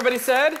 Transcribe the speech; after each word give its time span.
Everybody 0.00 0.24
said? 0.24 0.58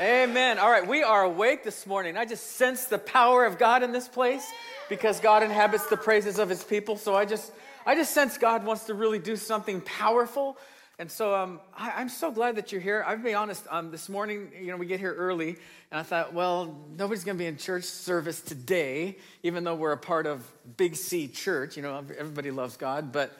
Amen. 0.00 0.30
Amen. 0.30 0.58
All 0.58 0.68
right, 0.68 0.84
we 0.84 1.04
are 1.04 1.22
awake 1.22 1.62
this 1.62 1.86
morning. 1.86 2.16
I 2.16 2.24
just 2.24 2.56
sense 2.56 2.86
the 2.86 2.98
power 2.98 3.44
of 3.44 3.56
God 3.56 3.84
in 3.84 3.92
this 3.92 4.08
place 4.08 4.44
because 4.88 5.20
God 5.20 5.44
inhabits 5.44 5.86
the 5.86 5.96
praises 5.96 6.40
of 6.40 6.48
his 6.48 6.64
people. 6.64 6.96
So 6.96 7.14
I 7.14 7.24
just 7.24 7.52
I 7.86 7.94
just 7.94 8.12
sense 8.12 8.36
God 8.36 8.64
wants 8.64 8.86
to 8.86 8.94
really 8.94 9.20
do 9.20 9.36
something 9.36 9.80
powerful. 9.82 10.58
And 10.98 11.08
so 11.08 11.36
um, 11.36 11.60
I, 11.72 12.02
am 12.02 12.08
so 12.08 12.32
glad 12.32 12.56
that 12.56 12.72
you're 12.72 12.80
here. 12.80 13.04
I'll 13.06 13.16
be 13.16 13.32
honest, 13.32 13.64
um, 13.70 13.92
this 13.92 14.08
morning, 14.08 14.50
you 14.60 14.72
know, 14.72 14.76
we 14.76 14.86
get 14.86 14.98
here 14.98 15.14
early, 15.14 15.50
and 15.92 16.00
I 16.00 16.02
thought, 16.02 16.34
well, 16.34 16.84
nobody's 16.96 17.22
going 17.22 17.38
to 17.38 17.40
be 17.40 17.46
in 17.46 17.58
church 17.58 17.84
service 17.84 18.40
today, 18.40 19.18
even 19.44 19.62
though 19.62 19.76
we're 19.76 19.92
a 19.92 19.96
part 19.96 20.26
of 20.26 20.44
Big 20.76 20.96
C 20.96 21.28
Church. 21.28 21.76
You 21.76 21.84
know, 21.84 22.04
everybody 22.18 22.50
loves 22.50 22.76
God, 22.76 23.12
but 23.12 23.30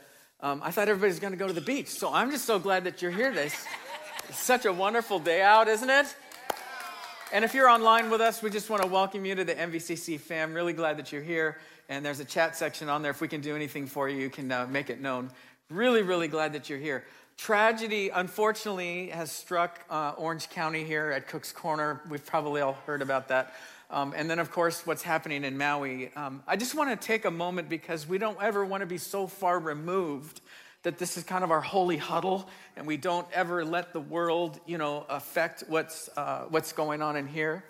um, 0.41 0.63
I 0.65 0.71
thought 0.71 0.87
everybody's 0.89 1.19
going 1.19 1.33
to 1.33 1.39
go 1.39 1.49
to 1.49 1.53
the 1.53 1.61
beach. 1.61 1.89
So 1.89 2.15
I'm 2.15 2.31
just 2.31 2.45
so 2.45 2.61
glad 2.61 2.85
that 2.85 3.03
you're 3.03 3.11
here. 3.11 3.33
This 3.33 3.67
such 4.33 4.65
a 4.65 4.73
wonderful 4.73 5.19
day 5.19 5.43
out, 5.43 5.69
isn't 5.69 5.89
it? 5.89 6.15
And 7.33 7.45
if 7.45 7.55
you're 7.55 7.69
online 7.69 8.11
with 8.11 8.21
us, 8.21 8.43
we 8.43 8.51
just 8.51 8.71
want 8.71 8.83
to 8.83 8.89
welcome 8.89 9.25
you 9.25 9.35
to 9.35 9.45
the 9.45 9.55
MVCC 9.55 10.19
fam. 10.19 10.55
Really 10.55 10.73
glad 10.73 10.99
that 10.99 11.13
you're 11.13 11.23
here. 11.23 11.59
And 11.89 12.05
there's 12.05 12.21
a 12.21 12.25
chat 12.25 12.57
section 12.57 12.89
on 12.89 13.03
there. 13.03 13.11
If 13.11 13.21
we 13.21 13.29
can 13.29 13.41
do 13.41 13.55
anything 13.55 13.87
for 13.87 14.09
you, 14.09 14.19
you 14.19 14.31
can 14.31 14.51
uh, 14.51 14.67
make 14.71 14.91
it 14.91 15.01
known. 15.01 15.31
Really, 15.71 16.03
really 16.03 16.29
glad 16.29 16.53
that 16.55 16.69
you're 16.69 16.79
here. 16.79 17.05
Tragedy, 17.37 18.09
unfortunately, 18.09 19.09
has 19.09 19.31
struck 19.31 19.81
uh, 19.89 20.13
Orange 20.17 20.51
County 20.51 20.85
here 20.85 21.11
at 21.11 21.29
Cook's 21.29 21.53
Corner. 21.53 22.01
We've 22.09 22.25
probably 22.25 22.61
all 22.61 22.79
heard 22.87 23.03
about 23.03 23.29
that. 23.29 23.55
Um, 23.91 24.13
and 24.17 24.29
then, 24.29 24.39
of 24.39 24.51
course, 24.51 24.87
what's 24.87 25.03
happening 25.03 25.45
in 25.45 25.57
Maui. 25.57 26.11
Um, 26.15 26.43
I 26.47 26.57
just 26.57 26.75
want 26.75 26.91
to 26.91 27.07
take 27.07 27.25
a 27.25 27.31
moment 27.31 27.69
because 27.69 28.07
we 28.07 28.19
don't 28.19 28.41
ever 28.43 28.65
want 28.65 28.83
to 28.83 28.87
be 28.87 28.99
so 28.99 29.27
far 29.27 29.59
removed 29.59 30.41
that 30.83 30.99
this 30.99 31.17
is 31.17 31.25
kind 31.25 31.45
of 31.45 31.51
our 31.51 31.61
holy 31.61 31.97
huddle 31.97 32.49
and 32.77 32.87
we 32.87 32.97
don't 32.97 33.27
ever 33.33 33.65
let 33.65 33.93
the 33.93 34.01
world, 34.01 34.61
you 34.67 34.79
know, 34.79 35.05
affect 35.09 35.65
what's, 35.69 36.09
uh, 36.17 36.45
what's 36.49 36.73
going 36.73 37.03
on 37.03 37.17
in 37.17 37.27
here. 37.27 37.65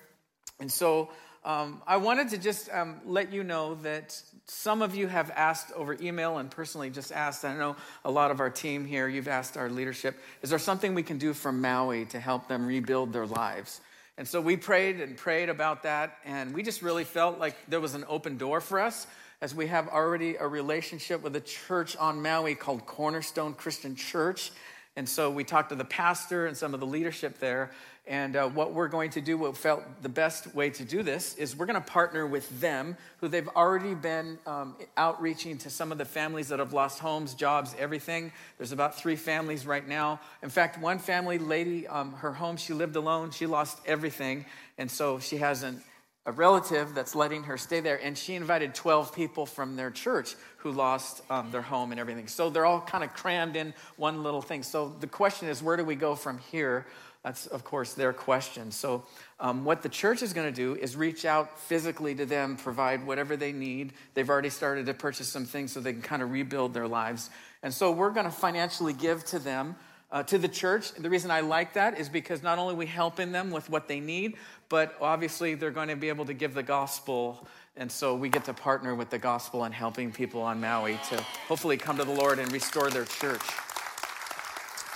And 0.61 0.71
so 0.71 1.11
um, 1.45 1.83
I 1.87 1.97
wanted 1.97 2.29
to 2.31 2.39
just 2.39 2.69
um, 2.71 3.01
let 3.07 3.33
you 3.33 3.45
know 3.45 3.77
that 3.77 4.21
some 4.47 4.83
of 4.83 4.95
you 4.95 5.07
have 5.07 5.31
asked 5.31 5.73
over 5.73 5.97
email 6.01 6.39
and 6.39 6.51
personally 6.51 6.91
just 6.91 7.13
asked. 7.13 7.45
I 7.45 7.57
know 7.57 7.77
a 8.05 8.11
lot 8.11 8.31
of 8.31 8.41
our 8.41 8.51
team 8.51 8.85
here, 8.85 9.09
you've 9.09 9.29
asked 9.29 9.57
our 9.57 9.71
leadership, 9.71 10.19
is 10.43 10.51
there 10.51 10.59
something 10.59 10.95
we 10.95 11.03
can 11.03 11.17
do 11.17 11.33
from 11.33 11.61
Maui 11.61 12.05
to 12.07 12.21
help 12.21 12.49
them 12.49 12.67
rebuild 12.67 13.13
their 13.13 13.27
lives? 13.27 13.81
And 14.19 14.27
so 14.27 14.41
we 14.41 14.57
prayed 14.57 15.01
and 15.01 15.17
prayed 15.17 15.49
about 15.49 15.85
that, 15.85 16.17
and 16.25 16.53
we 16.53 16.65
just 16.65 16.83
really 16.83 17.05
felt 17.05 17.39
like 17.39 17.55
there 17.69 17.79
was 17.79 17.95
an 17.95 18.05
open 18.09 18.37
door 18.37 18.61
for 18.61 18.81
us 18.81 19.07
as 19.41 19.55
we 19.55 19.69
have 19.69 19.89
already 19.89 20.37
a 20.37 20.47
relationship 20.47 21.23
with 21.23 21.37
a 21.37 21.41
church 21.41 21.97
on 21.97 22.21
Maui 22.21 22.55
called 22.55 22.87
Cornerstone 22.87 23.55
Christian 23.55 23.95
Church. 23.95 24.51
And 24.97 25.09
so 25.09 25.31
we 25.31 25.45
talked 25.45 25.69
to 25.69 25.77
the 25.77 25.85
pastor 25.85 26.47
and 26.47 26.57
some 26.57 26.75
of 26.75 26.81
the 26.81 26.87
leadership 26.87 27.39
there. 27.39 27.71
And 28.09 28.35
uh, 28.35 28.49
what 28.49 28.73
we're 28.73 28.89
going 28.89 29.11
to 29.11 29.21
do, 29.21 29.39
what 29.39 29.57
felt 29.57 29.85
the 30.03 30.09
best 30.09 30.55
way 30.55 30.71
to 30.71 30.85
do 30.85 31.05
this, 31.05 31.37
is 31.37 31.55
we're 31.55 31.67
going 31.67 31.81
to 31.81 31.89
partner 31.89 32.27
with 32.27 32.59
them, 32.59 32.97
who 33.21 33.29
they've 33.29 33.49
already 33.49 33.95
been 33.95 34.39
um, 34.47 34.75
outreaching 34.97 35.59
to 35.59 35.71
some 35.71 35.93
of 35.93 35.99
the 35.99 36.05
families 36.05 36.49
that 36.49 36.59
have 36.59 36.73
lost 36.73 36.99
homes, 36.99 37.35
jobs, 37.35 37.77
everything. 37.79 38.33
There's 38.57 38.73
about 38.73 38.99
three 38.99 39.15
families 39.15 39.67
right 39.67 39.87
now. 39.87 40.21
In 40.43 40.49
fact, 40.49 40.81
one 40.81 40.99
family, 40.99 41.39
lady, 41.39 41.87
um, 41.87 42.15
her 42.15 42.33
home, 42.33 42.57
she 42.57 42.73
lived 42.73 42.97
alone, 42.97 43.31
she 43.31 43.47
lost 43.47 43.79
everything. 43.87 44.47
And 44.79 44.91
so 44.91 45.21
she 45.21 45.37
hasn't 45.37 45.83
a 46.29 46.33
relative 46.33 46.95
that's 46.95 47.15
letting 47.15 47.45
her 47.45 47.57
stay 47.57 47.81
there, 47.81 47.99
and 48.03 48.17
she 48.17 48.35
invited 48.35 48.75
12 48.75 49.15
people 49.15 49.47
from 49.47 49.77
their 49.77 49.91
church 49.91 50.35
who 50.59 50.71
lost 50.71 51.23
um, 51.31 51.51
their 51.51 51.63
home 51.63 51.91
and 51.91 51.99
everything. 51.99 52.29
So 52.29 52.51
they're 52.51 52.67
all 52.67 52.83
kind 52.83 53.03
of 53.03 53.15
crammed 53.15 53.57
in 53.57 53.73
one 53.97 54.23
little 54.23 54.43
thing. 54.43 54.63
So 54.63 54.95
the 55.01 55.07
question 55.07 55.49
is, 55.49 55.63
where 55.63 55.79
do 55.79 55.85
we 55.85 55.95
go 55.95 56.15
from 56.15 56.37
here? 56.37 56.85
That's, 57.25 57.47
of 57.47 57.65
course, 57.65 57.95
their 57.95 58.13
question. 58.13 58.71
So, 58.71 59.05
um, 59.41 59.65
what 59.65 59.83
the 59.83 59.89
church 59.89 60.23
is 60.23 60.35
going 60.35 60.53
to 60.53 60.55
do 60.55 60.79
is 60.81 60.97
reach 60.97 61.25
out 61.25 61.59
physically 61.59 62.15
to 62.15 62.27
them, 62.27 62.57
provide 62.57 63.07
whatever 63.07 63.37
they 63.37 63.53
need. 63.53 63.95
They've 64.13 64.29
already 64.29 64.51
started 64.51 64.85
to 64.87 64.95
purchase 64.95 65.29
some 65.29 65.47
things 65.47 65.73
so 65.73 65.81
they 65.81 65.93
can 65.93 66.03
kind 66.03 66.23
of 66.23 66.31
rebuild 66.31 66.75
their 66.75 66.87
lives. 66.87 67.31
And 67.63 67.73
so, 67.73 67.91
we're 67.91 68.11
going 68.11 68.27
to 68.27 68.33
financially 68.33 68.93
give 68.93 69.25
to 69.27 69.39
them 69.39 69.77
uh, 70.11 70.23
to 70.25 70.39
the 70.39 70.49
church. 70.49 70.93
The 70.93 71.11
reason 71.11 71.31
I 71.31 71.41
like 71.41 71.75
that 71.75 71.99
is 71.99 72.09
because 72.09 72.43
not 72.43 72.59
only 72.59 72.75
we 72.75 72.87
helping 72.87 73.33
them 73.33 73.51
with 73.51 73.69
what 73.69 73.89
they 73.89 74.01
need, 74.01 74.37
but 74.69 74.97
obviously 75.01 75.55
they're 75.55 75.71
going 75.71 75.89
to 75.89 75.97
be 75.97 76.09
able 76.09 76.25
to 76.27 76.35
give 76.35 76.55
the 76.55 76.63
gospel. 76.63 77.47
And 77.77 77.91
so 77.91 78.15
we 78.15 78.29
get 78.29 78.45
to 78.45 78.55
partner 78.55 78.95
with 78.95 79.11
the 79.11 79.19
gospel 79.19 79.65
and 79.65 79.75
helping 79.75 80.11
people 80.11 80.43
on 80.43 80.61
Maui 80.61 80.99
to 81.11 81.17
hopefully 81.47 81.77
come 81.77 81.97
to 81.99 82.05
the 82.05 82.13
Lord 82.13 82.39
and 82.39 82.51
restore 82.53 82.91
their 82.91 83.05
church. 83.05 83.43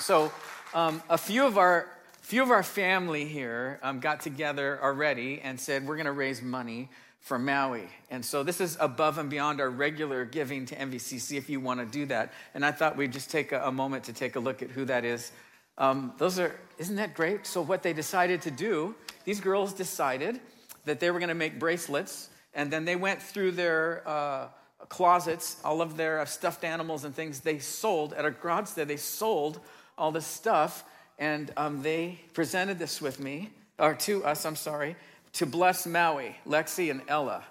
So 0.00 0.32
um, 0.74 1.02
a 1.08 1.18
few 1.18 1.46
of 1.46 1.58
our 1.58 1.88
few 2.22 2.42
of 2.42 2.50
our 2.50 2.62
family 2.62 3.26
here 3.26 3.78
um, 3.82 3.98
got 4.00 4.20
together 4.20 4.78
already 4.82 5.40
and 5.42 5.58
said 5.58 5.86
we're 5.86 5.96
going 5.96 6.06
to 6.06 6.12
raise 6.12 6.40
money 6.40 6.88
for 7.22 7.38
Maui. 7.38 7.88
And 8.10 8.24
so 8.24 8.42
this 8.42 8.60
is 8.60 8.76
above 8.80 9.16
and 9.16 9.30
beyond 9.30 9.60
our 9.60 9.70
regular 9.70 10.24
giving 10.24 10.66
to 10.66 10.74
MVCC 10.74 11.38
if 11.38 11.48
you 11.48 11.60
want 11.60 11.78
to 11.78 11.86
do 11.86 12.04
that. 12.06 12.32
And 12.52 12.66
I 12.66 12.72
thought 12.72 12.96
we'd 12.96 13.12
just 13.12 13.30
take 13.30 13.52
a, 13.52 13.62
a 13.62 13.72
moment 13.72 14.04
to 14.04 14.12
take 14.12 14.34
a 14.34 14.40
look 14.40 14.60
at 14.60 14.70
who 14.70 14.84
that 14.86 15.04
is. 15.04 15.30
Um, 15.78 16.12
those 16.18 16.40
are, 16.40 16.58
isn't 16.78 16.96
that 16.96 17.14
great? 17.14 17.46
So 17.46 17.62
what 17.62 17.84
they 17.84 17.92
decided 17.92 18.42
to 18.42 18.50
do, 18.50 18.96
these 19.24 19.40
girls 19.40 19.72
decided 19.72 20.40
that 20.84 20.98
they 20.98 21.12
were 21.12 21.20
going 21.20 21.28
to 21.28 21.34
make 21.34 21.60
bracelets. 21.60 22.28
And 22.54 22.72
then 22.72 22.84
they 22.84 22.96
went 22.96 23.22
through 23.22 23.52
their 23.52 24.02
uh, 24.04 24.48
closets, 24.88 25.58
all 25.64 25.80
of 25.80 25.96
their 25.96 26.18
uh, 26.18 26.24
stuffed 26.24 26.64
animals 26.64 27.04
and 27.04 27.14
things 27.14 27.40
they 27.40 27.60
sold 27.60 28.14
at 28.14 28.24
a 28.24 28.32
garage 28.32 28.66
sale. 28.66 28.84
They 28.84 28.96
sold 28.96 29.60
all 29.96 30.10
this 30.10 30.26
stuff. 30.26 30.84
And 31.20 31.52
um, 31.56 31.82
they 31.82 32.18
presented 32.34 32.80
this 32.80 33.00
with 33.00 33.20
me, 33.20 33.50
or 33.78 33.94
to 33.94 34.24
us, 34.24 34.44
I'm 34.44 34.56
sorry 34.56 34.96
to 35.34 35.46
bless 35.46 35.86
Maui, 35.86 36.36
Lexi 36.46 36.90
and 36.90 37.02
Ella. 37.08 37.44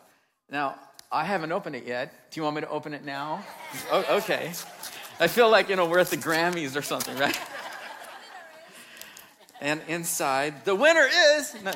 Now, 0.50 0.76
I 1.12 1.26
haven't 1.26 1.52
opened 1.52 1.76
it 1.76 1.86
yet. 1.86 2.32
Do 2.32 2.40
you 2.40 2.44
want 2.44 2.56
me 2.56 2.62
to 2.62 2.70
open 2.70 2.94
it 2.94 3.04
now? 3.04 3.44
Oh, 3.92 4.18
okay. 4.18 4.54
I 5.20 5.28
feel 5.28 5.50
like, 5.50 5.70
you 5.70 5.76
know, 5.76 5.86
we're 5.86 6.00
at 6.00 6.08
the 6.08 6.18
Grammys 6.18 6.76
or 6.76 6.82
something, 6.82 7.18
right? 7.18 7.38
And 9.60 9.82
inside, 9.88 10.66
the 10.66 10.74
winner 10.74 11.08
is. 11.36 11.56
No. 11.64 11.74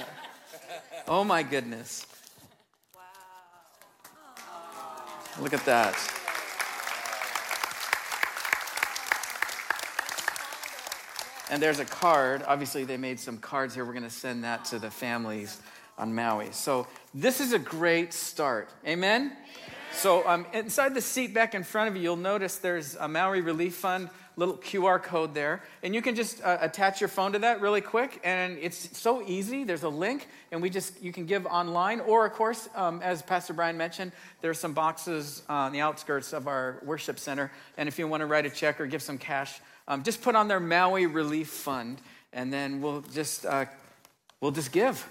Oh 1.07 1.23
my 1.23 1.43
goodness. 1.43 2.05
Wow. 2.95 3.01
Look 5.39 5.53
at 5.53 5.65
that. 5.65 5.93
And 11.51 11.61
there's 11.61 11.79
a 11.79 11.85
card. 11.85 12.43
Obviously, 12.47 12.85
they 12.85 12.97
made 12.97 13.19
some 13.19 13.37
cards 13.37 13.75
here. 13.75 13.85
We're 13.85 13.93
going 13.93 14.03
to 14.03 14.09
send 14.09 14.43
that 14.43 14.65
to 14.65 14.79
the 14.79 14.89
families 14.89 15.61
on 15.97 16.13
Maui. 16.13 16.49
So 16.51 16.87
this 17.13 17.39
is 17.39 17.53
a 17.53 17.59
great 17.59 18.13
start. 18.13 18.69
Amen? 18.85 19.31
So 19.93 20.27
um, 20.27 20.45
inside 20.53 20.93
the 20.93 21.01
seat 21.01 21.33
back 21.33 21.55
in 21.55 21.63
front 21.63 21.89
of 21.89 21.95
you, 21.95 22.01
you'll 22.01 22.15
notice 22.17 22.57
there's 22.57 22.95
a 22.95 23.07
Maui 23.07 23.41
Relief 23.41 23.75
Fund 23.75 24.09
little 24.37 24.57
QR 24.57 25.01
code 25.01 25.33
there. 25.33 25.63
And 25.83 25.95
you 25.95 26.01
can 26.01 26.15
just 26.15 26.43
uh, 26.43 26.57
attach 26.61 26.99
your 26.99 27.07
phone 27.07 27.33
to 27.33 27.39
that 27.39 27.61
really 27.61 27.81
quick. 27.81 28.19
And 28.23 28.57
it's 28.57 28.97
so 28.97 29.25
easy. 29.25 29.63
There's 29.63 29.83
a 29.83 29.89
link, 29.89 30.27
and 30.51 30.61
we 30.61 30.69
just, 30.69 31.01
you 31.01 31.11
can 31.11 31.25
give 31.25 31.45
online. 31.45 32.01
Or, 32.01 32.25
of 32.25 32.33
course, 32.33 32.67
um, 32.75 33.01
as 33.01 33.21
Pastor 33.21 33.53
Brian 33.53 33.77
mentioned, 33.77 34.11
there's 34.41 34.59
some 34.59 34.73
boxes 34.73 35.43
on 35.47 35.71
the 35.71 35.79
outskirts 35.79 36.33
of 36.33 36.47
our 36.47 36.81
worship 36.83 37.19
center. 37.19 37.51
And 37.77 37.87
if 37.87 37.97
you 37.97 38.07
want 38.07 38.21
to 38.21 38.27
write 38.27 38.45
a 38.45 38.49
check 38.49 38.81
or 38.81 38.87
give 38.87 39.01
some 39.01 39.17
cash, 39.17 39.59
um, 39.87 40.03
just 40.03 40.21
put 40.21 40.35
on 40.35 40.47
their 40.47 40.59
Maui 40.59 41.05
Relief 41.05 41.49
Fund, 41.49 42.01
and 42.33 42.51
then 42.51 42.81
we'll 42.81 43.01
just, 43.01 43.45
uh, 43.45 43.65
we'll 44.41 44.51
just 44.51 44.71
give. 44.71 45.07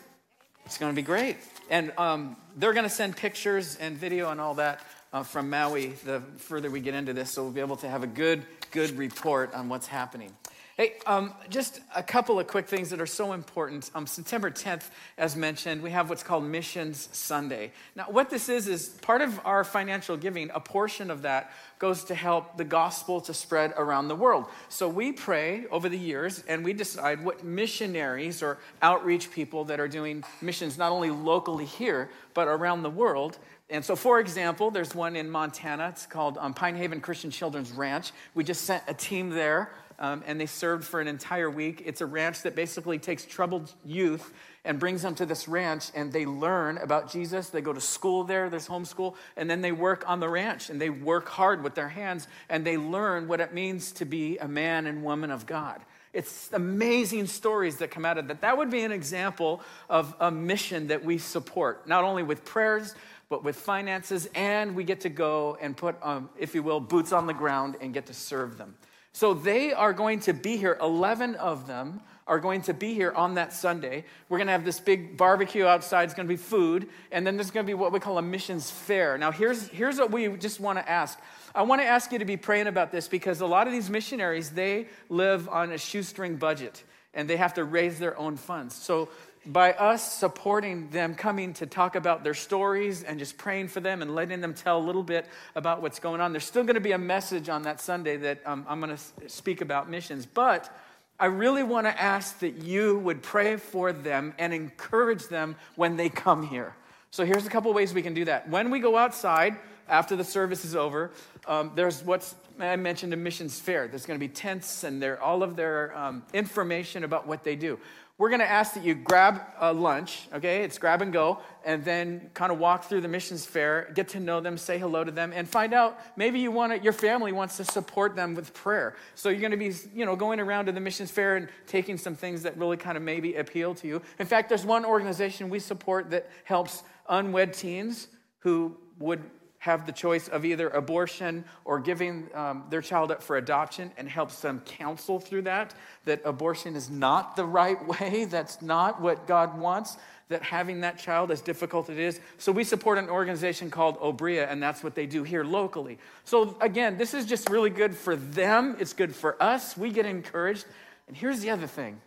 It's 0.66 0.78
going 0.78 0.92
to 0.92 0.96
be 0.96 1.02
great. 1.02 1.36
And 1.70 1.92
um, 1.98 2.36
they're 2.56 2.72
going 2.72 2.84
to 2.84 2.90
send 2.90 3.16
pictures 3.16 3.76
and 3.76 3.96
video 3.96 4.30
and 4.30 4.40
all 4.40 4.54
that 4.54 4.80
uh, 5.12 5.22
from 5.22 5.48
Maui 5.48 5.88
the 6.04 6.20
further 6.38 6.70
we 6.70 6.80
get 6.80 6.94
into 6.94 7.12
this, 7.12 7.30
so 7.30 7.42
we'll 7.42 7.52
be 7.52 7.60
able 7.60 7.76
to 7.76 7.88
have 7.88 8.02
a 8.02 8.08
good, 8.08 8.42
good 8.72 8.98
report 8.98 9.54
on 9.54 9.68
what's 9.68 9.86
happening. 9.86 10.34
Hey, 10.76 10.94
um, 11.06 11.32
just 11.50 11.78
a 11.94 12.02
couple 12.02 12.40
of 12.40 12.48
quick 12.48 12.66
things 12.66 12.90
that 12.90 13.00
are 13.00 13.06
so 13.06 13.32
important. 13.32 13.88
Um, 13.94 14.08
September 14.08 14.50
10th, 14.50 14.82
as 15.16 15.36
mentioned, 15.36 15.80
we 15.80 15.92
have 15.92 16.10
what's 16.10 16.24
called 16.24 16.42
Missions 16.42 17.08
Sunday. 17.12 17.70
Now, 17.94 18.06
what 18.08 18.28
this 18.28 18.48
is, 18.48 18.66
is 18.66 18.88
part 18.88 19.20
of 19.20 19.38
our 19.44 19.62
financial 19.62 20.16
giving, 20.16 20.50
a 20.52 20.58
portion 20.58 21.12
of 21.12 21.22
that 21.22 21.52
goes 21.78 22.02
to 22.04 22.16
help 22.16 22.56
the 22.56 22.64
gospel 22.64 23.20
to 23.20 23.32
spread 23.32 23.72
around 23.76 24.08
the 24.08 24.16
world. 24.16 24.46
So 24.68 24.88
we 24.88 25.12
pray 25.12 25.66
over 25.70 25.88
the 25.88 25.96
years 25.96 26.42
and 26.48 26.64
we 26.64 26.72
decide 26.72 27.24
what 27.24 27.44
missionaries 27.44 28.42
or 28.42 28.58
outreach 28.82 29.30
people 29.30 29.66
that 29.66 29.78
are 29.78 29.86
doing 29.86 30.24
missions 30.42 30.76
not 30.76 30.90
only 30.90 31.10
locally 31.10 31.66
here, 31.66 32.10
but 32.34 32.48
around 32.48 32.82
the 32.82 32.90
world. 32.90 33.38
And 33.70 33.84
so, 33.84 33.94
for 33.94 34.18
example, 34.18 34.72
there's 34.72 34.92
one 34.92 35.14
in 35.14 35.30
Montana. 35.30 35.90
It's 35.90 36.04
called 36.04 36.36
um, 36.36 36.52
Pine 36.52 36.74
Haven 36.74 37.00
Christian 37.00 37.30
Children's 37.30 37.70
Ranch. 37.70 38.10
We 38.34 38.42
just 38.42 38.64
sent 38.64 38.82
a 38.88 38.94
team 38.94 39.30
there 39.30 39.70
um, 39.98 40.22
and 40.26 40.40
they 40.40 40.46
served 40.46 40.84
for 40.84 41.00
an 41.00 41.08
entire 41.08 41.50
week. 41.50 41.82
It's 41.84 42.00
a 42.00 42.06
ranch 42.06 42.42
that 42.42 42.54
basically 42.54 42.98
takes 42.98 43.24
troubled 43.24 43.72
youth 43.84 44.32
and 44.64 44.78
brings 44.78 45.02
them 45.02 45.14
to 45.16 45.26
this 45.26 45.46
ranch, 45.46 45.90
and 45.94 46.12
they 46.12 46.24
learn 46.26 46.78
about 46.78 47.10
Jesus. 47.10 47.50
They 47.50 47.60
go 47.60 47.72
to 47.72 47.80
school 47.80 48.24
there, 48.24 48.48
there's 48.48 48.66
homeschool, 48.66 49.14
and 49.36 49.48
then 49.50 49.60
they 49.60 49.72
work 49.72 50.08
on 50.08 50.20
the 50.20 50.28
ranch, 50.28 50.70
and 50.70 50.80
they 50.80 50.90
work 50.90 51.28
hard 51.28 51.62
with 51.62 51.74
their 51.74 51.88
hands, 51.88 52.28
and 52.48 52.64
they 52.64 52.76
learn 52.76 53.28
what 53.28 53.40
it 53.40 53.52
means 53.52 53.92
to 53.92 54.04
be 54.04 54.38
a 54.38 54.48
man 54.48 54.86
and 54.86 55.04
woman 55.04 55.30
of 55.30 55.46
God. 55.46 55.82
It's 56.14 56.48
amazing 56.52 57.26
stories 57.26 57.78
that 57.78 57.90
come 57.90 58.04
out 58.04 58.18
of 58.18 58.28
that. 58.28 58.40
That 58.40 58.56
would 58.56 58.70
be 58.70 58.82
an 58.84 58.92
example 58.92 59.60
of 59.90 60.14
a 60.20 60.30
mission 60.30 60.86
that 60.86 61.04
we 61.04 61.18
support, 61.18 61.88
not 61.88 62.04
only 62.04 62.22
with 62.22 62.44
prayers, 62.44 62.94
but 63.28 63.42
with 63.42 63.56
finances, 63.56 64.28
and 64.34 64.76
we 64.76 64.84
get 64.84 65.00
to 65.00 65.08
go 65.08 65.58
and 65.60 65.76
put, 65.76 65.96
um, 66.02 66.30
if 66.38 66.54
you 66.54 66.62
will, 66.62 66.78
boots 66.78 67.12
on 67.12 67.26
the 67.26 67.34
ground 67.34 67.76
and 67.80 67.92
get 67.92 68.06
to 68.06 68.14
serve 68.14 68.56
them. 68.56 68.76
So 69.14 69.32
they 69.32 69.72
are 69.72 69.92
going 69.92 70.18
to 70.20 70.32
be 70.32 70.56
here, 70.56 70.76
11 70.80 71.36
of 71.36 71.68
them 71.68 72.00
are 72.26 72.40
going 72.40 72.62
to 72.62 72.74
be 72.74 72.94
here 72.94 73.12
on 73.12 73.34
that 73.34 73.52
Sunday. 73.52 74.04
We're 74.28 74.38
going 74.38 74.48
to 74.48 74.52
have 74.52 74.64
this 74.64 74.80
big 74.80 75.16
barbecue 75.16 75.64
outside. 75.66 76.04
It's 76.04 76.14
going 76.14 76.26
to 76.26 76.32
be 76.32 76.36
food. 76.36 76.88
And 77.12 77.24
then 77.24 77.36
there's 77.36 77.52
going 77.52 77.64
to 77.64 77.70
be 77.70 77.74
what 77.74 77.92
we 77.92 78.00
call 78.00 78.18
a 78.18 78.22
missions 78.22 78.72
fair. 78.72 79.16
Now, 79.16 79.30
here's, 79.30 79.68
here's 79.68 79.98
what 79.98 80.10
we 80.10 80.36
just 80.36 80.58
want 80.58 80.78
to 80.80 80.90
ask. 80.90 81.20
I 81.54 81.62
want 81.62 81.80
to 81.80 81.86
ask 81.86 82.10
you 82.10 82.18
to 82.18 82.24
be 82.24 82.36
praying 82.36 82.66
about 82.66 82.90
this 82.90 83.06
because 83.06 83.40
a 83.40 83.46
lot 83.46 83.68
of 83.68 83.72
these 83.72 83.88
missionaries, 83.88 84.50
they 84.50 84.88
live 85.08 85.48
on 85.48 85.70
a 85.70 85.78
shoestring 85.78 86.34
budget 86.34 86.82
and 87.12 87.30
they 87.30 87.36
have 87.36 87.54
to 87.54 87.62
raise 87.62 88.00
their 88.00 88.18
own 88.18 88.36
funds. 88.36 88.74
So, 88.74 89.10
by 89.46 89.72
us 89.72 90.14
supporting 90.14 90.88
them 90.90 91.14
coming 91.14 91.52
to 91.54 91.66
talk 91.66 91.96
about 91.96 92.24
their 92.24 92.34
stories 92.34 93.02
and 93.02 93.18
just 93.18 93.36
praying 93.36 93.68
for 93.68 93.80
them 93.80 94.02
and 94.02 94.14
letting 94.14 94.40
them 94.40 94.54
tell 94.54 94.78
a 94.78 94.84
little 94.84 95.02
bit 95.02 95.26
about 95.54 95.82
what's 95.82 95.98
going 95.98 96.20
on, 96.20 96.32
there's 96.32 96.44
still 96.44 96.64
going 96.64 96.74
to 96.74 96.80
be 96.80 96.92
a 96.92 96.98
message 96.98 97.48
on 97.48 97.62
that 97.62 97.80
Sunday 97.80 98.16
that 98.16 98.40
um, 98.46 98.64
I'm 98.68 98.80
going 98.80 98.96
to 98.96 99.28
speak 99.28 99.60
about 99.60 99.90
missions. 99.90 100.26
But 100.26 100.74
I 101.18 101.26
really 101.26 101.62
want 101.62 101.86
to 101.86 102.00
ask 102.00 102.38
that 102.40 102.56
you 102.56 102.98
would 103.00 103.22
pray 103.22 103.56
for 103.56 103.92
them 103.92 104.34
and 104.38 104.52
encourage 104.52 105.28
them 105.28 105.56
when 105.76 105.96
they 105.96 106.08
come 106.08 106.46
here. 106.46 106.74
So 107.10 107.24
here's 107.24 107.46
a 107.46 107.50
couple 107.50 107.72
ways 107.72 107.94
we 107.94 108.02
can 108.02 108.14
do 108.14 108.24
that. 108.24 108.48
When 108.48 108.70
we 108.70 108.80
go 108.80 108.96
outside 108.96 109.56
after 109.88 110.16
the 110.16 110.24
service 110.24 110.64
is 110.64 110.74
over, 110.74 111.12
um, 111.46 111.70
there's 111.74 112.02
what's 112.02 112.34
I 112.58 112.76
mentioned 112.76 113.12
a 113.12 113.16
missions 113.16 113.58
fair. 113.58 113.88
There's 113.88 114.06
going 114.06 114.18
to 114.18 114.24
be 114.26 114.32
tents 114.32 114.84
and 114.84 115.02
all 115.18 115.42
of 115.42 115.56
their 115.56 115.96
um, 115.96 116.22
information 116.32 117.04
about 117.04 117.26
what 117.26 117.44
they 117.44 117.56
do 117.56 117.78
we're 118.16 118.28
going 118.28 118.40
to 118.40 118.50
ask 118.50 118.74
that 118.74 118.84
you 118.84 118.94
grab 118.94 119.42
a 119.58 119.72
lunch, 119.72 120.28
okay? 120.32 120.62
It's 120.62 120.78
grab 120.78 121.02
and 121.02 121.12
go, 121.12 121.40
and 121.64 121.84
then 121.84 122.30
kind 122.32 122.52
of 122.52 122.60
walk 122.60 122.84
through 122.84 123.00
the 123.00 123.08
missions 123.08 123.44
fair, 123.44 123.90
get 123.92 124.08
to 124.10 124.20
know 124.20 124.40
them, 124.40 124.56
say 124.56 124.78
hello 124.78 125.02
to 125.02 125.10
them, 125.10 125.32
and 125.34 125.48
find 125.48 125.74
out 125.74 125.98
maybe 126.16 126.38
you 126.38 126.52
want 126.52 126.72
to, 126.72 126.78
your 126.78 126.92
family 126.92 127.32
wants 127.32 127.56
to 127.56 127.64
support 127.64 128.14
them 128.14 128.36
with 128.36 128.54
prayer. 128.54 128.94
So 129.16 129.30
you're 129.30 129.40
going 129.40 129.50
to 129.50 129.56
be, 129.56 129.72
you 129.92 130.06
know, 130.06 130.14
going 130.14 130.38
around 130.38 130.66
to 130.66 130.72
the 130.72 130.80
missions 130.80 131.10
fair 131.10 131.34
and 131.34 131.48
taking 131.66 131.98
some 131.98 132.14
things 132.14 132.44
that 132.44 132.56
really 132.56 132.76
kind 132.76 132.96
of 132.96 133.02
maybe 133.02 133.34
appeal 133.34 133.74
to 133.76 133.88
you. 133.88 134.00
In 134.20 134.26
fact, 134.26 134.48
there's 134.48 134.64
one 134.64 134.84
organization 134.84 135.50
we 135.50 135.58
support 135.58 136.10
that 136.10 136.30
helps 136.44 136.84
unwed 137.08 137.52
teens 137.52 138.06
who 138.38 138.76
would 139.00 139.24
have 139.64 139.86
the 139.86 139.92
choice 139.92 140.28
of 140.28 140.44
either 140.44 140.68
abortion 140.68 141.42
or 141.64 141.80
giving 141.80 142.28
um, 142.34 142.64
their 142.68 142.82
child 142.82 143.10
up 143.10 143.22
for 143.22 143.38
adoption 143.38 143.90
and 143.96 144.06
helps 144.06 144.40
them 144.40 144.60
counsel 144.66 145.18
through 145.18 145.40
that, 145.40 145.72
that 146.04 146.20
abortion 146.26 146.76
is 146.76 146.90
not 146.90 147.34
the 147.34 147.46
right 147.46 147.78
way, 148.00 148.26
that's 148.26 148.60
not 148.60 149.00
what 149.00 149.26
God 149.26 149.58
wants, 149.58 149.96
that 150.28 150.42
having 150.42 150.82
that 150.82 150.98
child, 150.98 151.30
as 151.30 151.40
difficult 151.40 151.88
it 151.88 151.98
is. 151.98 152.20
So 152.36 152.52
we 152.52 152.62
support 152.62 152.98
an 152.98 153.08
organization 153.08 153.70
called 153.70 153.98
Obria, 154.00 154.52
and 154.52 154.62
that's 154.62 154.84
what 154.84 154.94
they 154.94 155.06
do 155.06 155.22
here 155.22 155.44
locally. 155.44 155.96
So 156.24 156.58
again, 156.60 156.98
this 156.98 157.14
is 157.14 157.24
just 157.24 157.48
really 157.48 157.70
good 157.70 157.96
for 157.96 158.16
them, 158.16 158.76
it's 158.78 158.92
good 158.92 159.14
for 159.14 159.42
us. 159.42 159.78
We 159.78 159.90
get 159.90 160.04
encouraged. 160.04 160.66
And 161.08 161.16
here's 161.16 161.40
the 161.40 161.48
other 161.48 161.66
thing 161.66 162.02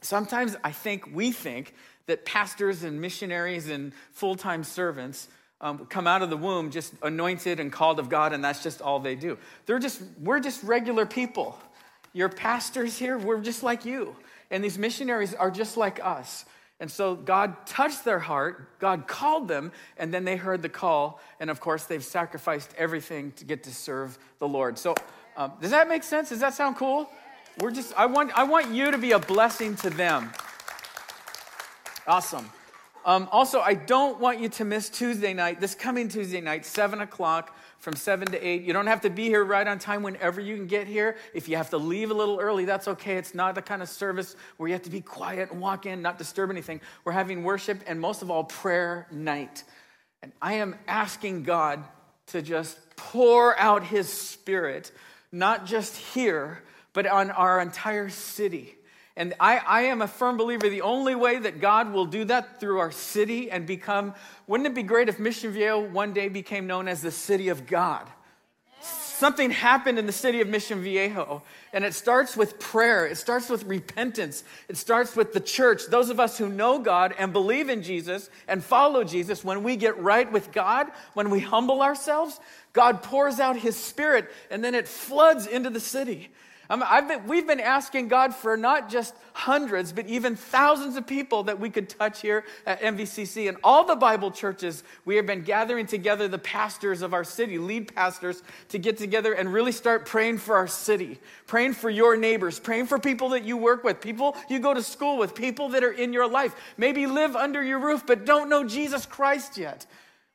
sometimes 0.00 0.56
I 0.64 0.72
think 0.72 1.08
we 1.14 1.30
think 1.30 1.72
that 2.06 2.24
pastors 2.24 2.82
and 2.82 3.00
missionaries 3.00 3.68
and 3.68 3.92
full 4.10 4.34
time 4.34 4.64
servants 4.64 5.28
um, 5.60 5.86
come 5.86 6.06
out 6.06 6.22
of 6.22 6.30
the 6.30 6.36
womb 6.36 6.70
just 6.70 6.94
anointed 7.02 7.60
and 7.60 7.70
called 7.70 7.98
of 7.98 8.08
God, 8.08 8.32
and 8.32 8.42
that's 8.42 8.62
just 8.62 8.80
all 8.80 8.98
they 8.98 9.14
do. 9.14 9.36
They're 9.66 9.78
just, 9.78 10.00
we're 10.20 10.40
just 10.40 10.62
regular 10.62 11.06
people. 11.06 11.58
Your 12.12 12.28
pastors 12.28 12.98
here, 12.98 13.18
we're 13.18 13.40
just 13.40 13.62
like 13.62 13.84
you. 13.84 14.16
And 14.50 14.64
these 14.64 14.78
missionaries 14.78 15.34
are 15.34 15.50
just 15.50 15.76
like 15.76 16.04
us. 16.04 16.44
And 16.80 16.90
so 16.90 17.14
God 17.14 17.66
touched 17.66 18.06
their 18.06 18.18
heart, 18.18 18.78
God 18.78 19.06
called 19.06 19.48
them, 19.48 19.70
and 19.98 20.12
then 20.12 20.24
they 20.24 20.36
heard 20.36 20.62
the 20.62 20.70
call. 20.70 21.20
And 21.38 21.50
of 21.50 21.60
course, 21.60 21.84
they've 21.84 22.02
sacrificed 22.02 22.74
everything 22.78 23.32
to 23.32 23.44
get 23.44 23.64
to 23.64 23.74
serve 23.74 24.18
the 24.38 24.48
Lord. 24.48 24.78
So, 24.78 24.94
um, 25.36 25.52
does 25.60 25.70
that 25.70 25.88
make 25.88 26.02
sense? 26.02 26.30
Does 26.30 26.40
that 26.40 26.54
sound 26.54 26.76
cool? 26.76 27.08
We're 27.58 27.70
just, 27.70 27.92
I 27.98 28.06
want, 28.06 28.32
I 28.36 28.44
want 28.44 28.74
you 28.74 28.90
to 28.90 28.98
be 28.98 29.12
a 29.12 29.18
blessing 29.18 29.76
to 29.76 29.90
them. 29.90 30.32
Awesome. 32.06 32.50
Um, 33.04 33.28
also, 33.32 33.60
I 33.60 33.74
don't 33.74 34.20
want 34.20 34.40
you 34.40 34.50
to 34.50 34.64
miss 34.64 34.90
Tuesday 34.90 35.32
night, 35.32 35.58
this 35.58 35.74
coming 35.74 36.08
Tuesday 36.08 36.40
night, 36.40 36.66
7 36.66 37.00
o'clock 37.00 37.56
from 37.78 37.94
7 37.96 38.30
to 38.32 38.46
8. 38.46 38.62
You 38.62 38.74
don't 38.74 38.88
have 38.88 39.00
to 39.02 39.10
be 39.10 39.24
here 39.24 39.42
right 39.42 39.66
on 39.66 39.78
time 39.78 40.02
whenever 40.02 40.40
you 40.40 40.54
can 40.56 40.66
get 40.66 40.86
here. 40.86 41.16
If 41.32 41.48
you 41.48 41.56
have 41.56 41.70
to 41.70 41.78
leave 41.78 42.10
a 42.10 42.14
little 42.14 42.38
early, 42.38 42.66
that's 42.66 42.88
okay. 42.88 43.16
It's 43.16 43.34
not 43.34 43.54
the 43.54 43.62
kind 43.62 43.80
of 43.80 43.88
service 43.88 44.36
where 44.58 44.68
you 44.68 44.74
have 44.74 44.82
to 44.82 44.90
be 44.90 45.00
quiet 45.00 45.50
and 45.50 45.60
walk 45.62 45.86
in, 45.86 46.02
not 46.02 46.18
disturb 46.18 46.50
anything. 46.50 46.82
We're 47.04 47.12
having 47.12 47.42
worship 47.42 47.80
and 47.86 47.98
most 47.98 48.20
of 48.20 48.30
all, 48.30 48.44
prayer 48.44 49.06
night. 49.10 49.64
And 50.22 50.32
I 50.42 50.54
am 50.54 50.76
asking 50.86 51.44
God 51.44 51.82
to 52.28 52.42
just 52.42 52.78
pour 52.96 53.58
out 53.58 53.82
His 53.82 54.12
Spirit, 54.12 54.92
not 55.32 55.64
just 55.64 55.96
here, 55.96 56.62
but 56.92 57.06
on 57.06 57.30
our 57.30 57.60
entire 57.60 58.10
city. 58.10 58.76
And 59.20 59.34
I, 59.38 59.58
I, 59.58 59.82
am 59.82 60.00
a 60.00 60.08
firm 60.08 60.38
believer 60.38 60.70
the 60.70 60.80
only 60.80 61.14
way 61.14 61.38
that 61.38 61.60
God 61.60 61.92
will 61.92 62.06
do 62.06 62.24
that 62.24 62.58
through 62.58 62.78
our 62.78 62.90
city 62.90 63.50
and 63.50 63.66
become, 63.66 64.14
wouldn't 64.46 64.66
it 64.66 64.74
be 64.74 64.82
great 64.82 65.10
if 65.10 65.18
Mission 65.18 65.52
Viejo 65.52 65.78
one 65.78 66.14
day 66.14 66.30
became 66.30 66.66
known 66.66 66.88
as 66.88 67.02
the 67.02 67.10
city 67.10 67.50
of 67.50 67.66
God? 67.66 68.06
Something 68.80 69.50
happened 69.50 69.98
in 69.98 70.06
the 70.06 70.12
city 70.12 70.40
of 70.40 70.48
Mission 70.48 70.82
Viejo, 70.82 71.42
and 71.74 71.84
it 71.84 71.92
starts 71.92 72.34
with 72.34 72.58
prayer. 72.58 73.04
It 73.06 73.16
starts 73.16 73.50
with 73.50 73.64
repentance. 73.64 74.42
It 74.70 74.78
starts 74.78 75.14
with 75.14 75.34
the 75.34 75.40
church. 75.40 75.82
Those 75.90 76.08
of 76.08 76.18
us 76.18 76.38
who 76.38 76.48
know 76.48 76.78
God 76.78 77.14
and 77.18 77.30
believe 77.30 77.68
in 77.68 77.82
Jesus 77.82 78.30
and 78.48 78.64
follow 78.64 79.04
Jesus, 79.04 79.44
when 79.44 79.62
we 79.62 79.76
get 79.76 79.98
right 79.98 80.32
with 80.32 80.50
God, 80.50 80.86
when 81.12 81.28
we 81.28 81.40
humble 81.40 81.82
ourselves, 81.82 82.40
God 82.72 83.02
pours 83.02 83.38
out 83.38 83.58
His 83.58 83.76
Spirit, 83.76 84.30
and 84.50 84.64
then 84.64 84.74
it 84.74 84.88
floods 84.88 85.46
into 85.46 85.68
the 85.68 85.78
city. 85.78 86.30
Been, 86.70 87.26
we've 87.26 87.48
been 87.48 87.58
asking 87.58 88.06
God 88.06 88.32
for 88.32 88.56
not 88.56 88.88
just 88.88 89.14
hundreds, 89.32 89.92
but 89.92 90.06
even 90.06 90.36
thousands 90.36 90.96
of 90.96 91.04
people 91.04 91.42
that 91.44 91.58
we 91.58 91.68
could 91.68 91.88
touch 91.88 92.20
here 92.20 92.44
at 92.64 92.80
MVCC. 92.80 93.48
And 93.48 93.58
all 93.64 93.84
the 93.84 93.96
Bible 93.96 94.30
churches, 94.30 94.84
we 95.04 95.16
have 95.16 95.26
been 95.26 95.42
gathering 95.42 95.86
together 95.86 96.28
the 96.28 96.38
pastors 96.38 97.02
of 97.02 97.12
our 97.12 97.24
city, 97.24 97.58
lead 97.58 97.92
pastors, 97.92 98.44
to 98.68 98.78
get 98.78 98.98
together 98.98 99.32
and 99.32 99.52
really 99.52 99.72
start 99.72 100.06
praying 100.06 100.38
for 100.38 100.54
our 100.54 100.68
city, 100.68 101.18
praying 101.48 101.72
for 101.72 101.90
your 101.90 102.16
neighbors, 102.16 102.60
praying 102.60 102.86
for 102.86 103.00
people 103.00 103.30
that 103.30 103.42
you 103.42 103.56
work 103.56 103.82
with, 103.82 104.00
people 104.00 104.36
you 104.48 104.60
go 104.60 104.72
to 104.72 104.82
school 104.82 105.18
with, 105.18 105.34
people 105.34 105.70
that 105.70 105.82
are 105.82 105.92
in 105.92 106.12
your 106.12 106.30
life, 106.30 106.54
maybe 106.76 107.08
live 107.08 107.34
under 107.34 107.64
your 107.64 107.80
roof, 107.80 108.04
but 108.06 108.24
don't 108.24 108.48
know 108.48 108.62
Jesus 108.62 109.06
Christ 109.06 109.58
yet. 109.58 109.86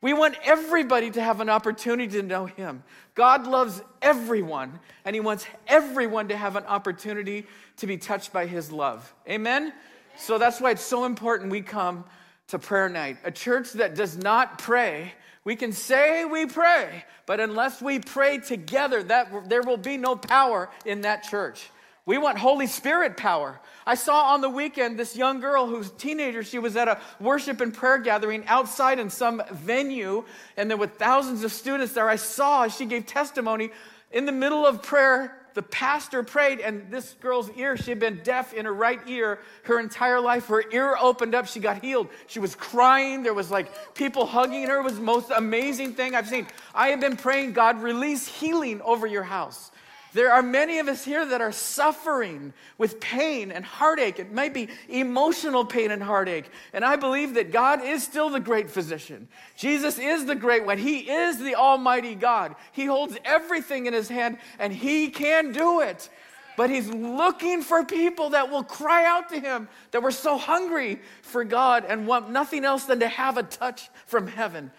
We 0.06 0.14
want 0.14 0.36
everybody 0.44 1.10
to 1.10 1.20
have 1.20 1.42
an 1.42 1.50
opportunity 1.50 2.08
to 2.20 2.22
know 2.22 2.46
Him. 2.46 2.84
God 3.16 3.48
loves 3.48 3.82
everyone, 4.04 4.80
and 5.04 5.16
He 5.16 5.20
wants 5.20 5.48
everyone 5.66 6.28
to 6.28 6.38
have 6.38 6.56
an 6.56 6.64
opportunity 6.66 7.48
to 7.78 7.88
be 7.88 7.98
touched 7.98 8.32
by 8.32 8.46
His 8.46 8.72
love. 8.72 9.12
Amen? 9.28 9.74
So 10.16 10.38
that's 10.38 10.62
why 10.62 10.70
it's 10.70 10.86
so 10.86 11.06
important 11.06 11.50
we 11.50 11.64
come 11.64 12.06
to 12.50 12.60
prayer 12.60 12.88
night. 12.88 13.18
A 13.24 13.32
church 13.32 13.72
that 13.72 13.96
does 13.96 14.16
not 14.16 14.60
pray, 14.60 15.12
we 15.44 15.56
can 15.56 15.72
say 15.72 16.24
we 16.24 16.46
pray, 16.46 17.04
but 17.26 17.40
unless 17.40 17.82
we 17.82 17.98
pray 17.98 18.38
together, 18.38 19.02
that, 19.02 19.50
there 19.50 19.64
will 19.64 19.76
be 19.76 19.98
no 19.98 20.16
power 20.16 20.70
in 20.86 21.02
that 21.02 21.24
church. 21.24 21.72
We 22.06 22.20
want 22.20 22.38
Holy 22.38 22.68
Spirit 22.68 23.18
power. 23.18 23.60
I 23.84 23.96
saw 23.96 24.34
on 24.34 24.42
the 24.42 24.50
weekend 24.50 25.00
this 25.00 25.16
young 25.16 25.40
girl 25.40 25.66
who's 25.66 25.88
a 25.88 25.94
teenager. 25.94 26.44
She 26.44 26.60
was 26.60 26.76
at 26.76 26.88
a 26.88 27.00
worship 27.20 27.62
and 27.62 27.74
prayer 27.74 27.98
gathering 27.98 28.46
outside 28.46 29.00
in 29.00 29.10
some 29.10 29.42
venue, 29.52 30.24
and 30.56 30.70
there 30.70 30.78
were 30.78 30.88
thousands 30.88 31.44
of 31.44 31.52
students 31.52 31.94
there. 31.94 32.08
I 32.08 32.18
saw 32.18 32.68
she 32.68 32.86
gave 32.86 33.08
testimony 33.08 33.72
in 34.12 34.26
the 34.28 34.32
middle 34.32 34.68
of 34.68 34.84
prayer. 34.84 35.36
The 35.56 35.64
pastor 35.64 36.22
prayed, 36.22 36.60
and 36.60 36.92
this 36.92 37.16
girl's 37.22 37.50
ear, 37.52 37.78
she 37.78 37.90
had 37.90 38.00
been 38.00 38.22
deaf 38.24 38.54
in 38.54 38.66
her 38.66 38.74
right 38.74 39.00
ear 39.08 39.40
her 39.64 39.80
entire 39.80 40.20
life. 40.20 40.48
Her 40.48 40.64
ear 40.72 40.98
opened 41.00 41.34
up, 41.34 41.48
she 41.48 41.60
got 41.60 41.82
healed. 41.82 42.10
She 42.28 42.40
was 42.40 42.54
crying. 42.56 43.24
There 43.24 43.34
was 43.34 43.50
like 43.50 43.96
people 43.96 44.26
hugging 44.26 44.68
her. 44.68 44.80
It 44.80 44.84
was 44.84 44.98
the 44.98 45.02
most 45.02 45.32
amazing 45.36 45.94
thing 45.94 46.14
I've 46.14 46.28
seen. 46.28 46.46
I 46.76 46.90
have 46.90 47.00
been 47.00 47.18
praying, 47.18 47.54
God, 47.54 47.82
release 47.82 48.28
healing 48.28 48.82
over 48.82 49.08
your 49.08 49.24
house. 49.24 49.72
There 50.16 50.32
are 50.32 50.42
many 50.42 50.80
of 50.80 50.88
us 50.88 51.04
here 51.04 51.26
that 51.26 51.42
are 51.42 51.52
suffering 51.52 52.54
with 52.78 53.02
pain 53.02 53.52
and 53.52 53.66
heartache. 53.66 54.18
It 54.18 54.32
might 54.32 54.54
be 54.54 54.70
emotional 54.88 55.66
pain 55.66 55.92
and 55.92 56.02
heartache. 56.02 56.50
And 56.72 56.86
I 56.86 56.96
believe 56.96 57.34
that 57.34 57.52
God 57.52 57.84
is 57.84 58.02
still 58.02 58.30
the 58.30 58.40
great 58.40 58.72
physician. 58.72 59.28
Jesus 59.58 60.00
is 60.00 60.26
the 60.26 60.34
great 60.34 60.66
one. 60.66 60.78
He 60.78 61.00
is 61.12 61.40
the 61.40 61.56
Almighty 61.56 62.16
God. 62.16 62.56
He 62.72 62.86
holds 62.86 63.18
everything 63.26 63.88
in 63.88 63.94
His 63.94 64.08
hand 64.08 64.38
and 64.58 64.72
He 64.72 65.10
can 65.10 65.52
do 65.52 65.82
it. 65.82 66.10
But 66.56 66.70
He's 66.70 66.88
looking 66.88 67.62
for 67.62 67.84
people 67.84 68.30
that 68.30 68.50
will 68.50 68.64
cry 68.64 69.06
out 69.06 69.28
to 69.32 69.40
Him, 69.42 69.68
that 69.92 70.02
we're 70.02 70.12
so 70.12 70.38
hungry 70.38 71.02
for 71.24 71.44
God 71.44 71.84
and 71.86 72.08
want 72.08 72.30
nothing 72.30 72.64
else 72.64 72.86
than 72.86 73.02
to 73.02 73.10
have 73.10 73.36
a 73.36 73.44
touch 73.44 73.90
from 74.06 74.28
heaven. 74.28 74.72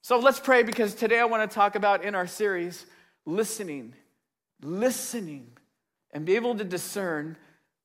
So 0.00 0.18
let's 0.18 0.40
pray 0.40 0.62
because 0.62 0.94
today 0.94 1.20
I 1.20 1.26
want 1.26 1.50
to 1.50 1.54
talk 1.54 1.74
about 1.74 2.02
in 2.02 2.14
our 2.14 2.26
series 2.26 2.86
listening 3.26 3.92
listening 4.62 5.50
and 6.12 6.24
be 6.24 6.36
able 6.36 6.56
to 6.56 6.64
discern 6.64 7.36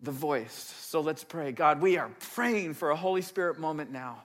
the 0.01 0.11
voice. 0.11 0.73
So 0.79 1.01
let's 1.01 1.23
pray. 1.23 1.51
God, 1.51 1.81
we 1.81 1.97
are 1.97 2.09
praying 2.33 2.73
for 2.73 2.91
a 2.91 2.95
Holy 2.95 3.21
Spirit 3.21 3.59
moment 3.59 3.91
now. 3.91 4.23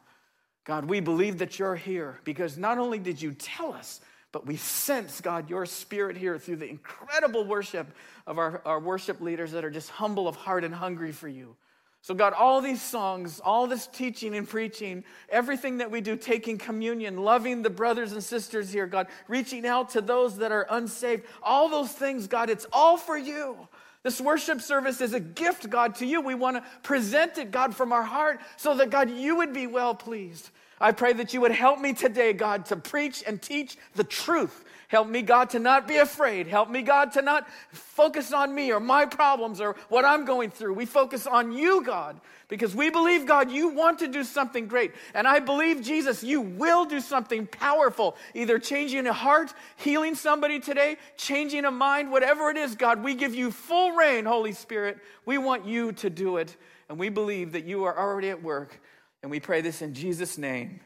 God, 0.64 0.84
we 0.84 1.00
believe 1.00 1.38
that 1.38 1.58
you're 1.58 1.76
here 1.76 2.20
because 2.24 2.58
not 2.58 2.78
only 2.78 2.98
did 2.98 3.20
you 3.20 3.32
tell 3.32 3.72
us, 3.72 4.00
but 4.32 4.46
we 4.46 4.56
sense, 4.56 5.20
God, 5.20 5.50
your 5.50 5.66
spirit 5.66 6.16
here 6.16 6.38
through 6.38 6.56
the 6.56 6.68
incredible 6.68 7.44
worship 7.44 7.88
of 8.26 8.38
our, 8.38 8.62
our 8.64 8.78
worship 8.78 9.20
leaders 9.20 9.52
that 9.52 9.64
are 9.64 9.70
just 9.70 9.90
humble 9.90 10.28
of 10.28 10.36
heart 10.36 10.62
and 10.62 10.74
hungry 10.74 11.12
for 11.12 11.28
you. 11.28 11.56
So, 12.02 12.14
God, 12.14 12.32
all 12.32 12.62
these 12.62 12.80
songs, 12.80 13.40
all 13.40 13.66
this 13.66 13.86
teaching 13.86 14.34
and 14.34 14.48
preaching, 14.48 15.04
everything 15.28 15.78
that 15.78 15.90
we 15.90 16.00
do, 16.00 16.16
taking 16.16 16.56
communion, 16.56 17.18
loving 17.18 17.60
the 17.60 17.68
brothers 17.68 18.12
and 18.12 18.24
sisters 18.24 18.72
here, 18.72 18.86
God, 18.86 19.06
reaching 19.28 19.66
out 19.66 19.90
to 19.90 20.00
those 20.00 20.38
that 20.38 20.50
are 20.50 20.66
unsaved, 20.70 21.24
all 21.42 21.68
those 21.68 21.92
things, 21.92 22.26
God, 22.26 22.48
it's 22.48 22.66
all 22.72 22.96
for 22.96 23.18
you. 23.18 23.68
This 24.02 24.18
worship 24.18 24.62
service 24.62 25.02
is 25.02 25.12
a 25.12 25.20
gift, 25.20 25.68
God, 25.68 25.96
to 25.96 26.06
you. 26.06 26.22
We 26.22 26.34
want 26.34 26.56
to 26.56 26.64
present 26.82 27.36
it, 27.36 27.50
God, 27.50 27.76
from 27.76 27.92
our 27.92 28.02
heart 28.02 28.40
so 28.56 28.74
that, 28.76 28.88
God, 28.88 29.10
you 29.10 29.36
would 29.36 29.52
be 29.52 29.66
well 29.66 29.94
pleased. 29.94 30.50
I 30.80 30.92
pray 30.92 31.12
that 31.12 31.34
you 31.34 31.42
would 31.42 31.52
help 31.52 31.78
me 31.78 31.92
today, 31.92 32.32
God, 32.32 32.64
to 32.66 32.76
preach 32.76 33.22
and 33.26 33.42
teach 33.42 33.76
the 33.94 34.04
truth 34.04 34.64
Help 34.90 35.08
me, 35.08 35.22
God, 35.22 35.50
to 35.50 35.60
not 35.60 35.86
be 35.86 35.98
afraid. 35.98 36.48
Help 36.48 36.68
me, 36.68 36.82
God, 36.82 37.12
to 37.12 37.22
not 37.22 37.48
focus 37.70 38.32
on 38.32 38.52
me 38.52 38.72
or 38.72 38.80
my 38.80 39.06
problems 39.06 39.60
or 39.60 39.76
what 39.88 40.04
I'm 40.04 40.24
going 40.24 40.50
through. 40.50 40.74
We 40.74 40.84
focus 40.84 41.28
on 41.28 41.52
you, 41.52 41.84
God, 41.84 42.20
because 42.48 42.74
we 42.74 42.90
believe, 42.90 43.24
God, 43.24 43.52
you 43.52 43.68
want 43.68 44.00
to 44.00 44.08
do 44.08 44.24
something 44.24 44.66
great. 44.66 44.90
And 45.14 45.28
I 45.28 45.38
believe, 45.38 45.80
Jesus, 45.80 46.24
you 46.24 46.40
will 46.40 46.86
do 46.86 46.98
something 46.98 47.46
powerful, 47.46 48.16
either 48.34 48.58
changing 48.58 49.06
a 49.06 49.12
heart, 49.12 49.54
healing 49.76 50.16
somebody 50.16 50.58
today, 50.58 50.96
changing 51.16 51.66
a 51.66 51.70
mind, 51.70 52.10
whatever 52.10 52.50
it 52.50 52.56
is, 52.56 52.74
God. 52.74 53.04
We 53.04 53.14
give 53.14 53.32
you 53.32 53.52
full 53.52 53.92
reign, 53.92 54.24
Holy 54.24 54.50
Spirit. 54.50 54.98
We 55.24 55.38
want 55.38 55.66
you 55.66 55.92
to 55.92 56.10
do 56.10 56.38
it. 56.38 56.56
And 56.88 56.98
we 56.98 57.10
believe 57.10 57.52
that 57.52 57.64
you 57.64 57.84
are 57.84 57.96
already 57.96 58.30
at 58.30 58.42
work. 58.42 58.80
And 59.22 59.30
we 59.30 59.38
pray 59.38 59.60
this 59.60 59.82
in 59.82 59.94
Jesus' 59.94 60.36
name. 60.36 60.80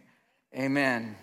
Amen. 0.55 1.17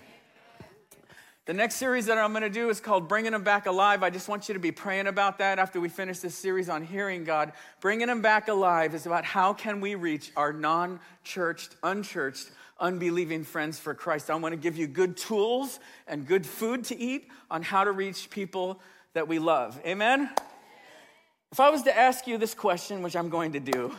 The 1.48 1.54
next 1.54 1.76
series 1.76 2.06
that 2.06 2.20
I'm 2.20 2.34
going 2.34 2.44
to 2.44 2.50
do 2.52 2.70
is 2.70 2.80
called 2.80 3.08
Bringing 3.08 3.32
Them 3.32 3.44
Back 3.44 3.66
Alive. 3.66 4.04
I 4.04 4.12
just 4.12 4.30
want 4.30 4.48
you 4.48 4.54
to 4.54 4.60
be 4.60 4.72
praying 4.72 5.08
about 5.08 5.40
that 5.40 5.58
after 5.58 5.82
we 5.82 5.90
finish 5.90 6.20
this 6.20 6.36
series 6.36 6.70
on 6.70 6.84
hearing 6.84 7.24
God. 7.24 7.54
Bringing 7.80 8.08
Them 8.08 8.22
Back 8.22 8.48
Alive 8.48 8.94
is 8.94 9.08
about 9.08 9.26
how 9.26 9.52
can 9.52 9.82
we 9.82 9.96
reach 9.96 10.32
our 10.36 10.54
non-churched, 10.54 11.76
unchurched, 11.82 12.52
unbelieving 12.80 13.44
friends 13.44 13.80
for 13.80 13.96
Christ. 13.96 14.30
I 14.30 14.36
want 14.36 14.54
to 14.54 14.58
give 14.58 14.78
you 14.78 14.86
good 14.86 15.18
tools 15.18 15.80
and 16.08 16.28
good 16.28 16.46
food 16.46 16.84
to 16.86 16.98
eat 16.98 17.28
on 17.50 17.64
how 17.64 17.86
to 17.86 17.92
reach 17.92 18.30
people 18.30 18.80
that 19.14 19.28
we 19.28 19.40
love. 19.40 19.82
Amen? 19.84 20.30
If 21.52 21.60
I 21.60 21.72
was 21.72 21.82
to 21.84 21.98
ask 21.98 22.28
you 22.28 22.38
this 22.38 22.54
question, 22.54 23.02
which 23.02 23.16
I'm 23.16 23.30
going 23.30 23.54
to 23.54 23.60
do, 23.60 23.96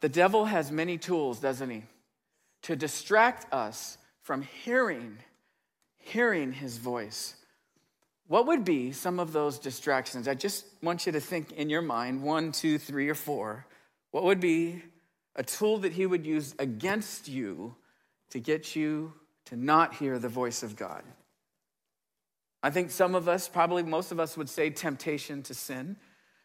the 0.00 0.08
devil 0.10 0.44
has 0.44 0.70
many 0.70 0.98
tools, 0.98 1.40
doesn't 1.40 1.70
he? 1.70 1.84
To 2.62 2.76
distract 2.76 3.50
us 3.54 3.96
from 4.28 4.42
hearing, 4.42 5.16
hearing 5.96 6.52
his 6.52 6.76
voice. 6.76 7.34
What 8.26 8.46
would 8.46 8.62
be 8.62 8.92
some 8.92 9.20
of 9.20 9.32
those 9.32 9.58
distractions? 9.58 10.28
I 10.28 10.34
just 10.34 10.66
want 10.82 11.06
you 11.06 11.12
to 11.12 11.20
think 11.20 11.52
in 11.52 11.70
your 11.70 11.80
mind 11.80 12.22
one, 12.22 12.52
two, 12.52 12.76
three, 12.76 13.08
or 13.08 13.14
four. 13.14 13.64
What 14.10 14.24
would 14.24 14.38
be 14.38 14.82
a 15.34 15.42
tool 15.42 15.78
that 15.78 15.94
he 15.94 16.04
would 16.04 16.26
use 16.26 16.54
against 16.58 17.26
you 17.26 17.74
to 18.28 18.38
get 18.38 18.76
you 18.76 19.14
to 19.46 19.56
not 19.56 19.94
hear 19.94 20.18
the 20.18 20.28
voice 20.28 20.62
of 20.62 20.76
God? 20.76 21.04
I 22.62 22.68
think 22.68 22.90
some 22.90 23.14
of 23.14 23.28
us, 23.28 23.48
probably 23.48 23.82
most 23.82 24.12
of 24.12 24.20
us, 24.20 24.36
would 24.36 24.50
say 24.50 24.68
temptation 24.68 25.42
to 25.44 25.54
sin. 25.54 25.96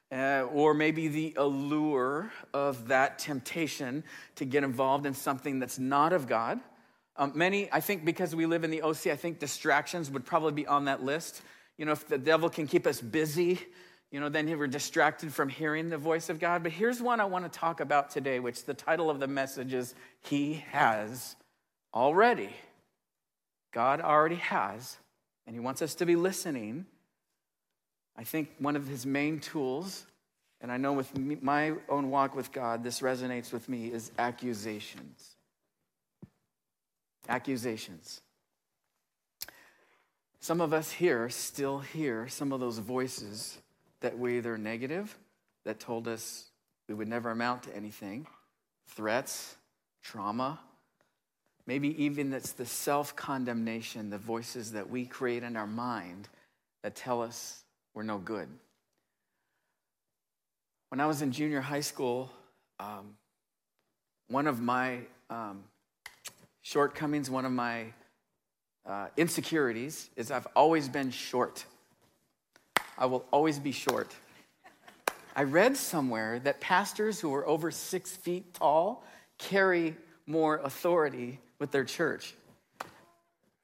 Uh, 0.10 0.48
or 0.54 0.74
maybe 0.74 1.10
the 1.10 1.34
allure 1.36 2.32
of 2.54 2.88
that 2.88 3.20
temptation 3.20 4.06
to 4.36 4.46
get 4.46 4.63
involved 4.63 5.06
in 5.06 5.13
something 5.13 5.60
that's 5.60 5.80
not 5.80 6.13
of 6.13 6.28
God. 6.28 6.62
Um, 7.15 7.32
many, 7.36 7.72
I 7.72 7.79
think 7.79 8.05
because 8.05 8.36
we 8.36 8.46
live 8.46 8.63
in 8.63 8.72
the 8.72 8.82
OC, 8.82 9.08
I 9.08 9.15
think 9.15 9.39
distractions 9.39 10.10
would 10.10 10.25
probably 10.25 10.51
be 10.51 10.65
on 10.65 10.86
that 10.86 11.03
list. 11.03 11.41
You 11.77 11.86
know, 11.86 11.91
if 11.91 12.08
the 12.08 12.17
devil 12.17 12.50
can 12.50 12.67
keep 12.67 12.88
us 12.88 13.00
busy, 13.01 13.60
you 14.12 14.20
know, 14.20 14.29
then 14.29 14.48
we're 14.58 14.67
distracted 14.67 15.34
from 15.34 15.50
hearing 15.50 15.89
the 15.89 15.98
voice 15.98 16.29
of 16.29 16.39
God. 16.39 16.63
But 16.63 16.72
here's 16.72 17.01
one 17.01 17.20
I 17.20 17.25
want 17.25 17.51
to 17.51 17.60
talk 17.60 17.79
about 17.79 18.10
today, 18.10 18.39
which 18.39 18.65
the 18.65 18.74
title 18.74 19.10
of 19.10 19.20
the 19.20 19.27
message 19.27 19.74
is 19.74 19.93
He 20.22 20.63
Has 20.72 21.36
Already. 21.93 22.50
God 23.72 24.01
already 24.01 24.36
has, 24.36 24.98
and 25.46 25.55
He 25.55 25.60
wants 25.60 25.82
us 25.82 25.96
to 25.96 26.05
be 26.05 26.15
listening. 26.15 26.86
I 28.15 28.24
think 28.24 28.50
one 28.60 28.75
of 28.75 28.88
His 28.88 29.05
main 29.05 29.39
tools, 29.39 30.05
and 30.62 30.72
I 30.72 30.77
know 30.77 30.93
with 30.93 31.15
me, 31.15 31.38
my 31.41 31.74
own 31.89 32.10
walk 32.10 32.36
with 32.36 32.51
God, 32.51 32.84
this 32.84 33.01
resonates 33.01 33.51
with 33.51 33.70
me, 33.70 33.88
is 33.88 34.12
accusations 34.17 35.36
accusations. 37.27 38.22
Some 40.39 40.60
of 40.60 40.74
us 40.74 40.92
here 40.92 41.30
still 41.30 41.80
hear 41.80 42.27
some 42.27 42.51
of 42.51 42.60
those 42.60 42.80
voices 42.80 43.58
that 44.01 44.18
were 44.18 44.30
either 44.30 44.58
negative, 44.58 45.18
that 45.63 45.80
told 45.80 46.08
us 46.08 46.50
we 46.89 46.96
would 46.96 47.08
never 47.08 47.32
amount 47.32 47.63
to 47.63 47.75
anything, 47.75 48.27
threats, 48.88 49.56
trauma. 50.01 50.60
Maybe 51.65 52.03
even 52.03 52.30
that's 52.30 52.51
the 52.51 52.65
self 52.65 53.15
condemnation, 53.15 54.10
the 54.10 54.18
voices 54.18 54.74
that 54.74 54.89
we 54.89 55.06
create 55.06 55.44
in 55.44 55.56
our 55.56 55.68
mind 55.68 56.27
that 56.84 56.96
tell 56.96 57.22
us 57.22 57.63
we're 57.94 58.03
no 58.03 58.18
good. 58.18 58.50
When 60.89 61.00
I 61.00 61.06
was 61.06 61.22
in 61.22 61.32
junior 61.32 61.62
high 61.62 61.80
school, 61.80 62.30
um, 62.80 63.15
one 64.27 64.46
of 64.46 64.62
my 64.62 65.00
um, 65.30 65.63
shortcomings, 66.63 67.29
one 67.29 67.46
of 67.46 67.51
my 67.51 67.86
uh, 68.86 69.08
insecurities 69.15 70.10
is 70.15 70.32
I've 70.32 70.48
always 70.55 70.89
been 70.89 71.12
short. 71.12 71.65
I 72.98 73.05
will 73.05 73.25
always 73.32 73.60
be 73.60 73.72
short. 73.72 74.12
I 75.36 75.43
read 75.43 75.77
somewhere 75.77 76.39
that 76.39 76.60
pastors 76.60 77.20
who 77.20 77.34
are 77.34 77.46
over 77.48 77.72
six 77.72 78.12
feet 78.12 78.53
tall 78.53 79.03
carry 79.38 79.96
more 80.25 80.58
authority 80.58 81.39
with 81.60 81.72
their 81.72 81.84
church. 81.84 82.34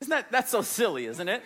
Isn't 0.02 0.10
that 0.10 0.32
that's 0.32 0.52
so 0.52 0.62
silly, 0.62 1.06
isn't 1.06 1.28
it? 1.28 1.44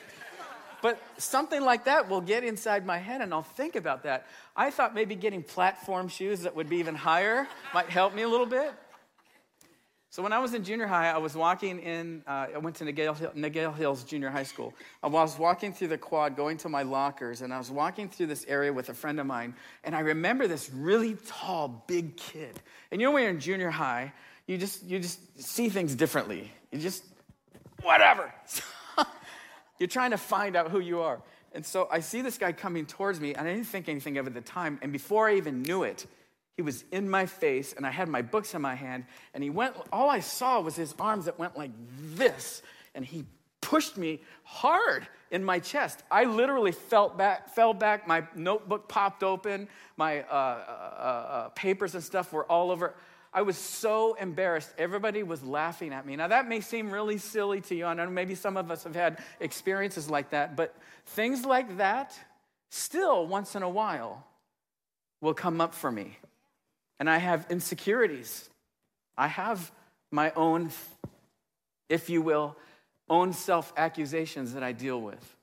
But 0.82 1.00
something 1.18 1.62
like 1.62 1.86
that 1.86 2.10
will 2.10 2.22
get 2.22 2.44
inside 2.44 2.86
my 2.86 2.98
head 2.98 3.22
and 3.22 3.34
I'll 3.34 3.42
think 3.42 3.76
about 3.76 4.04
that. 4.04 4.28
I 4.56 4.70
thought 4.70 4.94
maybe 4.94 5.16
getting 5.16 5.42
platform 5.42 6.08
shoes 6.10 6.42
that 6.42 6.56
would 6.56 6.70
be 6.70 6.78
even 6.78 6.96
higher 6.96 7.48
might 7.74 7.90
help 7.90 8.14
me 8.14 8.24
a 8.24 8.28
little 8.28 8.46
bit. 8.46 8.74
So 10.14 10.22
when 10.22 10.32
I 10.32 10.38
was 10.38 10.54
in 10.54 10.64
junior 10.64 10.86
high, 10.86 11.10
I 11.10 11.18
was 11.18 11.36
walking 11.36 11.80
in, 11.80 12.22
uh, 12.28 12.46
I 12.54 12.60
went 12.60 12.76
to 12.76 12.86
Niguel, 12.86 13.76
Hills 13.76 14.04
Junior 14.04 14.30
High 14.30 14.44
School. 14.44 14.72
I 15.02 15.08
was 15.08 15.40
walking 15.40 15.74
through 15.74 15.88
the 15.88 15.98
quad, 15.98 16.36
going 16.36 16.58
to 16.58 16.70
my 16.70 16.84
lockers, 16.84 17.42
and 17.42 17.52
I 17.52 17.58
was 17.58 17.72
walking 17.72 18.10
through 18.10 18.28
this 18.28 18.46
area 18.48 18.72
with 18.72 18.90
a 18.90 18.94
friend 18.94 19.20
of 19.20 19.26
mine, 19.26 19.56
and 19.84 19.96
I 19.96 20.02
remember 20.02 20.46
this 20.48 20.70
really 20.70 21.18
tall, 21.26 21.84
big 21.88 22.16
kid. 22.16 22.62
And 22.92 23.02
you 23.02 23.08
know 23.08 23.12
when 23.12 23.24
you're 23.24 23.32
in 23.32 23.40
junior 23.40 23.72
high, 23.72 24.14
you 24.46 24.60
just, 24.60 24.84
you 24.84 25.00
just 25.00 25.42
see 25.42 25.70
things 25.70 25.96
differently. 25.96 26.52
You 26.72 26.78
just, 26.78 27.04
whatever. 27.82 28.32
you're 29.80 29.90
trying 29.90 30.12
to 30.12 30.18
find 30.20 30.56
out 30.56 30.70
who 30.70 30.80
you 30.80 31.00
are. 31.00 31.24
And 31.54 31.66
so 31.66 31.88
I 31.92 32.02
see 32.02 32.22
this 32.22 32.38
guy 32.38 32.52
coming 32.52 32.86
towards 32.86 33.20
me, 33.20 33.34
and 33.34 33.48
I 33.48 33.52
didn't 33.52 33.66
think 33.66 33.90
anything 33.90 34.20
of 34.20 34.28
it 34.28 34.36
at 34.36 34.46
the 34.46 34.48
time. 34.48 34.78
And 34.84 34.92
before 34.92 35.28
I 35.28 35.38
even 35.38 35.64
knew 35.64 35.82
it, 35.82 36.06
he 36.56 36.62
was 36.62 36.84
in 36.92 37.10
my 37.10 37.26
face, 37.26 37.74
and 37.74 37.86
I 37.86 37.90
had 37.90 38.08
my 38.08 38.22
books 38.22 38.54
in 38.54 38.62
my 38.62 38.76
hand, 38.76 39.06
and 39.34 39.44
he 39.44 39.50
went, 39.50 39.76
all 39.92 40.10
I 40.10 40.20
saw 40.20 40.62
was 40.62 40.76
his 40.76 40.94
arms 41.00 41.26
that 41.26 41.40
went 41.40 41.58
like 41.58 41.72
this, 42.16 42.62
and 42.94 43.04
he 43.04 43.26
pushed 43.62 43.98
me 43.98 44.22
hard 44.44 45.08
in 45.32 45.44
my 45.44 45.58
chest. 45.58 46.04
I 46.12 46.26
literally 46.26 46.72
felt 46.72 47.18
back, 47.18 47.50
fell 47.50 47.74
back, 47.74 48.08
my 48.08 48.28
notebook 48.36 48.88
popped 48.88 49.24
open, 49.24 49.68
my 49.98 50.22
uh, 50.22 50.26
uh, 50.26 50.32
uh, 50.32 51.04
uh, 51.04 51.50
papers 51.50 51.96
and 51.96 52.04
stuff 52.04 52.32
were 52.32 52.46
all 52.46 52.70
over. 52.70 52.94
I 53.34 53.42
was 53.42 53.58
so 53.58 54.14
embarrassed. 54.14 54.72
Everybody 54.78 55.24
was 55.24 55.42
laughing 55.44 55.92
at 55.92 56.06
me. 56.06 56.16
Now, 56.16 56.28
that 56.28 56.48
may 56.48 56.62
seem 56.62 56.92
really 56.92 57.18
silly 57.18 57.62
to 57.62 57.74
you. 57.74 57.86
I 57.86 57.96
know 57.96 58.08
maybe 58.08 58.36
some 58.36 58.58
of 58.58 58.70
us 58.70 58.84
have 58.84 58.94
had 58.94 59.24
experiences 59.40 60.08
like 60.08 60.30
that, 60.32 60.56
but 60.56 60.76
things 61.08 61.44
like 61.44 61.78
that 61.78 62.16
still, 62.70 63.26
once 63.26 63.56
in 63.56 63.64
a 63.64 63.70
while, 63.70 64.28
will 65.20 65.34
come 65.34 65.62
up 65.62 65.74
for 65.74 65.92
me 65.92 66.18
and 67.00 67.10
I 67.10 67.18
have 67.18 67.48
insecurities. 67.50 68.50
I 69.18 69.28
have 69.28 69.72
my 70.12 70.32
own, 70.36 70.72
if 71.90 72.10
you 72.10 72.22
will, 72.22 72.56
own 73.10 73.34
self 73.34 73.74
accusations 73.78 74.54
that 74.54 74.64
I 74.64 74.72
deal 74.72 75.02
with. 75.02 75.36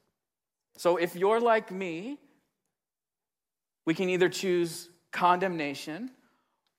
So 0.77 0.97
if 0.97 1.15
you're 1.15 1.41
like 1.41 1.71
me, 1.71 2.19
we 3.85 3.95
can 3.95 4.09
either 4.09 4.29
choose 4.29 4.89
condemnation, 5.13 6.11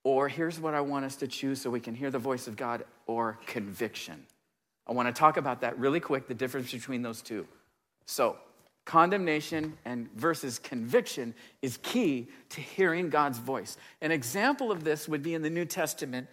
or 0.04 0.28
here's 0.28 0.58
what 0.58 0.74
I 0.74 0.80
want 0.80 1.04
us 1.04 1.16
to 1.16 1.28
choose 1.28 1.60
so 1.60 1.70
we 1.70 1.80
can 1.80 1.94
hear 1.94 2.10
the 2.10 2.18
voice 2.18 2.48
of 2.48 2.56
God, 2.56 2.84
or 3.06 3.38
conviction. 3.46 4.26
I 4.86 4.92
want 4.92 5.14
to 5.14 5.18
talk 5.18 5.36
about 5.36 5.60
that 5.60 5.78
really 5.78 6.00
quick, 6.00 6.26
the 6.26 6.34
difference 6.34 6.72
between 6.72 7.02
those 7.02 7.22
two. 7.22 7.46
So, 8.06 8.36
Condemnation 8.84 9.78
and 9.84 10.10
versus 10.12 10.58
conviction 10.58 11.34
is 11.62 11.78
key 11.82 12.28
to 12.48 12.60
hearing 12.60 13.10
God's 13.10 13.38
voice. 13.38 13.76
An 14.00 14.10
example 14.10 14.72
of 14.72 14.82
this 14.82 15.08
would 15.08 15.22
be 15.22 15.34
in 15.34 15.42
the 15.42 15.50
New 15.50 15.64
Testament 15.64 16.26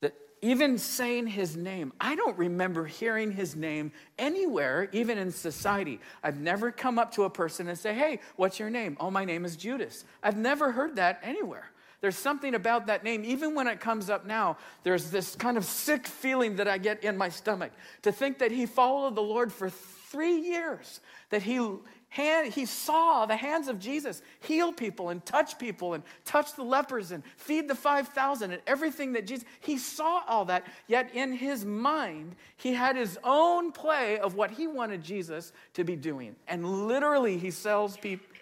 that 0.00 0.14
even 0.40 0.78
saying 0.78 1.26
his 1.26 1.56
name, 1.56 1.92
I 2.00 2.14
don't 2.14 2.38
remember 2.38 2.86
hearing 2.86 3.32
his 3.32 3.56
name 3.56 3.90
anywhere, 4.16 4.88
even 4.92 5.18
in 5.18 5.32
society. 5.32 5.98
I've 6.22 6.38
never 6.38 6.70
come 6.70 7.00
up 7.00 7.12
to 7.14 7.24
a 7.24 7.30
person 7.30 7.66
and 7.66 7.76
say, 7.76 7.94
Hey, 7.94 8.20
what's 8.36 8.60
your 8.60 8.70
name? 8.70 8.96
Oh, 9.00 9.10
my 9.10 9.24
name 9.24 9.44
is 9.44 9.56
Judas. 9.56 10.04
I've 10.22 10.36
never 10.36 10.70
heard 10.70 10.96
that 10.96 11.18
anywhere. 11.24 11.68
There's 12.00 12.16
something 12.16 12.54
about 12.54 12.86
that 12.86 13.02
name, 13.02 13.24
even 13.24 13.56
when 13.56 13.66
it 13.66 13.80
comes 13.80 14.08
up 14.08 14.24
now, 14.24 14.56
there's 14.84 15.10
this 15.10 15.34
kind 15.34 15.56
of 15.56 15.64
sick 15.64 16.06
feeling 16.06 16.56
that 16.56 16.68
I 16.68 16.78
get 16.78 17.02
in 17.02 17.16
my 17.16 17.28
stomach 17.28 17.72
to 18.02 18.12
think 18.12 18.38
that 18.38 18.52
he 18.52 18.66
followed 18.66 19.16
the 19.16 19.22
Lord 19.22 19.52
for 19.52 19.68
three 20.10 20.36
years, 20.40 21.00
that 21.30 21.42
he, 21.42 21.60
hand, 22.08 22.52
he 22.52 22.64
saw 22.64 23.26
the 23.26 23.36
hands 23.36 23.68
of 23.68 23.78
Jesus 23.78 24.22
heal 24.40 24.72
people 24.72 25.10
and 25.10 25.24
touch 25.24 25.58
people 25.58 25.94
and 25.94 26.02
touch 26.24 26.54
the 26.54 26.62
lepers 26.62 27.12
and 27.12 27.22
feed 27.36 27.68
the 27.68 27.74
5,000 27.74 28.52
and 28.52 28.62
everything 28.66 29.12
that 29.12 29.26
Jesus, 29.26 29.46
he 29.60 29.78
saw 29.78 30.22
all 30.26 30.46
that. 30.46 30.66
Yet 30.86 31.14
in 31.14 31.32
his 31.32 31.64
mind, 31.64 32.36
he 32.56 32.72
had 32.72 32.96
his 32.96 33.18
own 33.22 33.72
play 33.72 34.18
of 34.18 34.34
what 34.34 34.50
he 34.50 34.66
wanted 34.66 35.02
Jesus 35.02 35.52
to 35.74 35.84
be 35.84 35.96
doing. 35.96 36.36
And 36.46 36.86
literally, 36.88 37.38
he 37.38 37.50
sells 37.50 37.98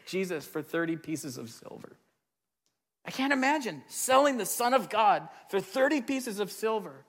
Jesus 0.07 0.47
for 0.47 0.63
30 0.63 0.97
pieces 0.97 1.39
of 1.39 1.51
silver. 1.51 1.97
I 3.05 3.11
can't 3.11 3.33
imagine 3.33 3.83
selling 3.87 4.37
the 4.37 4.47
Son 4.47 4.75
of 4.75 4.91
God 4.91 5.29
for 5.49 5.61
30 5.61 6.01
pieces 6.03 6.41
of 6.41 6.51
silver. 6.51 7.05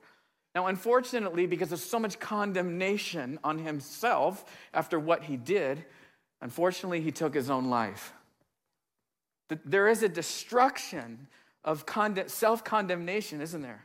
Now, 0.55 0.67
unfortunately, 0.67 1.45
because 1.45 1.71
of 1.71 1.79
so 1.79 1.99
much 1.99 2.19
condemnation 2.19 3.39
on 3.43 3.59
himself 3.59 4.45
after 4.73 4.99
what 4.99 5.23
he 5.23 5.37
did, 5.37 5.85
unfortunately, 6.41 7.01
he 7.01 7.11
took 7.11 7.33
his 7.33 7.49
own 7.49 7.69
life. 7.69 8.13
There 9.65 9.87
is 9.87 10.03
a 10.03 10.09
destruction 10.09 11.27
of 11.63 11.85
self 12.27 12.63
condemnation, 12.63 13.41
isn't 13.41 13.61
there? 13.61 13.83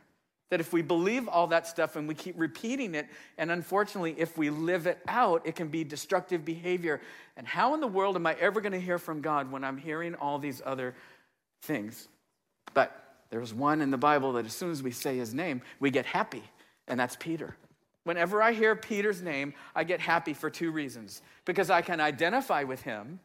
That 0.49 0.59
if 0.59 0.71
we 0.71 0.81
believe 0.81 1.27
all 1.27 1.47
that 1.47 1.67
stuff 1.67 1.95
and 1.95 2.07
we 2.07 2.15
keep 2.15 2.35
repeating 2.37 2.95
it, 2.95 3.07
and 3.37 3.51
unfortunately, 3.51 4.15
if 4.17 4.37
we 4.37 4.49
live 4.49 4.87
it 4.87 4.99
out, 5.07 5.45
it 5.45 5.55
can 5.55 5.67
be 5.67 5.83
destructive 5.83 6.45
behavior. 6.45 7.01
And 7.37 7.47
how 7.47 7.73
in 7.73 7.81
the 7.81 7.87
world 7.87 8.15
am 8.15 8.27
I 8.27 8.35
ever 8.39 8.61
going 8.61 8.73
to 8.73 8.79
hear 8.79 8.97
from 8.97 9.21
God 9.21 9.51
when 9.51 9.63
I'm 9.63 9.77
hearing 9.77 10.15
all 10.15 10.37
these 10.39 10.61
other 10.65 10.95
things. 11.63 12.07
But 12.73 13.02
there's 13.33 13.51
one 13.51 13.81
in 13.81 13.89
the 13.89 13.97
Bible 13.97 14.33
that 14.33 14.45
as 14.45 14.53
soon 14.53 14.69
as 14.69 14.83
we 14.83 14.91
say 14.91 15.17
his 15.17 15.33
name, 15.33 15.63
we 15.79 15.89
get 15.89 16.05
happy, 16.05 16.43
and 16.87 16.99
that's 16.99 17.15
Peter. 17.15 17.57
Whenever 18.03 18.43
I 18.43 18.53
hear 18.53 18.75
Peter's 18.75 19.23
name, 19.23 19.55
I 19.73 19.85
get 19.85 19.99
happy 19.99 20.35
for 20.35 20.51
two 20.51 20.69
reasons. 20.69 21.23
Because 21.43 21.71
I 21.71 21.81
can 21.81 21.99
identify 21.99 22.63
with 22.63 22.83
him, 22.83 23.19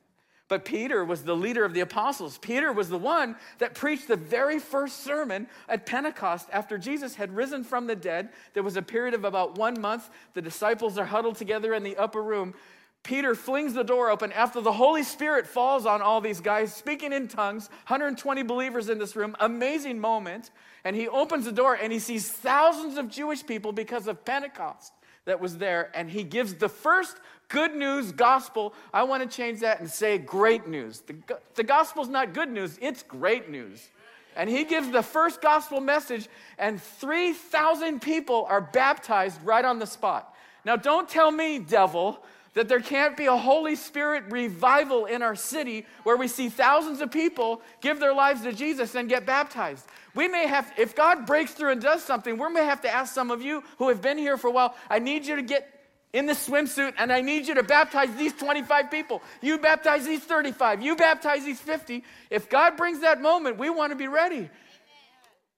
but 0.49 0.65
Peter 0.65 1.05
was 1.05 1.25
the 1.25 1.37
leader 1.37 1.63
of 1.63 1.75
the 1.75 1.81
apostles. 1.81 2.39
Peter 2.39 2.73
was 2.73 2.89
the 2.89 2.97
one 2.97 3.37
that 3.59 3.75
preached 3.75 4.09
the 4.09 4.17
very 4.17 4.59
first 4.59 5.05
sermon 5.05 5.47
at 5.69 5.85
Pentecost 5.85 6.49
after 6.55 6.79
Jesus 6.79 7.15
had 7.15 7.37
risen 7.37 7.63
from 7.63 7.87
the 7.87 7.95
dead. 7.95 8.31
There 8.55 8.63
was 8.63 8.79
a 8.79 8.83
period 8.83 9.13
of 9.13 9.25
about 9.25 9.59
one 9.59 9.79
month. 9.79 10.09
The 10.33 10.41
disciples 10.41 10.97
are 10.97 11.05
huddled 11.05 11.37
together 11.37 11.75
in 11.75 11.83
the 11.83 11.99
upper 11.99 12.23
room. 12.23 12.55
Peter 13.03 13.35
flings 13.35 13.75
the 13.75 13.85
door 13.85 14.11
open 14.11 14.33
after 14.33 14.61
the 14.61 14.73
Holy 14.73 15.03
Spirit 15.03 15.47
falls 15.47 15.87
on 15.87 16.03
all 16.03 16.21
these 16.21 16.41
guys, 16.41 16.75
speaking 16.75 17.13
in 17.13 17.27
tongues, 17.29 17.69
120 17.87 18.43
believers 18.43 18.89
in 18.89 18.99
this 18.99 19.17
room, 19.17 19.35
amazing 19.41 19.99
moment. 19.99 20.51
And 20.85 20.95
he 20.95 21.09
opens 21.09 21.45
the 21.45 21.53
door 21.53 21.75
and 21.75 21.93
he 21.93 21.99
sees 21.99 22.31
thousands 22.31 22.99
of 22.99 23.09
Jewish 23.09 23.47
people 23.47 23.73
because 23.73 24.09
of 24.09 24.25
Pentecost 24.25 24.93
that 25.25 25.41
was 25.41 25.59
there. 25.59 25.91
And 25.95 26.11
he 26.11 26.25
gives 26.25 26.55
the 26.55 26.69
first 26.69 27.17
good 27.49 27.75
news 27.75 28.13
gospel. 28.13 28.75
I 28.93 29.05
want 29.05 29.29
to 29.29 29.37
change 29.37 29.61
that 29.61 29.81
and 29.81 29.91
say 29.91 30.19
great 30.19 30.67
news. 30.67 31.01
The, 31.01 31.17
the 31.55 31.65
gospel's 31.65 32.09
not 32.09 32.35
good 32.35 32.51
news, 32.51 32.79
it's 32.81 33.03
great 33.03 33.49
news. 33.49 33.89
And 34.37 34.49
he 34.49 34.65
gives 34.65 34.91
the 34.91 35.03
first 35.03 35.43
gospel 35.43 35.81
message, 35.81 36.29
and 36.59 36.81
3,000 36.81 38.01
people 38.01 38.47
are 38.49 38.61
baptized 38.61 39.43
right 39.43 39.65
on 39.65 39.81
the 39.81 39.87
spot. 39.87 40.33
Now, 40.65 40.77
don't 40.77 41.09
tell 41.09 41.33
me, 41.33 41.59
devil, 41.59 42.23
that 42.59 42.67
there 42.67 42.81
can't 42.81 43.17
be 43.17 43.27
a 43.27 43.37
Holy 43.37 43.77
Spirit 43.77 44.25
revival 44.31 45.07
in 45.07 45.23
our 45.23 45.37
city 45.37 45.87
where 46.03 46.17
we 46.17 46.27
see 46.27 46.49
thousands 46.49 47.01
of 47.01 47.09
people 47.09 47.63
give 47.81 48.01
their 48.01 48.13
lives 48.13 48.43
to 48.43 48.53
Jesus 48.53 48.97
and 48.97 49.09
get 49.09 49.25
baptized. 49.25 49.87
We 50.17 50.27
may 50.27 50.49
have, 50.49 50.73
if 50.77 50.97
God 50.97 51.25
breaks 51.25 51.53
through 51.53 51.71
and 51.71 51.81
does 51.81 52.03
something, 52.03 52.37
we 52.37 52.49
may 52.49 52.65
have 52.65 52.81
to 52.81 52.93
ask 52.93 53.15
some 53.15 53.31
of 53.31 53.43
you 53.43 53.63
who 53.79 53.89
have 53.91 54.03
been 54.03 54.19
here 54.19 54.37
for 54.37 54.49
a 54.49 54.51
while, 54.51 54.75
I 54.91 54.99
need 54.99 55.25
you 55.25 55.37
to 55.37 55.43
get 55.43 55.73
in 56.13 56.27
the 56.27 56.33
swimsuit 56.33 56.95
and 56.99 57.13
I 57.13 57.21
need 57.21 57.47
you 57.47 57.55
to 57.55 57.63
baptize 57.63 58.13
these 58.17 58.33
25 58.33 58.91
people. 58.91 59.23
You 59.41 59.59
baptize 59.59 60.05
these 60.05 60.25
35. 60.25 60.83
You 60.83 60.97
baptize 60.97 61.45
these 61.45 61.61
50. 61.61 62.03
If 62.29 62.51
God 62.51 62.77
brings 62.77 63.03
that 63.03 63.23
moment, 63.23 63.59
we 63.59 63.71
want 63.71 63.93
to 63.93 63.97
be 63.97 64.09
ready. 64.09 64.51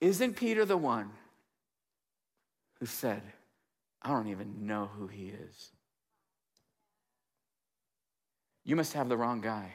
Isn't 0.02 0.36
Peter 0.36 0.66
the 0.66 0.76
one 0.76 1.08
who 2.78 2.84
said, 2.84 3.22
I 4.02 4.10
don't 4.10 4.28
even 4.28 4.66
know 4.66 4.90
who 4.98 5.06
he 5.06 5.28
is? 5.28 5.70
You 8.70 8.76
must 8.76 8.92
have 8.92 9.08
the 9.08 9.16
wrong 9.16 9.40
guy. 9.40 9.72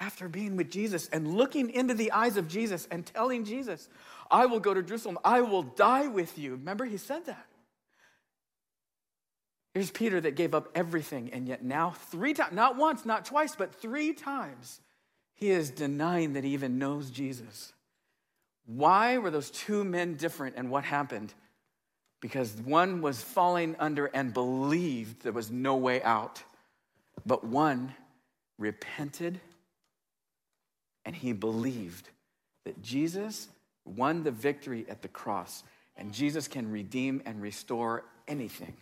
After 0.00 0.28
being 0.28 0.56
with 0.56 0.68
Jesus 0.68 1.08
and 1.10 1.36
looking 1.36 1.70
into 1.70 1.94
the 1.94 2.10
eyes 2.10 2.36
of 2.36 2.48
Jesus 2.48 2.88
and 2.90 3.06
telling 3.06 3.44
Jesus, 3.44 3.88
I 4.28 4.46
will 4.46 4.58
go 4.58 4.74
to 4.74 4.82
Jerusalem, 4.82 5.16
I 5.24 5.42
will 5.42 5.62
die 5.62 6.08
with 6.08 6.36
you. 6.36 6.50
Remember, 6.56 6.84
he 6.84 6.96
said 6.96 7.26
that. 7.26 7.46
Here's 9.74 9.92
Peter 9.92 10.20
that 10.22 10.34
gave 10.34 10.56
up 10.56 10.70
everything, 10.74 11.30
and 11.32 11.46
yet 11.46 11.62
now, 11.62 11.90
three 12.10 12.34
times, 12.34 12.52
not 12.52 12.76
once, 12.76 13.06
not 13.06 13.26
twice, 13.26 13.54
but 13.54 13.72
three 13.72 14.12
times, 14.12 14.80
he 15.34 15.50
is 15.50 15.70
denying 15.70 16.32
that 16.32 16.42
he 16.42 16.50
even 16.50 16.80
knows 16.80 17.10
Jesus. 17.10 17.72
Why 18.66 19.18
were 19.18 19.30
those 19.30 19.52
two 19.52 19.84
men 19.84 20.16
different, 20.16 20.56
and 20.56 20.68
what 20.68 20.82
happened? 20.82 21.32
Because 22.20 22.52
one 22.64 23.02
was 23.02 23.22
falling 23.22 23.76
under 23.78 24.06
and 24.06 24.34
believed 24.34 25.22
there 25.22 25.30
was 25.30 25.48
no 25.48 25.76
way 25.76 26.02
out. 26.02 26.42
But 27.26 27.44
one 27.44 27.94
repented 28.58 29.40
and 31.04 31.14
he 31.14 31.32
believed 31.32 32.08
that 32.64 32.80
Jesus 32.82 33.48
won 33.84 34.22
the 34.22 34.30
victory 34.30 34.86
at 34.88 35.02
the 35.02 35.08
cross 35.08 35.64
and 35.96 36.12
Jesus 36.12 36.48
can 36.48 36.70
redeem 36.70 37.22
and 37.26 37.42
restore 37.42 38.04
anything. 38.28 38.74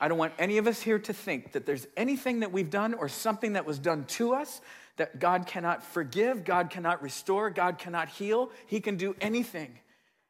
I 0.00 0.08
don't 0.08 0.18
want 0.18 0.34
any 0.38 0.58
of 0.58 0.66
us 0.66 0.80
here 0.80 0.98
to 0.98 1.12
think 1.12 1.52
that 1.52 1.66
there's 1.66 1.86
anything 1.96 2.40
that 2.40 2.52
we've 2.52 2.70
done 2.70 2.94
or 2.94 3.08
something 3.08 3.54
that 3.54 3.64
was 3.64 3.78
done 3.78 4.04
to 4.04 4.34
us 4.34 4.60
that 4.96 5.18
God 5.18 5.46
cannot 5.46 5.82
forgive, 5.82 6.44
God 6.44 6.70
cannot 6.70 7.02
restore, 7.02 7.50
God 7.50 7.78
cannot 7.78 8.08
heal. 8.08 8.50
He 8.66 8.80
can 8.80 8.96
do 8.96 9.14
anything. 9.20 9.78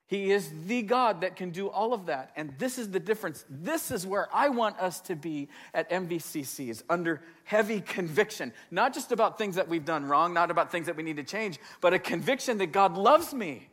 He 0.08 0.30
is 0.30 0.48
the 0.66 0.82
God 0.82 1.22
that 1.22 1.34
can 1.34 1.50
do 1.50 1.68
all 1.68 1.92
of 1.92 2.06
that. 2.06 2.30
And 2.36 2.54
this 2.58 2.78
is 2.78 2.90
the 2.90 3.00
difference. 3.00 3.44
This 3.50 3.90
is 3.90 4.06
where 4.06 4.28
I 4.32 4.48
want 4.50 4.78
us 4.78 5.00
to 5.02 5.16
be 5.16 5.48
at 5.74 5.90
MVCC 5.90 6.68
is 6.68 6.84
under 6.88 7.22
heavy 7.42 7.80
conviction, 7.80 8.52
not 8.70 8.94
just 8.94 9.10
about 9.10 9.36
things 9.36 9.56
that 9.56 9.68
we've 9.68 9.84
done 9.84 10.04
wrong, 10.04 10.32
not 10.32 10.52
about 10.52 10.70
things 10.70 10.86
that 10.86 10.96
we 10.96 11.02
need 11.02 11.16
to 11.16 11.24
change, 11.24 11.58
but 11.80 11.92
a 11.92 11.98
conviction 11.98 12.58
that 12.58 12.70
God 12.70 12.96
loves 12.96 13.34
me. 13.34 13.68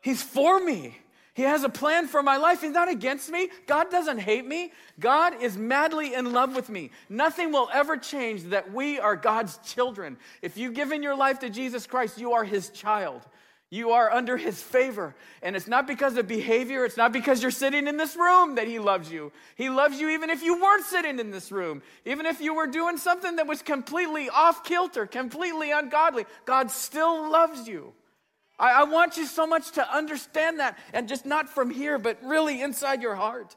He's 0.00 0.22
for 0.22 0.58
me. 0.58 0.98
He 1.34 1.44
has 1.44 1.62
a 1.62 1.68
plan 1.68 2.08
for 2.08 2.20
my 2.20 2.36
life. 2.36 2.62
He's 2.62 2.72
not 2.72 2.88
against 2.88 3.30
me. 3.30 3.48
God 3.68 3.92
doesn't 3.92 4.18
hate 4.18 4.44
me. 4.44 4.72
God 4.98 5.40
is 5.40 5.56
madly 5.56 6.12
in 6.14 6.32
love 6.32 6.56
with 6.56 6.68
me. 6.68 6.90
Nothing 7.08 7.52
will 7.52 7.68
ever 7.72 7.96
change 7.96 8.42
that 8.44 8.72
we 8.72 8.98
are 8.98 9.14
God's 9.14 9.58
children. 9.58 10.16
If 10.42 10.56
you've 10.56 10.74
given 10.74 11.04
your 11.04 11.14
life 11.14 11.38
to 11.38 11.50
Jesus 11.50 11.86
Christ, 11.86 12.18
you 12.18 12.32
are 12.32 12.42
his 12.42 12.70
child. 12.70 13.22
You 13.70 13.90
are 13.90 14.10
under 14.10 14.38
his 14.38 14.62
favor. 14.62 15.14
And 15.42 15.54
it's 15.54 15.66
not 15.66 15.86
because 15.86 16.16
of 16.16 16.26
behavior, 16.26 16.86
it's 16.86 16.96
not 16.96 17.12
because 17.12 17.42
you're 17.42 17.50
sitting 17.50 17.86
in 17.86 17.98
this 17.98 18.16
room 18.16 18.54
that 18.54 18.66
he 18.66 18.78
loves 18.78 19.12
you. 19.12 19.30
He 19.56 19.68
loves 19.68 20.00
you 20.00 20.08
even 20.08 20.30
if 20.30 20.42
you 20.42 20.60
weren't 20.60 20.86
sitting 20.86 21.18
in 21.18 21.30
this 21.30 21.52
room, 21.52 21.82
even 22.06 22.24
if 22.24 22.40
you 22.40 22.54
were 22.54 22.66
doing 22.66 22.96
something 22.96 23.36
that 23.36 23.46
was 23.46 23.60
completely 23.60 24.30
off 24.30 24.64
kilter, 24.64 25.06
completely 25.06 25.70
ungodly. 25.70 26.24
God 26.46 26.70
still 26.70 27.30
loves 27.30 27.68
you. 27.68 27.92
I, 28.58 28.72
I 28.72 28.84
want 28.84 29.18
you 29.18 29.26
so 29.26 29.46
much 29.46 29.72
to 29.72 29.94
understand 29.94 30.60
that, 30.60 30.78
and 30.94 31.06
just 31.06 31.26
not 31.26 31.48
from 31.50 31.70
here, 31.70 31.98
but 31.98 32.18
really 32.22 32.62
inside 32.62 33.02
your 33.02 33.14
heart. 33.14 33.54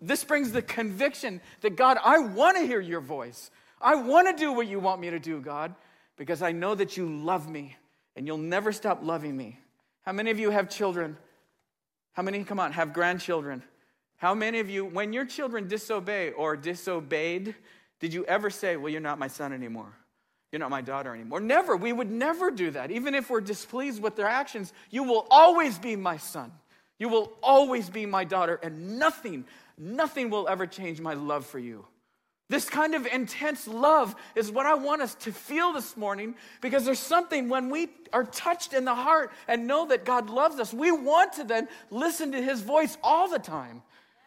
This 0.00 0.24
brings 0.24 0.50
the 0.50 0.62
conviction 0.62 1.42
that 1.60 1.76
God, 1.76 1.98
I 2.02 2.18
want 2.20 2.56
to 2.56 2.66
hear 2.66 2.80
your 2.80 3.00
voice. 3.00 3.50
I 3.80 3.96
want 3.96 4.28
to 4.28 4.42
do 4.42 4.52
what 4.52 4.66
you 4.66 4.80
want 4.80 5.00
me 5.00 5.10
to 5.10 5.18
do, 5.18 5.40
God, 5.40 5.74
because 6.16 6.40
I 6.40 6.52
know 6.52 6.74
that 6.74 6.96
you 6.96 7.06
love 7.08 7.48
me 7.48 7.76
and 8.16 8.26
you'll 8.26 8.38
never 8.38 8.72
stop 8.72 9.00
loving 9.02 9.36
me. 9.36 9.58
How 10.02 10.12
many 10.12 10.30
of 10.30 10.38
you 10.38 10.50
have 10.50 10.68
children? 10.68 11.16
How 12.12 12.22
many, 12.22 12.44
come 12.44 12.60
on, 12.60 12.72
have 12.72 12.92
grandchildren? 12.92 13.62
How 14.16 14.34
many 14.34 14.60
of 14.60 14.70
you, 14.70 14.84
when 14.84 15.12
your 15.12 15.24
children 15.24 15.66
disobey 15.68 16.30
or 16.32 16.56
disobeyed, 16.56 17.54
did 18.00 18.12
you 18.12 18.24
ever 18.26 18.50
say, 18.50 18.76
Well, 18.76 18.92
you're 18.92 19.00
not 19.00 19.18
my 19.18 19.28
son 19.28 19.52
anymore? 19.52 19.92
You're 20.50 20.60
not 20.60 20.70
my 20.70 20.82
daughter 20.82 21.14
anymore? 21.14 21.40
Never. 21.40 21.76
We 21.76 21.92
would 21.92 22.10
never 22.10 22.50
do 22.50 22.70
that. 22.72 22.90
Even 22.90 23.14
if 23.14 23.30
we're 23.30 23.40
displeased 23.40 24.02
with 24.02 24.16
their 24.16 24.28
actions, 24.28 24.72
you 24.90 25.02
will 25.02 25.26
always 25.30 25.78
be 25.78 25.96
my 25.96 26.18
son. 26.18 26.52
You 26.98 27.08
will 27.08 27.32
always 27.42 27.88
be 27.88 28.06
my 28.06 28.22
daughter, 28.22 28.60
and 28.62 28.98
nothing, 28.98 29.44
nothing 29.78 30.30
will 30.30 30.46
ever 30.46 30.66
change 30.66 31.00
my 31.00 31.14
love 31.14 31.46
for 31.46 31.58
you. 31.58 31.86
This 32.52 32.68
kind 32.68 32.94
of 32.94 33.06
intense 33.06 33.66
love 33.66 34.14
is 34.34 34.50
what 34.50 34.66
I 34.66 34.74
want 34.74 35.00
us 35.00 35.14
to 35.14 35.32
feel 35.32 35.72
this 35.72 35.96
morning 35.96 36.34
because 36.60 36.84
there's 36.84 36.98
something 36.98 37.48
when 37.48 37.70
we 37.70 37.88
are 38.12 38.24
touched 38.24 38.74
in 38.74 38.84
the 38.84 38.94
heart 38.94 39.32
and 39.48 39.66
know 39.66 39.86
that 39.86 40.04
God 40.04 40.28
loves 40.28 40.60
us, 40.60 40.74
we 40.74 40.92
want 40.92 41.32
to 41.32 41.44
then 41.44 41.66
listen 41.90 42.30
to 42.32 42.42
his 42.42 42.60
voice 42.60 42.98
all 43.02 43.26
the 43.26 43.38
time. 43.38 43.80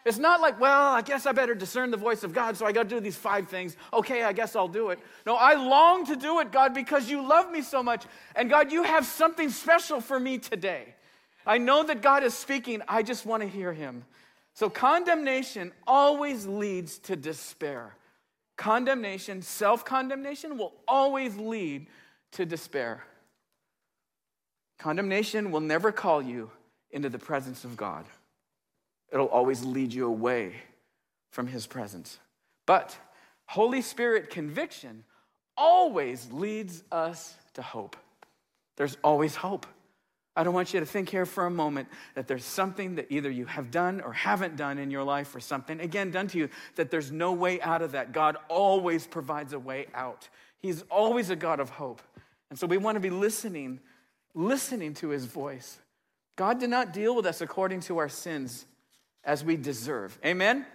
It's 0.05 0.17
not 0.17 0.41
like, 0.41 0.59
well, 0.59 0.91
I 0.93 1.03
guess 1.03 1.27
I 1.27 1.33
better 1.33 1.53
discern 1.53 1.91
the 1.91 1.97
voice 1.97 2.23
of 2.23 2.33
God, 2.33 2.57
so 2.57 2.65
I 2.65 2.71
got 2.71 2.89
to 2.89 2.95
do 2.95 2.99
these 2.99 3.15
five 3.15 3.47
things. 3.47 3.77
Okay, 3.93 4.23
I 4.23 4.33
guess 4.33 4.55
I'll 4.55 4.67
do 4.67 4.89
it. 4.89 4.97
No, 5.27 5.35
I 5.35 5.53
long 5.53 6.03
to 6.07 6.15
do 6.15 6.39
it, 6.39 6.51
God, 6.51 6.73
because 6.73 7.07
you 7.07 7.21
love 7.21 7.51
me 7.51 7.61
so 7.61 7.83
much. 7.83 8.05
And 8.35 8.49
God, 8.49 8.71
you 8.71 8.81
have 8.81 9.05
something 9.05 9.51
special 9.51 10.01
for 10.01 10.19
me 10.19 10.39
today. 10.39 10.95
I 11.45 11.59
know 11.59 11.83
that 11.83 12.01
God 12.01 12.23
is 12.23 12.33
speaking, 12.33 12.81
I 12.87 13.03
just 13.03 13.23
want 13.23 13.43
to 13.43 13.47
hear 13.47 13.71
him. 13.71 14.03
So 14.55 14.67
condemnation 14.67 15.73
always 15.85 16.47
leads 16.47 16.97
to 16.99 17.15
despair. 17.15 17.93
Condemnation, 18.57 19.41
self 19.41 19.83
condemnation, 19.83 20.57
will 20.57 20.73
always 20.87 21.35
lead 21.37 21.87
to 22.31 22.45
despair. 22.45 23.03
Condemnation 24.77 25.51
will 25.51 25.61
never 25.61 25.91
call 25.91 26.21
you 26.21 26.51
into 26.91 27.09
the 27.09 27.19
presence 27.19 27.65
of 27.65 27.75
God, 27.75 28.05
it'll 29.11 29.27
always 29.27 29.63
lead 29.63 29.93
you 29.93 30.07
away 30.07 30.53
from 31.31 31.47
His 31.47 31.67
presence. 31.67 32.19
But 32.65 32.97
Holy 33.45 33.81
Spirit 33.81 34.29
conviction 34.29 35.03
always 35.57 36.31
leads 36.31 36.83
us 36.91 37.35
to 37.53 37.61
hope. 37.61 37.95
There's 38.77 38.97
always 39.03 39.35
hope. 39.35 39.65
I 40.35 40.43
don't 40.43 40.53
want 40.53 40.73
you 40.73 40.81
to 40.81 40.85
think 40.85 41.09
here 41.09 41.25
for 41.25 41.45
a 41.45 41.49
moment 41.49 41.87
that 42.13 42.27
there's 42.27 42.43
something 42.43 42.95
that 42.95 43.07
either 43.09 43.31
you 43.31 43.45
have 43.45 43.71
done 43.71 44.01
or 44.01 44.11
haven't 44.11 44.57
done 44.57 44.77
in 44.77 44.91
your 44.91 45.03
life 45.03 45.33
or 45.33 45.39
something, 45.39 45.79
again, 45.79 46.11
done 46.11 46.27
to 46.27 46.37
you, 46.37 46.49
that 46.75 46.91
there's 46.91 47.11
no 47.11 47.31
way 47.31 47.61
out 47.61 47.81
of 47.81 47.93
that. 47.93 48.11
God 48.11 48.35
always 48.49 49.07
provides 49.07 49.53
a 49.53 49.59
way 49.59 49.87
out. 49.93 50.27
He's 50.59 50.83
always 50.89 51.29
a 51.29 51.37
God 51.37 51.61
of 51.61 51.69
hope. 51.69 52.01
And 52.49 52.59
so 52.59 52.67
we 52.67 52.77
want 52.77 52.97
to 52.97 52.99
be 52.99 53.09
listening, 53.09 53.79
listening 54.33 54.93
to 54.95 55.09
his 55.09 55.25
voice. 55.25 55.79
God 56.35 56.59
did 56.59 56.69
not 56.69 56.91
deal 56.91 57.15
with 57.15 57.25
us 57.25 57.39
according 57.39 57.79
to 57.81 57.97
our 57.97 58.09
sins 58.09 58.65
as 59.23 59.43
we 59.43 59.55
deserve. 59.55 60.19
Amen? 60.25 60.57
Amen? 60.57 60.65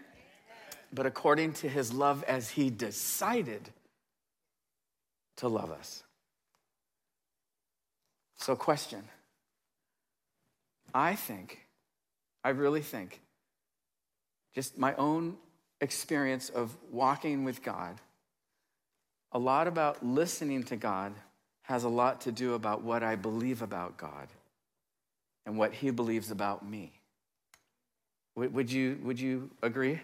But 0.93 1.05
according 1.05 1.53
to 1.55 1.69
his 1.69 1.93
love 1.93 2.25
as 2.25 2.49
he 2.49 2.71
decided 2.71 3.69
to 5.37 5.49
love 5.49 5.71
us. 5.71 6.03
So, 8.37 8.57
question. 8.57 9.03
I 10.95 11.15
think, 11.15 11.67
I 12.45 12.51
really 12.51 12.83
think, 12.83 13.21
just 14.55 14.79
my 14.79 14.95
own 14.95 15.37
experience 15.81 16.49
of 16.49 16.77
walking 16.91 17.45
with 17.45 17.63
God, 17.63 18.01
a 19.33 19.39
lot 19.39 19.69
about 19.69 20.05
listening 20.05 20.65
to 20.65 20.77
God 20.77 21.13
has 21.63 21.85
a 21.85 21.89
lot 21.89 22.23
to 22.23 22.33
do 22.33 22.55
about 22.55 22.83
what 22.83 23.03
I 23.03 23.15
believe 23.15 23.63
about 23.63 23.97
God 23.97 24.29
and 25.47 25.57
what 25.57 25.73
He 25.73 25.91
believes 25.91 26.31
about 26.31 26.69
me. 26.69 26.93
Would 28.35 28.73
you, 28.73 28.99
would 29.03 29.21
you 29.21 29.51
agree? 29.63 30.01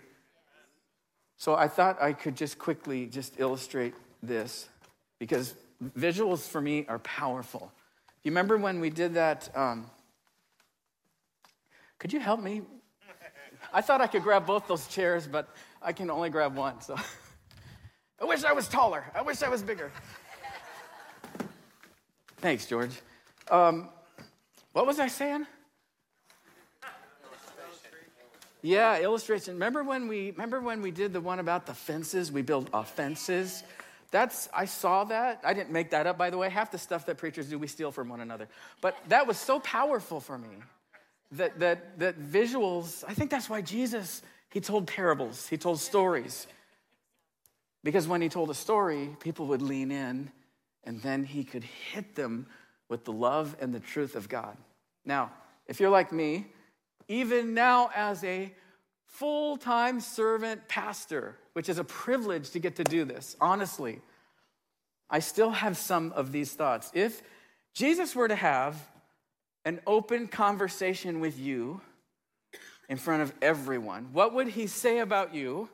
So 1.38 1.54
I 1.54 1.68
thought 1.68 2.00
I 2.00 2.12
could 2.12 2.36
just 2.36 2.58
quickly 2.58 3.06
just 3.06 3.38
illustrate 3.38 3.94
this 4.22 4.68
because 5.18 5.54
visuals 5.96 6.48
for 6.48 6.60
me 6.60 6.86
are 6.88 6.98
powerful. 7.00 7.72
You 8.22 8.30
remember 8.30 8.56
when 8.56 8.80
we 8.80 8.90
did 8.90 9.14
that 9.14 9.48
um, 9.56 9.90
could 11.98 12.12
you 12.12 12.20
help 12.20 12.40
me? 12.40 12.62
I 13.72 13.80
thought 13.80 14.00
I 14.00 14.06
could 14.06 14.22
grab 14.22 14.46
both 14.46 14.68
those 14.68 14.86
chairs, 14.86 15.26
but 15.26 15.48
I 15.82 15.92
can 15.92 16.10
only 16.10 16.30
grab 16.30 16.54
one. 16.56 16.80
So 16.80 16.96
I 18.20 18.24
wish 18.24 18.44
I 18.44 18.52
was 18.52 18.68
taller. 18.68 19.04
I 19.14 19.22
wish 19.22 19.42
I 19.42 19.48
was 19.48 19.62
bigger. 19.62 19.90
Thanks, 22.38 22.66
George. 22.66 22.92
Um, 23.50 23.88
what 24.72 24.86
was 24.86 25.00
I 25.00 25.08
saying? 25.08 25.46
Yeah, 28.62 28.98
illustration. 28.98 29.54
Remember 29.54 29.84
when 29.84 30.08
we 30.08 30.32
remember 30.32 30.60
when 30.60 30.82
we 30.82 30.90
did 30.90 31.12
the 31.12 31.20
one 31.20 31.38
about 31.38 31.66
the 31.66 31.74
fences? 31.74 32.32
We 32.32 32.42
build 32.42 32.70
fences. 32.88 33.62
That's 34.10 34.48
I 34.52 34.64
saw 34.64 35.04
that. 35.04 35.40
I 35.44 35.54
didn't 35.54 35.70
make 35.70 35.90
that 35.90 36.06
up, 36.06 36.18
by 36.18 36.30
the 36.30 36.38
way. 36.38 36.48
Half 36.50 36.72
the 36.72 36.78
stuff 36.78 37.06
that 37.06 37.16
preachers 37.16 37.48
do, 37.48 37.58
we 37.58 37.68
steal 37.68 37.92
from 37.92 38.08
one 38.08 38.20
another. 38.20 38.48
But 38.80 38.96
that 39.08 39.26
was 39.26 39.38
so 39.38 39.60
powerful 39.60 40.20
for 40.20 40.36
me 40.36 40.48
that, 41.32 41.58
that, 41.58 41.98
that 41.98 42.20
visuals, 42.20 43.04
I 43.06 43.14
think 43.14 43.30
that's 43.30 43.50
why 43.50 43.60
Jesus, 43.60 44.22
he 44.50 44.60
told 44.60 44.86
parables, 44.86 45.48
he 45.48 45.56
told 45.56 45.80
stories. 45.80 46.46
Because 47.82 48.08
when 48.08 48.20
he 48.20 48.28
told 48.28 48.50
a 48.50 48.54
story, 48.54 49.16
people 49.20 49.46
would 49.46 49.62
lean 49.62 49.90
in 49.90 50.30
and 50.84 51.00
then 51.02 51.24
he 51.24 51.44
could 51.44 51.64
hit 51.64 52.14
them 52.14 52.46
with 52.88 53.04
the 53.04 53.12
love 53.12 53.56
and 53.60 53.74
the 53.74 53.80
truth 53.80 54.14
of 54.14 54.28
God. 54.28 54.56
Now, 55.04 55.32
if 55.66 55.80
you're 55.80 55.90
like 55.90 56.12
me, 56.12 56.46
even 57.08 57.54
now 57.54 57.90
as 57.94 58.22
a 58.24 58.52
full 59.06 59.56
time 59.56 60.00
servant 60.00 60.68
pastor, 60.68 61.36
which 61.52 61.68
is 61.68 61.78
a 61.78 61.84
privilege 61.84 62.50
to 62.50 62.58
get 62.58 62.76
to 62.76 62.84
do 62.84 63.04
this, 63.04 63.36
honestly, 63.40 64.00
I 65.08 65.20
still 65.20 65.50
have 65.50 65.76
some 65.76 66.12
of 66.12 66.32
these 66.32 66.52
thoughts. 66.52 66.90
If 66.94 67.22
Jesus 67.74 68.14
were 68.14 68.28
to 68.28 68.36
have 68.36 68.76
an 69.66 69.80
open 69.84 70.28
conversation 70.28 71.18
with 71.18 71.40
you 71.40 71.80
in 72.88 72.96
front 72.96 73.20
of 73.20 73.34
everyone, 73.42 74.08
what 74.12 74.32
would 74.32 74.46
he 74.46 74.68
say 74.68 75.00
about 75.00 75.34
you? 75.34 75.68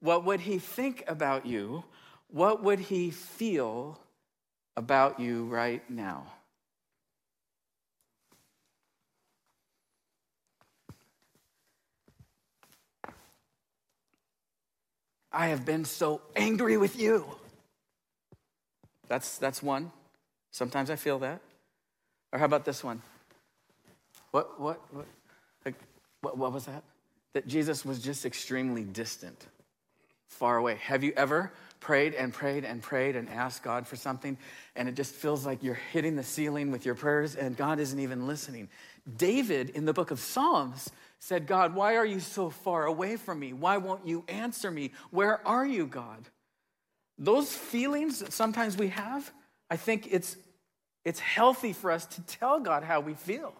What 0.00 0.24
would 0.24 0.40
he 0.40 0.58
think 0.58 1.02
about 1.08 1.44
you? 1.44 1.82
What 2.28 2.62
would 2.62 2.78
he 2.78 3.10
feel 3.10 3.98
about 4.76 5.18
you 5.18 5.46
right 5.46 5.82
now? 5.90 6.26
I 15.32 15.48
have 15.48 15.64
been 15.64 15.84
so 15.84 16.20
angry 16.36 16.76
with 16.76 16.96
you. 16.96 17.26
That's, 19.08 19.38
that's 19.38 19.60
one. 19.60 19.90
Sometimes 20.52 20.88
I 20.88 20.94
feel 20.94 21.18
that. 21.18 21.40
Or 22.32 22.38
how 22.38 22.44
about 22.44 22.64
this 22.64 22.84
one? 22.84 23.02
What, 24.34 24.60
what, 24.60 24.80
what, 24.92 25.06
like, 25.64 25.76
what, 26.22 26.36
what 26.36 26.52
was 26.52 26.64
that? 26.64 26.82
That 27.34 27.46
Jesus 27.46 27.84
was 27.84 28.00
just 28.00 28.26
extremely 28.26 28.82
distant, 28.82 29.46
far 30.26 30.56
away. 30.56 30.74
Have 30.82 31.04
you 31.04 31.12
ever 31.16 31.52
prayed 31.78 32.14
and 32.14 32.32
prayed 32.32 32.64
and 32.64 32.82
prayed 32.82 33.14
and 33.14 33.28
asked 33.28 33.62
God 33.62 33.86
for 33.86 33.94
something, 33.94 34.36
and 34.74 34.88
it 34.88 34.96
just 34.96 35.14
feels 35.14 35.46
like 35.46 35.62
you're 35.62 35.78
hitting 35.92 36.16
the 36.16 36.24
ceiling 36.24 36.72
with 36.72 36.84
your 36.84 36.96
prayers 36.96 37.36
and 37.36 37.56
God 37.56 37.78
isn't 37.78 38.00
even 38.00 38.26
listening? 38.26 38.70
David 39.16 39.70
in 39.70 39.84
the 39.84 39.92
book 39.92 40.10
of 40.10 40.18
Psalms 40.18 40.90
said, 41.20 41.46
God, 41.46 41.76
why 41.76 41.94
are 41.94 42.04
you 42.04 42.18
so 42.18 42.50
far 42.50 42.86
away 42.86 43.14
from 43.14 43.38
me? 43.38 43.52
Why 43.52 43.76
won't 43.76 44.04
you 44.04 44.24
answer 44.26 44.68
me? 44.68 44.90
Where 45.12 45.46
are 45.46 45.64
you, 45.64 45.86
God? 45.86 46.28
Those 47.18 47.54
feelings 47.54 48.18
that 48.18 48.32
sometimes 48.32 48.76
we 48.76 48.88
have, 48.88 49.32
I 49.70 49.76
think 49.76 50.08
it's, 50.10 50.36
it's 51.04 51.20
healthy 51.20 51.72
for 51.72 51.92
us 51.92 52.04
to 52.06 52.22
tell 52.22 52.58
God 52.58 52.82
how 52.82 52.98
we 52.98 53.14
feel. 53.14 53.54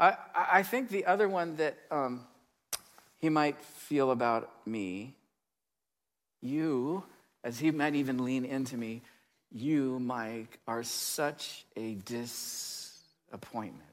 I, 0.00 0.16
I 0.34 0.62
think 0.62 0.88
the 0.88 1.04
other 1.04 1.28
one 1.28 1.56
that 1.56 1.76
um, 1.90 2.22
he 3.18 3.28
might 3.28 3.60
feel 3.60 4.10
about 4.10 4.50
me, 4.66 5.14
you, 6.40 7.04
as 7.44 7.58
he 7.58 7.70
might 7.70 7.94
even 7.94 8.24
lean 8.24 8.46
into 8.46 8.78
me, 8.78 9.02
you, 9.52 9.98
Mike, 9.98 10.58
are 10.66 10.82
such 10.82 11.66
a 11.76 11.94
disappointment. 12.06 13.84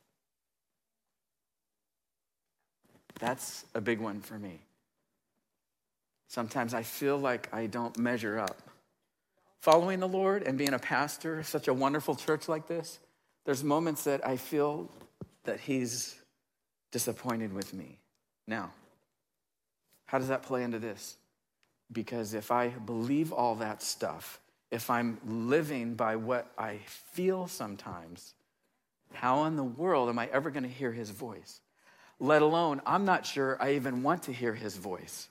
That's 3.19 3.65
a 3.75 3.81
big 3.81 3.99
one 3.99 4.21
for 4.21 4.39
me. 4.39 4.61
Sometimes 6.29 6.73
I 6.73 6.83
feel 6.83 7.17
like 7.17 7.53
I 7.53 7.65
don't 7.65 7.97
measure 7.97 8.39
up. 8.39 8.61
Following 9.59 9.99
the 9.99 10.07
Lord 10.07 10.43
and 10.43 10.57
being 10.57 10.73
a 10.73 10.79
pastor, 10.79 11.43
such 11.43 11.67
a 11.67 11.73
wonderful 11.73 12.15
church 12.15 12.47
like 12.47 12.67
this, 12.67 12.99
there's 13.43 13.63
moments 13.63 14.03
that 14.03 14.25
I 14.25 14.37
feel 14.37 14.89
that 15.47 15.59
he's 15.59 16.15
disappointed 16.91 17.51
with 17.51 17.73
me. 17.73 17.97
Now, 18.47 18.71
how 20.05 20.19
does 20.19 20.27
that 20.27 20.43
play 20.43 20.63
into 20.63 20.77
this? 20.77 21.17
Because 21.91 22.33
if 22.33 22.51
I 22.51 22.67
believe 22.69 23.33
all 23.33 23.55
that 23.55 23.81
stuff, 23.81 24.39
if 24.71 24.89
I'm 24.89 25.17
living 25.25 25.95
by 25.95 26.17
what 26.17 26.51
I 26.57 26.79
feel 27.13 27.47
sometimes, 27.47 28.33
how 29.13 29.45
in 29.45 29.55
the 29.55 29.63
world 29.63 30.09
am 30.09 30.19
I 30.19 30.27
ever 30.31 30.49
going 30.49 30.63
to 30.63 30.69
hear 30.69 30.91
his 30.91 31.09
voice? 31.09 31.61
Let 32.19 32.41
alone, 32.41 32.81
I'm 32.85 33.05
not 33.05 33.25
sure 33.25 33.57
I 33.61 33.75
even 33.75 34.03
want 34.03 34.23
to 34.23 34.33
hear 34.33 34.53
his 34.53 34.75
voice. 34.75 35.29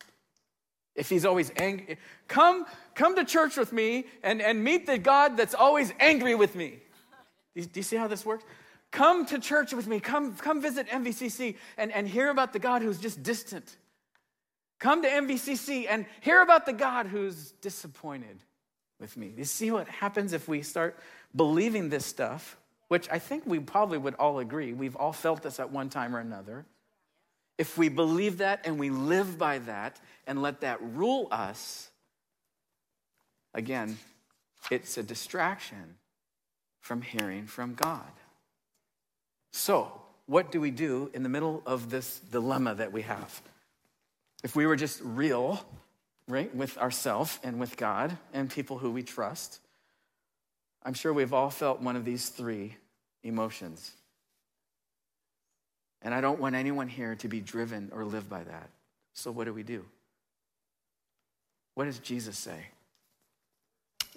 If 0.95 1.11
he's 1.11 1.27
always 1.27 1.53
angry, 1.57 1.99
come, 2.27 2.65
come 2.95 3.17
to 3.17 3.25
church 3.25 3.59
with 3.59 3.73
me 3.73 4.07
and, 4.23 4.41
and 4.41 4.65
meet 4.65 4.87
the 4.87 4.97
God 4.97 5.37
that's 5.37 5.55
always 5.55 5.93
angry 6.01 6.35
with 6.35 6.55
me. 6.55 6.79
Do 7.55 7.61
you, 7.61 7.67
do 7.67 7.81
you 7.81 7.85
see 7.85 7.97
how 7.97 8.09
this 8.09 8.25
works? 8.25 8.45
Come 8.97 9.27
to 9.27 9.39
church 9.39 9.75
with 9.75 9.87
me. 9.87 10.01
Come, 10.01 10.37
come 10.37 10.63
visit 10.63 10.89
MVCC 10.89 11.57
and, 11.77 11.93
and 11.93 12.09
hear 12.09 12.31
about 12.31 12.55
the 12.55 12.59
God 12.59 12.81
who's 12.81 12.97
just 12.97 13.23
distant. 13.23 13.77
Come 14.79 15.03
to 15.03 15.09
MVCC 15.09 15.85
and 15.87 16.07
hear 16.23 16.41
about 16.41 16.65
the 16.65 16.73
God 16.73 17.07
who's 17.07 17.51
disappointed 17.61 18.39
with 18.99 19.15
me. 19.19 19.35
You 19.37 19.45
see 19.45 19.71
what 19.71 19.87
happens 19.87 20.33
if 20.33 20.49
we 20.49 20.63
start 20.63 20.99
believing 21.35 21.91
this 21.91 22.07
stuff, 22.07 22.57
which 22.89 23.07
I 23.11 23.19
think 23.19 23.45
we 23.45 23.59
probably 23.59 23.99
would 23.99 24.15
all 24.15 24.39
agree. 24.39 24.73
We've 24.73 24.97
all 24.97 25.13
felt 25.13 25.43
this 25.43 25.61
at 25.61 25.71
one 25.71 25.91
time 25.91 26.17
or 26.17 26.21
another. 26.21 26.65
If 27.59 27.77
we 27.77 27.91
believe 27.91 28.39
that 28.39 28.63
and 28.65 28.79
we 28.79 28.89
live 28.89 29.37
by 29.37 29.59
that 29.59 30.01
and 30.27 30.41
let 30.41 30.63
that 30.63 30.79
rule 30.81 31.29
us, 31.31 31.91
again, 33.53 33.99
it's 34.71 34.97
a 34.97 35.03
distraction 35.03 35.97
from 36.81 37.03
hearing 37.03 37.47
from 37.47 37.75
God. 37.75 38.11
So, 39.57 39.91
what 40.27 40.53
do 40.53 40.61
we 40.61 40.71
do 40.71 41.11
in 41.15 41.23
the 41.23 41.31
middle 41.31 41.63
of 41.65 41.89
this 41.89 42.21
dilemma 42.31 42.75
that 42.75 42.93
we 42.93 43.01
have? 43.03 43.41
If 44.45 44.55
we 44.55 44.67
were 44.67 44.77
just 44.77 45.01
real, 45.03 45.65
right, 46.29 46.55
with 46.55 46.77
ourselves 46.77 47.41
and 47.43 47.59
with 47.59 47.79
God 47.79 48.19
and 48.35 48.51
people 48.51 48.77
who 48.77 48.91
we 48.91 49.03
trust, 49.03 49.61
I'm 50.83 50.93
sure 50.93 51.11
we've 51.11 51.33
all 51.33 51.49
felt 51.49 51.81
one 51.81 51.97
of 51.97 52.05
these 52.05 52.29
three 52.29 52.77
emotions. 53.23 53.93
And 56.03 56.13
I 56.13 56.21
don't 56.21 56.39
want 56.39 56.55
anyone 56.55 56.87
here 56.87 57.15
to 57.17 57.27
be 57.27 57.41
driven 57.41 57.91
or 57.95 58.05
live 58.05 58.29
by 58.29 58.45
that. 58.45 58.69
So, 59.15 59.31
what 59.31 59.45
do 59.45 59.55
we 59.55 59.63
do? 59.63 59.87
What 61.75 61.87
does 61.87 61.99
Jesus 61.99 62.37
say? 62.37 62.67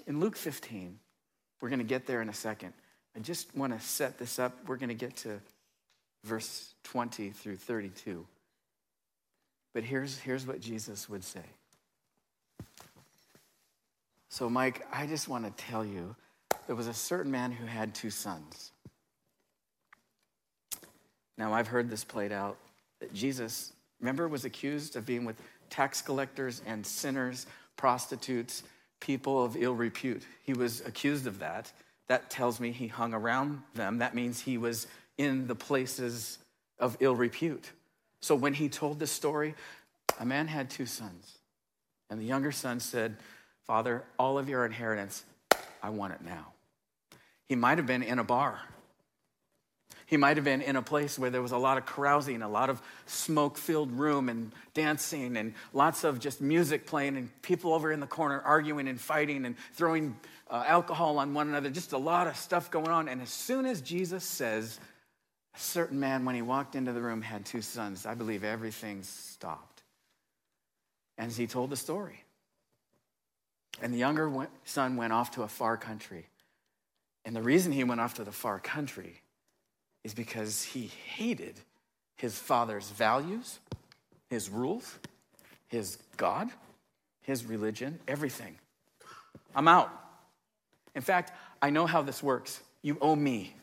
In 0.06 0.20
Luke 0.20 0.36
15, 0.36 1.00
we're 1.62 1.70
going 1.70 1.80
to 1.80 1.86
get 1.86 2.08
there 2.08 2.22
in 2.22 2.28
a 2.28 2.34
second. 2.34 2.74
I 3.20 3.22
just 3.22 3.54
want 3.54 3.78
to 3.78 3.86
set 3.86 4.18
this 4.18 4.40
up. 4.40 4.58
We're 4.66 4.78
going 4.78 4.90
to 4.90 4.96
get 4.96 5.18
to 5.18 5.42
verse 6.24 6.74
20 6.86 7.32
through 7.32 7.58
32. 7.58 8.26
But 9.74 9.84
here's, 9.84 10.18
here's 10.20 10.48
what 10.48 10.62
Jesus 10.62 11.10
would 11.10 11.26
say. 11.26 11.44
So, 14.30 14.50
Mike, 14.50 14.88
I 14.94 15.06
just 15.06 15.28
want 15.28 15.46
to 15.46 15.64
tell 15.64 15.84
you 15.84 16.16
there 16.66 16.78
was 16.78 16.88
a 16.88 16.94
certain 16.94 17.30
man 17.30 17.52
who 17.52 17.66
had 17.66 17.94
two 17.94 18.10
sons. 18.10 18.72
Now, 21.38 21.52
I've 21.54 21.68
heard 21.68 21.90
this 21.90 22.06
played 22.06 22.32
out 22.32 22.58
that 23.02 23.14
Jesus, 23.14 23.74
remember, 24.00 24.30
was 24.30 24.46
accused 24.46 24.96
of 24.96 25.06
being 25.06 25.26
with 25.26 25.36
tax 25.70 26.02
collectors 26.02 26.62
and 26.66 26.86
sinners, 26.86 27.48
prostitutes, 27.76 28.64
people 29.02 29.44
of 29.44 29.58
ill 29.58 29.76
repute. 29.76 30.24
He 30.44 30.54
was 30.54 30.80
accused 30.86 31.28
of 31.28 31.40
that. 31.40 31.74
That 32.10 32.30
tells 32.30 32.60
me 32.60 32.72
he 32.72 32.88
hung 32.88 33.14
around 33.14 33.62
them. 33.76 34.00
That 34.00 34.14
means 34.14 34.42
he 34.42 34.58
was 34.58 34.88
in 35.18 35.48
the 35.48 35.56
places 35.56 36.40
of 36.80 36.98
ill 37.00 37.16
repute. 37.16 37.72
So 38.22 38.36
when 38.36 38.54
he 38.54 38.68
told 38.68 39.00
this 39.00 39.12
story, 39.12 39.56
a 40.20 40.26
man 40.26 40.48
had 40.48 40.70
two 40.70 40.86
sons. 40.86 41.38
And 42.10 42.20
the 42.20 42.26
younger 42.26 42.52
son 42.52 42.80
said, 42.80 43.18
Father, 43.66 44.04
all 44.18 44.38
of 44.38 44.50
your 44.50 44.66
inheritance, 44.66 45.24
I 45.82 45.92
want 45.92 46.14
it 46.14 46.22
now. 46.22 46.48
He 47.48 47.56
might 47.56 47.78
have 47.78 47.88
been 47.88 48.04
in 48.04 48.20
a 48.20 48.24
bar. 48.24 48.60
He 50.10 50.18
might 50.18 50.38
have 50.38 50.44
been 50.44 50.64
in 50.64 50.76
a 50.76 50.82
place 50.82 51.20
where 51.20 51.30
there 51.30 51.42
was 51.44 51.52
a 51.52 51.58
lot 51.60 51.78
of 51.78 51.86
carousing, 51.86 52.42
a 52.42 52.50
lot 52.50 52.72
of 52.72 52.82
smoke 53.06 53.60
filled 53.60 53.92
room 53.92 54.28
and 54.28 54.52
dancing, 54.74 55.38
and 55.38 55.54
lots 55.72 56.04
of 56.04 56.20
just 56.20 56.42
music 56.42 56.88
playing, 56.88 57.16
and 57.16 57.42
people 57.44 57.76
over 57.76 57.92
in 57.92 58.00
the 58.00 58.08
corner 58.08 58.42
arguing 58.42 58.88
and 58.88 59.00
fighting 59.00 59.46
and 59.46 59.56
throwing 59.74 60.18
uh, 60.50 60.64
alcohol 60.66 61.20
on 61.20 61.36
one 61.36 61.48
another. 61.48 61.70
Just 61.70 61.94
a 61.94 61.98
lot 62.00 62.26
of 62.26 62.36
stuff 62.36 62.72
going 62.72 62.88
on. 62.88 63.08
And 63.08 63.22
as 63.22 63.30
soon 63.30 63.68
as 63.68 63.82
Jesus 63.82 64.24
says, 64.24 64.80
a 65.56 65.60
certain 65.60 66.00
man, 66.00 66.26
when 66.26 66.34
he 66.34 66.42
walked 66.42 66.74
into 66.74 66.92
the 66.92 67.02
room, 67.02 67.22
had 67.22 67.46
two 67.46 67.62
sons. 67.62 68.08
I 68.08 68.16
believe 68.16 68.44
everything 68.44 69.04
stopped. 69.04 69.84
And 71.20 71.32
he 71.32 71.46
told 71.46 71.70
the 71.70 71.78
story. 71.78 72.24
And 73.80 73.94
the 73.94 74.00
younger 74.00 74.48
son 74.66 74.96
went 74.96 75.14
off 75.14 75.30
to 75.32 75.44
a 75.44 75.48
far 75.48 75.78
country. 75.78 76.26
And 77.26 77.36
the 77.36 77.44
reason 77.44 77.72
he 77.72 77.84
went 77.84 78.02
off 78.02 78.16
to 78.16 78.24
the 78.24 78.32
far 78.32 78.60
country 78.60 79.22
is 80.04 80.14
because 80.14 80.64
he 80.64 80.92
hated 81.16 81.56
his 82.16 82.38
father's 82.38 82.90
values, 82.90 83.60
his 84.30 84.50
rules, 84.50 84.98
his 85.68 85.98
God, 86.18 86.50
his 87.22 87.46
religion, 87.46 88.00
everything. 88.08 88.58
I'm 89.56 89.68
out. 89.68 89.92
In 90.96 91.02
fact, 91.02 91.32
I 91.62 91.70
know 91.70 91.86
how 91.86 92.02
this 92.02 92.24
works. 92.24 92.62
You 92.82 92.98
owe 93.02 93.16
me. 93.16 93.56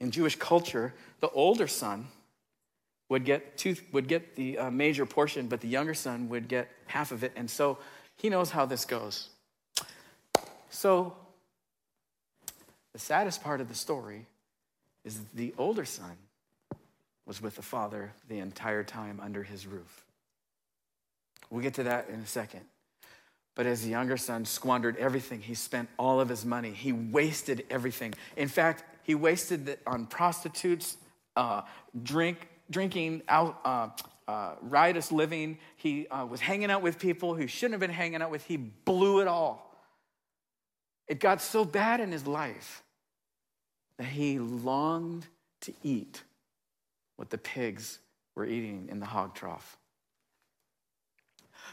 In 0.00 0.10
Jewish 0.10 0.36
culture, 0.36 0.94
the 1.20 1.28
older 1.30 1.66
son 1.66 2.06
would 3.08 3.24
get, 3.24 3.56
two, 3.56 3.76
would 3.92 4.08
get 4.08 4.34
the 4.36 4.58
uh, 4.58 4.70
major 4.70 5.06
portion, 5.06 5.46
but 5.46 5.60
the 5.60 5.68
younger 5.68 5.94
son 5.94 6.28
would 6.28 6.48
get 6.48 6.68
half 6.86 7.12
of 7.12 7.24
it. 7.24 7.32
And 7.36 7.48
so 7.48 7.78
he 8.16 8.28
knows 8.28 8.50
how 8.50 8.66
this 8.66 8.84
goes. 8.84 9.30
So, 10.70 11.16
the 12.92 12.98
saddest 12.98 13.42
part 13.42 13.60
of 13.60 13.68
the 13.68 13.74
story 13.74 14.26
is 15.06 15.20
the 15.34 15.54
older 15.56 15.84
son 15.84 16.16
was 17.26 17.40
with 17.40 17.56
the 17.56 17.62
father 17.62 18.12
the 18.28 18.40
entire 18.40 18.82
time 18.82 19.20
under 19.22 19.42
his 19.42 19.66
roof. 19.66 20.04
We'll 21.48 21.62
get 21.62 21.74
to 21.74 21.84
that 21.84 22.08
in 22.08 22.20
a 22.20 22.26
second. 22.26 22.62
But 23.54 23.66
as 23.66 23.82
the 23.82 23.88
younger 23.88 24.16
son 24.16 24.44
squandered 24.44 24.96
everything, 24.98 25.40
he 25.40 25.54
spent 25.54 25.88
all 25.96 26.20
of 26.20 26.28
his 26.28 26.44
money. 26.44 26.72
He 26.72 26.92
wasted 26.92 27.64
everything. 27.70 28.14
In 28.36 28.48
fact, 28.48 28.84
he 29.04 29.14
wasted 29.14 29.68
it 29.68 29.80
on 29.86 30.06
prostitutes, 30.06 30.96
uh, 31.36 31.62
drink, 32.02 32.48
drinking, 32.70 33.22
out, 33.28 33.60
uh, 33.64 33.88
uh, 34.28 34.56
riotous 34.60 35.12
living. 35.12 35.58
He 35.76 36.08
uh, 36.08 36.26
was 36.26 36.40
hanging 36.40 36.70
out 36.70 36.82
with 36.82 36.98
people 36.98 37.34
who 37.34 37.46
shouldn't 37.46 37.74
have 37.74 37.80
been 37.80 37.90
hanging 37.90 38.20
out 38.20 38.30
with. 38.30 38.44
He 38.44 38.56
blew 38.56 39.20
it 39.20 39.28
all. 39.28 39.72
It 41.06 41.20
got 41.20 41.40
so 41.40 41.64
bad 41.64 42.00
in 42.00 42.10
his 42.10 42.26
life 42.26 42.82
that 43.98 44.08
he 44.08 44.38
longed 44.38 45.26
to 45.62 45.72
eat 45.82 46.22
what 47.16 47.30
the 47.30 47.38
pigs 47.38 47.98
were 48.34 48.44
eating 48.44 48.88
in 48.90 49.00
the 49.00 49.06
hog 49.06 49.34
trough. 49.34 49.78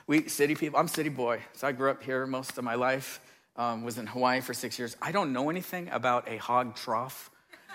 We 0.08 0.28
city 0.28 0.56
people, 0.56 0.80
I'm 0.80 0.88
city 0.88 1.10
boy, 1.10 1.42
so 1.54 1.68
I 1.68 1.72
grew 1.72 1.90
up 1.90 2.04
here 2.04 2.26
most 2.26 2.58
of 2.58 2.64
my 2.64 2.76
life 2.76 3.20
um, 3.56 3.84
was 3.84 3.98
in 3.98 4.08
Hawaii 4.08 4.42
for 4.42 4.54
six 4.54 4.80
years. 4.80 4.98
I 5.02 5.12
don't 5.12 5.34
know 5.34 5.50
anything 5.50 5.90
about 5.90 6.28
a 6.28 6.38
hog 6.38 6.76
trough 6.76 7.30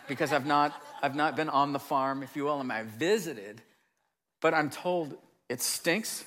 because 0.08 0.32
I've 0.32 0.46
not, 0.46 0.72
I've 1.02 1.14
not 1.14 1.36
been 1.36 1.48
on 1.48 1.72
the 1.72 1.78
farm, 1.78 2.22
if 2.22 2.34
you 2.34 2.44
will, 2.44 2.60
and 2.60 2.72
I 2.72 2.82
visited, 2.82 3.62
but 4.40 4.54
I'm 4.54 4.70
told 4.70 5.16
it 5.48 5.60
stinks, 5.60 6.24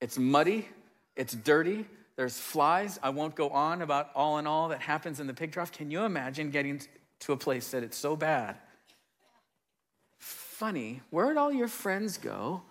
it's 0.00 0.18
muddy, 0.18 0.68
it's 1.16 1.32
dirty, 1.32 1.86
there's 2.16 2.38
flies. 2.38 2.98
I 3.02 3.10
won't 3.10 3.34
go 3.34 3.48
on 3.50 3.82
about 3.82 4.10
all 4.14 4.38
in 4.38 4.46
all 4.46 4.68
that 4.68 4.80
happens 4.80 5.18
in 5.18 5.26
the 5.26 5.34
pig 5.34 5.52
trough. 5.52 5.72
Can 5.72 5.90
you 5.90 6.04
imagine 6.04 6.50
getting 6.50 6.80
to 7.22 7.32
a 7.32 7.36
place 7.36 7.70
that 7.70 7.82
it's 7.82 7.96
so 7.96 8.16
bad? 8.16 8.56
Funny, 10.18 11.00
where'd 11.10 11.36
all 11.36 11.52
your 11.52 11.68
friends 11.68 12.18
go 12.18 12.62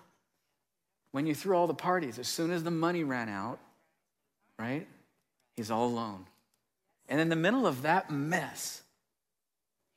when 1.11 1.25
you 1.25 1.35
threw 1.35 1.55
all 1.55 1.67
the 1.67 1.73
parties? 1.73 2.19
As 2.19 2.27
soon 2.27 2.51
as 2.51 2.63
the 2.63 2.71
money 2.71 3.03
ran 3.03 3.29
out, 3.29 3.59
right? 4.57 4.87
He's 5.55 5.71
all 5.71 5.87
alone. 5.87 6.25
And 7.09 7.19
in 7.19 7.29
the 7.29 7.35
middle 7.35 7.67
of 7.67 7.81
that 7.81 8.09
mess, 8.09 8.83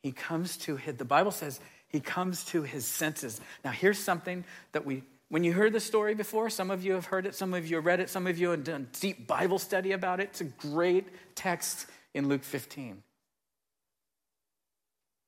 he 0.03 0.13
comes 0.13 0.57
to 0.59 0.77
his, 0.77 0.97
the 0.97 1.05
Bible 1.05 1.31
says 1.31 1.61
he 1.89 2.01
comes 2.01 2.45
to 2.47 2.63
his 2.63 2.87
senses. 2.87 3.41
Now, 3.65 3.71
here's 3.71 3.99
something 3.99 4.45
that 4.73 4.85
we, 4.85 5.05
when 5.29 5.45
you 5.45 5.53
heard 5.53 5.73
the 5.73 5.81
story 5.81 6.15
before, 6.15 6.51
some 6.51 6.71
of 6.71 6.85
you 6.85 6.93
have 6.93 7.07
heard 7.07 7.27
it, 7.27 7.35
some 7.35 7.55
of 7.55 7.67
you 7.67 7.77
have 7.77 7.87
read 7.87 8.01
it, 8.01 8.11
some 8.11 8.27
of 8.27 8.39
you 8.39 8.51
have 8.51 8.65
done 8.65 8.89
deep 9.01 9.27
Bible 9.27 9.59
study 9.59 9.93
about 9.93 10.21
it. 10.21 10.31
It's 10.31 10.41
a 10.41 10.45
great 10.45 11.07
text 11.35 11.87
in 12.13 12.29
Luke 12.29 12.45
15. 12.45 13.03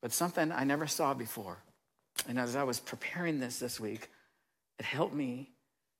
But 0.06 0.12
something 0.12 0.52
I 0.52 0.62
never 0.62 0.86
saw 0.86 1.14
before. 1.14 1.56
And 2.28 2.38
as 2.38 2.54
I 2.54 2.62
was 2.62 2.78
preparing 2.78 3.40
this 3.40 3.58
this 3.58 3.80
week, 3.80 4.08
it 4.78 4.84
helped 4.84 5.16
me 5.16 5.50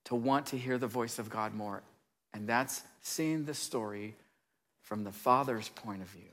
to 0.04 0.14
want 0.14 0.46
to 0.46 0.56
hear 0.56 0.78
the 0.78 0.86
voice 0.86 1.18
of 1.18 1.28
God 1.28 1.54
more. 1.54 1.82
And 2.32 2.48
that's 2.48 2.82
seeing 3.02 3.46
the 3.46 3.52
story 3.52 4.14
from 4.80 5.02
the 5.02 5.10
Father's 5.10 5.70
point 5.70 6.02
of 6.02 6.08
view. 6.08 6.30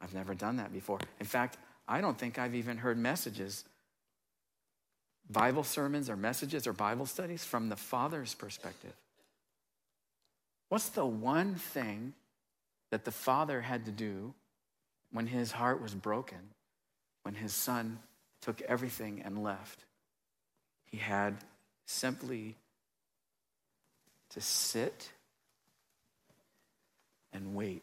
I've 0.00 0.14
never 0.14 0.34
done 0.34 0.56
that 0.56 0.72
before. 0.72 0.98
In 1.20 1.26
fact, 1.26 1.58
I 1.86 2.00
don't 2.00 2.16
think 2.16 2.38
I've 2.38 2.54
even 2.54 2.78
heard 2.78 2.96
messages, 2.96 3.66
Bible 5.28 5.62
sermons 5.62 6.08
or 6.08 6.16
messages 6.16 6.66
or 6.66 6.72
Bible 6.72 7.04
studies 7.04 7.44
from 7.44 7.68
the 7.68 7.76
Father's 7.76 8.32
perspective. 8.32 8.94
What's 10.70 10.88
the 10.88 11.04
one 11.04 11.56
thing 11.56 12.14
that 12.90 13.04
the 13.04 13.12
Father 13.12 13.60
had 13.60 13.84
to 13.84 13.90
do 13.90 14.32
when 15.14 15.26
his 15.26 15.52
heart 15.52 15.80
was 15.80 15.94
broken, 15.94 16.50
when 17.22 17.34
his 17.34 17.54
son 17.54 17.98
took 18.42 18.60
everything 18.62 19.22
and 19.24 19.42
left? 19.42 19.86
He 20.84 20.98
had 20.98 21.38
simply 21.86 22.56
to 24.30 24.42
sit 24.42 25.10
and 27.32 27.54
wait. 27.54 27.82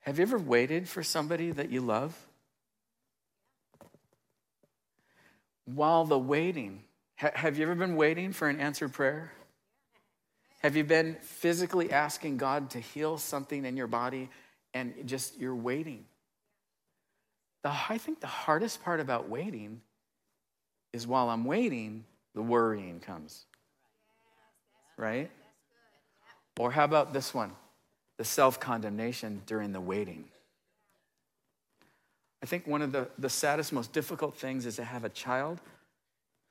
Have 0.00 0.18
you 0.18 0.22
ever 0.22 0.38
waited 0.38 0.88
for 0.88 1.04
somebody 1.04 1.52
that 1.52 1.70
you 1.70 1.80
love? 1.80 2.16
while 5.64 6.04
the 6.04 6.18
waiting, 6.18 6.82
ha- 7.16 7.30
have 7.34 7.56
you 7.56 7.64
ever 7.64 7.74
been 7.74 7.96
waiting 7.96 8.32
for 8.32 8.48
an 8.48 8.60
answered 8.60 8.92
prayer? 8.92 9.32
Have 10.64 10.76
you 10.76 10.84
been 10.84 11.18
physically 11.20 11.92
asking 11.92 12.38
God 12.38 12.70
to 12.70 12.80
heal 12.80 13.18
something 13.18 13.66
in 13.66 13.76
your 13.76 13.86
body 13.86 14.30
and 14.72 14.94
just 15.04 15.38
you're 15.38 15.54
waiting? 15.54 16.06
The, 17.62 17.70
I 17.90 17.98
think 17.98 18.22
the 18.22 18.26
hardest 18.26 18.82
part 18.82 18.98
about 18.98 19.28
waiting 19.28 19.82
is 20.94 21.06
while 21.06 21.28
I'm 21.28 21.44
waiting, 21.44 22.06
the 22.34 22.40
worrying 22.40 22.98
comes. 22.98 23.44
Right? 24.96 25.30
Or 26.58 26.70
how 26.70 26.84
about 26.84 27.12
this 27.12 27.34
one? 27.34 27.52
The 28.16 28.24
self 28.24 28.58
condemnation 28.58 29.42
during 29.44 29.70
the 29.72 29.82
waiting. 29.82 30.24
I 32.42 32.46
think 32.46 32.66
one 32.66 32.80
of 32.80 32.90
the, 32.90 33.08
the 33.18 33.28
saddest, 33.28 33.70
most 33.70 33.92
difficult 33.92 34.34
things 34.34 34.64
is 34.64 34.76
to 34.76 34.84
have 34.84 35.04
a 35.04 35.10
child 35.10 35.60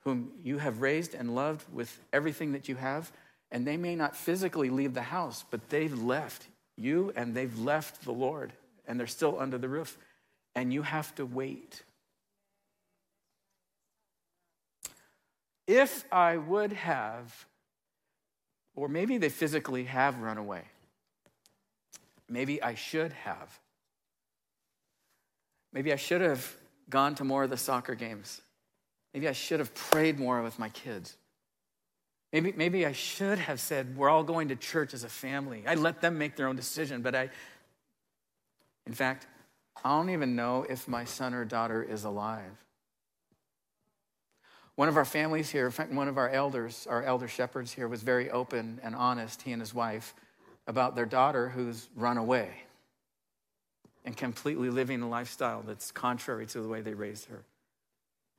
whom 0.01 0.33
you 0.43 0.59
have 0.59 0.81
raised 0.81 1.15
and 1.15 1.33
loved 1.33 1.65
with 1.73 1.99
everything 2.13 2.51
that 2.51 2.69
you 2.69 2.75
have, 2.75 3.11
and 3.53 3.67
they 3.67 3.77
may 3.77 3.95
not 3.95 4.15
physically 4.15 4.71
leave 4.71 4.95
the 4.95 5.03
house, 5.03 5.45
but 5.51 5.69
they've 5.69 5.93
left 6.01 6.47
you 6.75 7.13
and 7.15 7.35
they've 7.35 7.57
left 7.59 8.03
the 8.03 8.11
Lord, 8.11 8.51
and 8.87 8.99
they're 8.99 9.05
still 9.05 9.39
under 9.39 9.59
the 9.59 9.69
roof, 9.69 9.95
and 10.55 10.73
you 10.73 10.81
have 10.81 11.13
to 11.15 11.25
wait. 11.25 11.83
If 15.67 16.03
I 16.11 16.37
would 16.37 16.73
have, 16.73 17.45
or 18.75 18.87
maybe 18.87 19.19
they 19.19 19.29
physically 19.29 19.83
have 19.83 20.19
run 20.19 20.39
away, 20.39 20.63
maybe 22.27 22.61
I 22.61 22.73
should 22.73 23.13
have. 23.13 23.59
Maybe 25.71 25.93
I 25.93 25.97
should 25.97 26.21
have 26.21 26.55
gone 26.89 27.13
to 27.15 27.23
more 27.23 27.43
of 27.43 27.51
the 27.51 27.57
soccer 27.57 27.93
games. 27.93 28.41
Maybe 29.13 29.27
I 29.27 29.33
should 29.33 29.59
have 29.59 29.75
prayed 29.75 30.19
more 30.19 30.41
with 30.41 30.57
my 30.57 30.69
kids. 30.69 31.15
Maybe, 32.33 32.51
maybe 32.51 32.85
I 32.85 32.93
should 32.93 33.37
have 33.37 33.59
said, 33.59 33.95
We're 33.95 34.09
all 34.09 34.23
going 34.23 34.47
to 34.47 34.55
church 34.55 34.95
as 34.95 35.03
a 35.03 35.09
family. 35.09 35.63
I 35.67 35.75
let 35.75 36.01
them 36.01 36.17
make 36.17 36.35
their 36.35 36.47
own 36.47 36.55
decision, 36.55 37.03
but 37.03 37.13
I, 37.13 37.29
in 38.87 38.93
fact, 38.93 39.27
I 39.85 39.89
don't 39.89 40.09
even 40.09 40.35
know 40.35 40.65
if 40.67 40.87
my 40.87 41.05
son 41.05 41.35
or 41.35 41.45
daughter 41.45 41.83
is 41.83 42.03
alive. 42.03 42.51
One 44.75 44.89
of 44.89 44.97
our 44.97 45.05
families 45.05 45.51
here, 45.51 45.67
in 45.67 45.71
fact, 45.71 45.91
one 45.91 46.07
of 46.07 46.17
our 46.17 46.29
elders, 46.29 46.87
our 46.89 47.03
elder 47.03 47.27
shepherds 47.27 47.71
here, 47.71 47.87
was 47.87 48.01
very 48.01 48.31
open 48.31 48.79
and 48.83 48.95
honest, 48.95 49.43
he 49.43 49.51
and 49.51 49.61
his 49.61 49.73
wife, 49.73 50.15
about 50.65 50.95
their 50.95 51.05
daughter 51.05 51.49
who's 51.49 51.89
run 51.95 52.17
away 52.17 52.49
and 54.05 54.17
completely 54.17 54.71
living 54.71 55.03
a 55.03 55.07
lifestyle 55.07 55.61
that's 55.61 55.91
contrary 55.91 56.47
to 56.47 56.61
the 56.61 56.67
way 56.67 56.81
they 56.81 56.95
raised 56.95 57.25
her. 57.25 57.43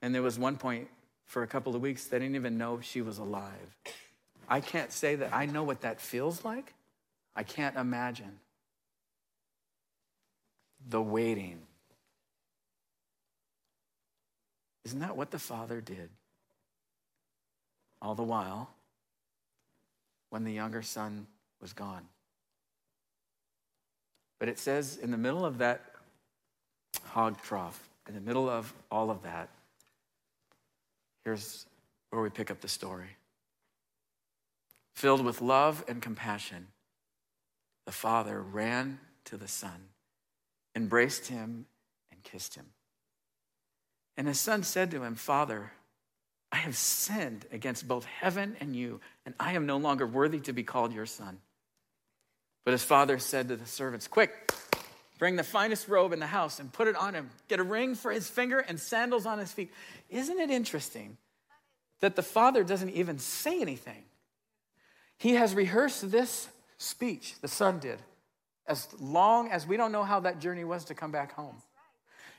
And 0.03 0.13
there 0.13 0.23
was 0.23 0.37
one 0.37 0.57
point 0.57 0.89
for 1.27 1.43
a 1.43 1.47
couple 1.47 1.75
of 1.75 1.83
weeks, 1.83 2.07
they 2.07 2.19
didn't 2.19 2.37
even 2.37 2.59
know 2.59 2.81
she 2.81 3.03
was 3.03 3.19
alive. 3.19 3.77
I 4.49 4.61
can't 4.61 4.93
say 4.93 5.15
that 5.17 5.33
I 5.33 5.47
know 5.47 5.63
what 5.63 5.81
that 5.81 6.01
feels 6.01 6.45
like. 6.45 6.75
I 7.35 7.43
can't 7.43 7.77
imagine 7.77 8.39
the 10.89 11.01
waiting. 11.01 11.61
Isn't 14.85 15.01
that 15.01 15.17
what 15.17 15.31
the 15.31 15.39
Father 15.39 15.81
did? 15.81 16.11
All 18.03 18.15
the 18.15 18.23
while, 18.23 18.71
when 20.29 20.45
the 20.45 20.53
younger 20.53 20.83
son 20.83 21.27
was 21.61 21.73
gone. 21.73 22.07
But 24.39 24.49
it 24.49 24.59
says 24.59 24.99
in 24.99 25.11
the 25.11 25.17
middle 25.17 25.47
of 25.47 25.59
that 25.59 25.81
hog 27.07 27.41
trough, 27.41 27.89
in 28.07 28.15
the 28.15 28.21
middle 28.21 28.51
of 28.51 28.75
all 28.91 29.11
of 29.11 29.23
that, 29.23 29.49
Here's 31.25 31.67
where 32.11 32.23
we 32.23 32.31
pick 32.31 32.51
up 32.51 32.61
the 32.61 32.69
story. 32.69 33.17
Filled 34.95 35.25
with 35.25 35.41
love 35.41 35.85
and 35.89 36.01
compassion, 36.01 36.69
the 37.87 37.93
father 37.93 38.41
ran 38.41 39.01
to 39.25 39.37
the 39.37 39.49
son, 39.49 39.89
embraced 40.77 41.27
him, 41.27 41.67
and 42.13 42.23
kissed 42.23 42.55
him. 42.55 42.67
And 44.17 44.29
his 44.29 44.39
son 44.39 44.63
said 44.63 44.91
to 44.93 45.03
him, 45.03 45.17
Father, 45.17 45.73
I 46.53 46.57
have 46.59 46.77
sinned 46.77 47.47
against 47.51 47.89
both 47.89 48.05
heaven 48.05 48.57
and 48.61 48.77
you, 48.77 49.01
and 49.27 49.35
I 49.41 49.55
am 49.55 49.67
no 49.67 49.77
longer 49.77 50.07
worthy 50.07 50.39
to 50.41 50.53
be 50.53 50.63
called 50.63 50.93
your 50.93 51.07
son. 51.07 51.41
But 52.65 52.73
his 52.73 52.85
father 52.85 53.19
said 53.19 53.49
to 53.49 53.57
the 53.57 53.67
servants, 53.67 54.07
Quick, 54.07 54.44
bring 55.19 55.37
the 55.37 55.45
finest 55.45 55.89
robe 55.89 56.13
in 56.13 56.21
the 56.21 56.27
house 56.27 56.59
and 56.59 56.73
put 56.73 56.89
it 56.89 56.97
on 56.97 57.15
him. 57.15 57.31
Get 57.49 57.61
a 57.61 57.63
ring 57.63 57.95
for 57.95 58.11
his 58.11 58.29
finger 58.29 58.59
and 58.59 58.79
sandals 58.79 59.27
on 59.27 59.39
his 59.39 59.53
feet. 59.53 59.73
Isn't 60.11 60.39
it 60.39 60.51
interesting 60.51 61.17
that 62.01 62.17
the 62.17 62.23
father 62.23 62.65
doesn't 62.65 62.91
even 62.91 63.19
say 63.19 63.61
anything? 63.61 64.05
He 65.19 65.35
has 65.35 65.55
rehearsed 65.55 66.11
this 66.11 66.49
speech, 66.79 67.35
the 67.41 67.49
son 67.49 67.79
did, 67.79 67.99
as 68.67 68.89
long 69.01 69.51
as 69.51 69.67
we 69.67 69.77
don't 69.77 69.93
know 69.93 70.05
how 70.05 70.21
that 70.21 70.41
journey 70.41 70.65
was 70.65 70.85
to 70.87 70.95
come 70.95 71.13
back 71.13 71.33
home. 71.33 71.57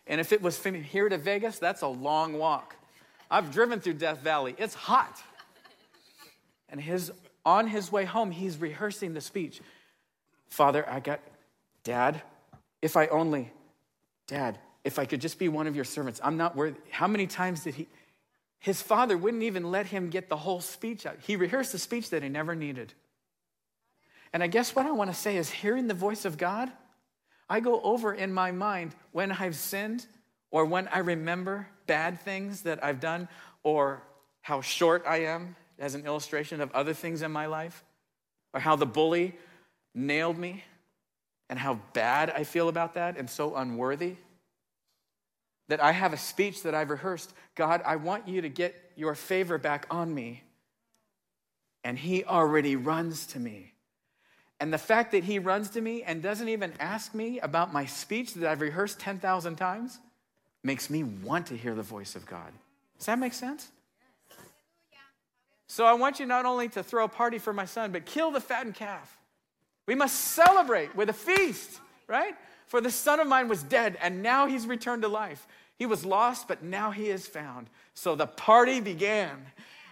And 0.07 0.21
if 0.21 0.31
it 0.31 0.41
was 0.41 0.57
from 0.57 0.75
here 0.75 1.09
to 1.09 1.17
Vegas, 1.17 1.57
that's 1.57 1.81
a 1.81 1.87
long 1.87 2.33
walk. 2.33 2.75
I've 3.31 3.51
driven 3.51 3.79
through 3.79 3.93
Death 3.93 4.19
Valley, 4.19 4.55
it's 4.57 4.75
hot. 4.75 5.21
And 6.69 6.79
his, 6.79 7.11
on 7.45 7.67
his 7.67 7.91
way 7.91 8.05
home, 8.05 8.31
he's 8.31 8.57
rehearsing 8.57 9.13
the 9.13 9.21
speech. 9.21 9.61
Father, 10.49 10.87
I 10.87 10.99
got, 10.99 11.21
Dad, 11.83 12.21
if 12.85 12.95
I 12.95 13.07
only, 13.07 13.51
Dad, 14.27 14.59
if 14.83 14.99
I 14.99 15.05
could 15.05 15.19
just 15.19 15.39
be 15.39 15.49
one 15.49 15.65
of 15.65 15.75
your 15.75 15.85
servants. 15.85 16.21
I'm 16.23 16.37
not 16.37 16.55
worthy. 16.55 16.77
How 16.91 17.07
many 17.07 17.25
times 17.25 17.63
did 17.63 17.73
he? 17.73 17.87
His 18.59 18.79
father 18.79 19.17
wouldn't 19.17 19.41
even 19.41 19.71
let 19.71 19.87
him 19.87 20.11
get 20.11 20.29
the 20.29 20.37
whole 20.37 20.61
speech 20.61 21.07
out. 21.07 21.17
He 21.25 21.35
rehearsed 21.35 21.71
the 21.71 21.79
speech 21.79 22.11
that 22.11 22.21
he 22.21 22.29
never 22.29 22.53
needed. 22.53 22.93
And 24.31 24.43
I 24.43 24.47
guess 24.47 24.75
what 24.75 24.85
I 24.85 24.91
want 24.91 25.09
to 25.09 25.15
say 25.15 25.35
is 25.35 25.49
hearing 25.49 25.87
the 25.87 25.95
voice 25.95 26.25
of 26.25 26.37
God, 26.37 26.71
I 27.49 27.59
go 27.59 27.81
over 27.81 28.13
in 28.13 28.31
my 28.31 28.51
mind 28.51 28.93
when 29.11 29.31
I've 29.31 29.55
sinned 29.55 30.05
or 30.51 30.63
when 30.65 30.87
I 30.89 30.99
remember 30.99 31.67
bad 31.87 32.21
things 32.21 32.61
that 32.61 32.83
I've 32.83 32.99
done 32.99 33.29
or 33.63 34.03
how 34.41 34.61
short 34.61 35.05
I 35.07 35.23
am 35.23 35.55
as 35.79 35.95
an 35.95 36.05
illustration 36.05 36.61
of 36.61 36.71
other 36.73 36.93
things 36.93 37.23
in 37.23 37.31
my 37.31 37.47
life 37.47 37.83
or 38.53 38.59
how 38.59 38.75
the 38.75 38.85
bully 38.85 39.33
nailed 39.95 40.37
me 40.37 40.63
and 41.49 41.59
how 41.59 41.79
bad 41.93 42.29
I 42.29 42.43
feel 42.43 42.69
about 42.69 42.95
that 42.95 43.17
and 43.17 43.29
so 43.29 43.55
unworthy 43.55 44.15
that 45.67 45.83
I 45.83 45.91
have 45.91 46.13
a 46.13 46.17
speech 46.17 46.63
that 46.63 46.75
I've 46.75 46.89
rehearsed. 46.89 47.33
God, 47.55 47.81
I 47.85 47.95
want 47.95 48.27
you 48.27 48.41
to 48.41 48.49
get 48.49 48.75
your 48.95 49.15
favor 49.15 49.57
back 49.57 49.87
on 49.89 50.13
me. 50.13 50.43
And 51.83 51.97
he 51.97 52.23
already 52.23 52.75
runs 52.75 53.27
to 53.27 53.39
me. 53.39 53.73
And 54.59 54.71
the 54.73 54.77
fact 54.77 55.11
that 55.11 55.23
he 55.23 55.37
runs 55.37 55.69
to 55.71 55.81
me 55.81 56.03
and 56.03 56.21
doesn't 56.21 56.49
even 56.49 56.73
ask 56.79 57.13
me 57.13 57.39
about 57.39 57.73
my 57.73 57.85
speech 57.85 58.33
that 58.35 58.49
I've 58.49 58.61
rehearsed 58.61 58.99
10,000 58.99 59.55
times 59.55 59.99
makes 60.63 60.89
me 60.89 61.03
want 61.03 61.47
to 61.47 61.57
hear 61.57 61.75
the 61.75 61.83
voice 61.83 62.15
of 62.15 62.25
God. 62.25 62.51
Does 62.97 63.07
that 63.07 63.19
make 63.19 63.33
sense? 63.33 63.69
So 65.67 65.85
I 65.85 65.93
want 65.93 66.19
you 66.19 66.25
not 66.25 66.45
only 66.45 66.69
to 66.69 66.83
throw 66.83 67.05
a 67.05 67.09
party 67.09 67.37
for 67.37 67.51
my 67.51 67.65
son, 67.65 67.91
but 67.91 68.05
kill 68.05 68.31
the 68.31 68.39
fattened 68.39 68.75
calf. 68.75 69.14
We 69.87 69.95
must 69.95 70.15
celebrate 70.15 70.95
with 70.95 71.09
a 71.09 71.13
feast, 71.13 71.79
right? 72.07 72.35
For 72.67 72.81
the 72.81 72.91
son 72.91 73.19
of 73.19 73.27
mine 73.27 73.47
was 73.47 73.63
dead, 73.63 73.97
and 74.01 74.23
now 74.23 74.47
he's 74.47 74.65
returned 74.65 75.03
to 75.03 75.07
life. 75.07 75.47
He 75.77 75.85
was 75.85 76.05
lost, 76.05 76.47
but 76.47 76.63
now 76.63 76.91
he 76.91 77.09
is 77.09 77.27
found. 77.27 77.69
So 77.93 78.15
the 78.15 78.27
party 78.27 78.79
began. 78.79 79.45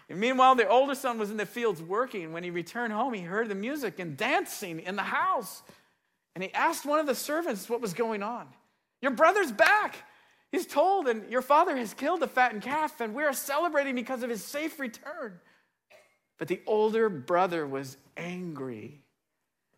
And 0.10 0.20
meanwhile, 0.20 0.56
the 0.56 0.68
older 0.68 0.96
son 0.96 1.18
was 1.20 1.30
in 1.30 1.38
the 1.38 1.46
fields 1.46 1.82
working. 1.82 2.34
When 2.34 2.44
he 2.44 2.50
returned 2.50 2.94
home, 2.94 3.14
he 3.14 3.22
heard 3.22 3.50
the 3.50 3.56
music 3.56 4.00
and 4.00 4.18
dancing 4.18 4.80
in 4.80 4.96
the 4.96 5.04
house. 5.04 5.62
And 6.36 6.44
he 6.44 6.54
asked 6.54 6.86
one 6.86 7.00
of 7.00 7.06
the 7.06 7.16
servants 7.16 7.70
what 7.70 7.82
was 7.82 7.94
going 7.94 8.24
on. 8.24 8.48
Your 9.02 9.12
brother's 9.12 9.52
back. 9.52 9.98
He's 10.52 10.66
told, 10.66 11.08
and 11.08 11.30
your 11.32 11.41
father 11.41 11.76
has 11.76 11.94
killed 11.94 12.22
the 12.22 12.28
fattened 12.28 12.62
calf, 12.62 13.02
and 13.02 13.14
we 13.14 13.24
are 13.24 13.34
celebrating 13.34 13.96
because 13.96 14.24
of 14.24 14.30
his 14.30 14.44
safe 14.44 14.80
return. 14.80 15.39
But 16.38 16.48
the 16.48 16.62
older 16.66 17.10
brother 17.10 17.68
was 17.68 17.98
angry 18.18 19.03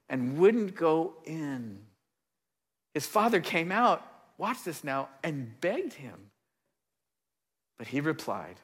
and 0.09 0.37
wouldn't 0.37 0.75
go 0.75 1.15
in. 1.25 1.79
His 2.93 3.05
father 3.05 3.41
came 3.41 3.71
out, 3.71 4.05
watch 4.37 4.63
this 4.63 4.83
now, 4.83 5.09
and 5.23 5.59
begged 5.59 5.93
him. 5.93 6.31
But 7.77 7.87
he 7.87 8.01
replied, 8.01 8.55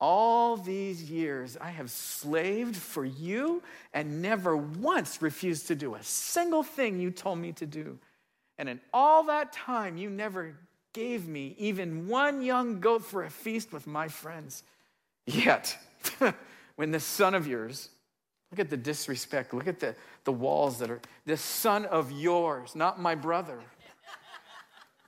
All 0.00 0.56
these 0.56 1.10
years 1.10 1.56
I 1.60 1.70
have 1.70 1.90
slaved 1.90 2.76
for 2.76 3.04
you 3.04 3.62
and 3.92 4.22
never 4.22 4.56
once 4.56 5.20
refused 5.20 5.66
to 5.68 5.74
do 5.74 5.94
a 5.94 6.02
single 6.02 6.62
thing 6.62 6.98
you 6.98 7.10
told 7.10 7.38
me 7.38 7.52
to 7.52 7.66
do. 7.66 7.98
And 8.56 8.68
in 8.68 8.80
all 8.92 9.24
that 9.24 9.52
time, 9.52 9.96
you 9.96 10.08
never 10.08 10.56
gave 10.92 11.26
me 11.26 11.54
even 11.58 12.08
one 12.08 12.40
young 12.40 12.80
goat 12.80 13.04
for 13.04 13.24
a 13.24 13.30
feast 13.30 13.72
with 13.72 13.86
my 13.86 14.08
friends. 14.08 14.62
Yet, 15.26 15.76
when 16.76 16.90
this 16.90 17.04
son 17.04 17.34
of 17.34 17.46
yours, 17.46 17.88
look 18.54 18.60
at 18.60 18.70
the 18.70 18.76
disrespect, 18.76 19.52
look 19.52 19.66
at 19.66 19.80
the, 19.80 19.96
the 20.22 20.30
walls 20.30 20.78
that 20.78 20.88
are, 20.88 21.00
this 21.26 21.40
son 21.40 21.86
of 21.86 22.12
yours, 22.12 22.76
not 22.76 23.00
my 23.00 23.16
brother 23.16 23.58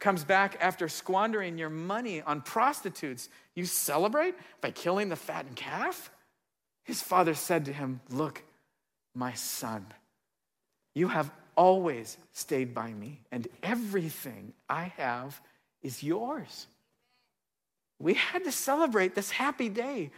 comes 0.01 0.25
back 0.25 0.57
after 0.61 0.89
squandering 0.89 1.57
your 1.57 1.71
money 1.71 2.23
on 2.23 2.41
prostitutes, 2.41 3.29
you 3.55 3.65
celebrate 3.65 4.35
by 4.61 4.73
killing 4.73 5.09
the 5.09 5.17
fattened 5.17 5.55
calf? 5.55 6.11
His 6.83 7.01
father 7.01 7.35
said 7.35 7.67
to 7.67 7.73
him, 7.73 8.01
Look, 8.11 8.43
my 9.15 9.33
son, 9.35 9.87
you 10.95 11.07
have 11.09 11.31
always 11.57 12.19
stayed 12.33 12.75
by 12.75 12.93
me, 12.93 13.21
and 13.31 13.47
everything 13.63 14.55
I 14.69 14.93
have 14.97 15.41
is 15.83 16.03
yours. 16.03 16.67
We 18.01 18.15
had 18.15 18.43
to 18.43 18.53
celebrate 18.53 19.15
this 19.15 19.31
happy 19.31 19.69
day, 19.69 20.11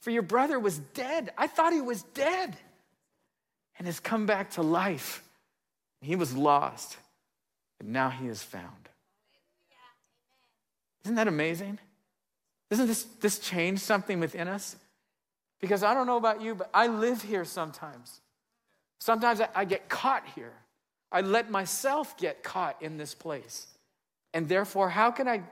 for 0.00 0.10
your 0.10 0.22
brother 0.22 0.60
was 0.60 0.78
dead. 0.78 1.32
I 1.36 1.48
thought 1.48 1.72
he 1.72 1.80
was 1.80 2.04
dead 2.14 2.56
and 3.78 3.86
has 3.86 4.00
come 4.00 4.26
back 4.26 4.50
to 4.52 4.62
life. 4.62 5.22
He 6.00 6.16
was 6.16 6.36
lost, 6.36 6.96
but 7.78 7.86
now 7.86 8.10
he 8.10 8.28
is 8.28 8.42
found. 8.42 8.88
Isn't 11.04 11.16
that 11.16 11.28
amazing? 11.28 11.78
Doesn't 12.70 12.86
this, 12.86 13.04
this 13.20 13.38
change 13.38 13.78
something 13.78 14.18
within 14.20 14.48
us? 14.48 14.76
Because 15.60 15.82
I 15.82 15.94
don't 15.94 16.06
know 16.06 16.16
about 16.16 16.42
you, 16.42 16.54
but 16.54 16.68
I 16.74 16.88
live 16.88 17.22
here 17.22 17.44
sometimes. 17.44 18.20
Sometimes 18.98 19.40
I, 19.40 19.48
I 19.54 19.64
get 19.64 19.88
caught 19.88 20.24
here. 20.34 20.52
I 21.12 21.20
let 21.20 21.50
myself 21.50 22.16
get 22.18 22.42
caught 22.42 22.82
in 22.82 22.96
this 22.96 23.14
place. 23.14 23.68
And 24.34 24.48
therefore, 24.48 24.90
how 24.90 25.10
can 25.10 25.28
I 25.28 25.42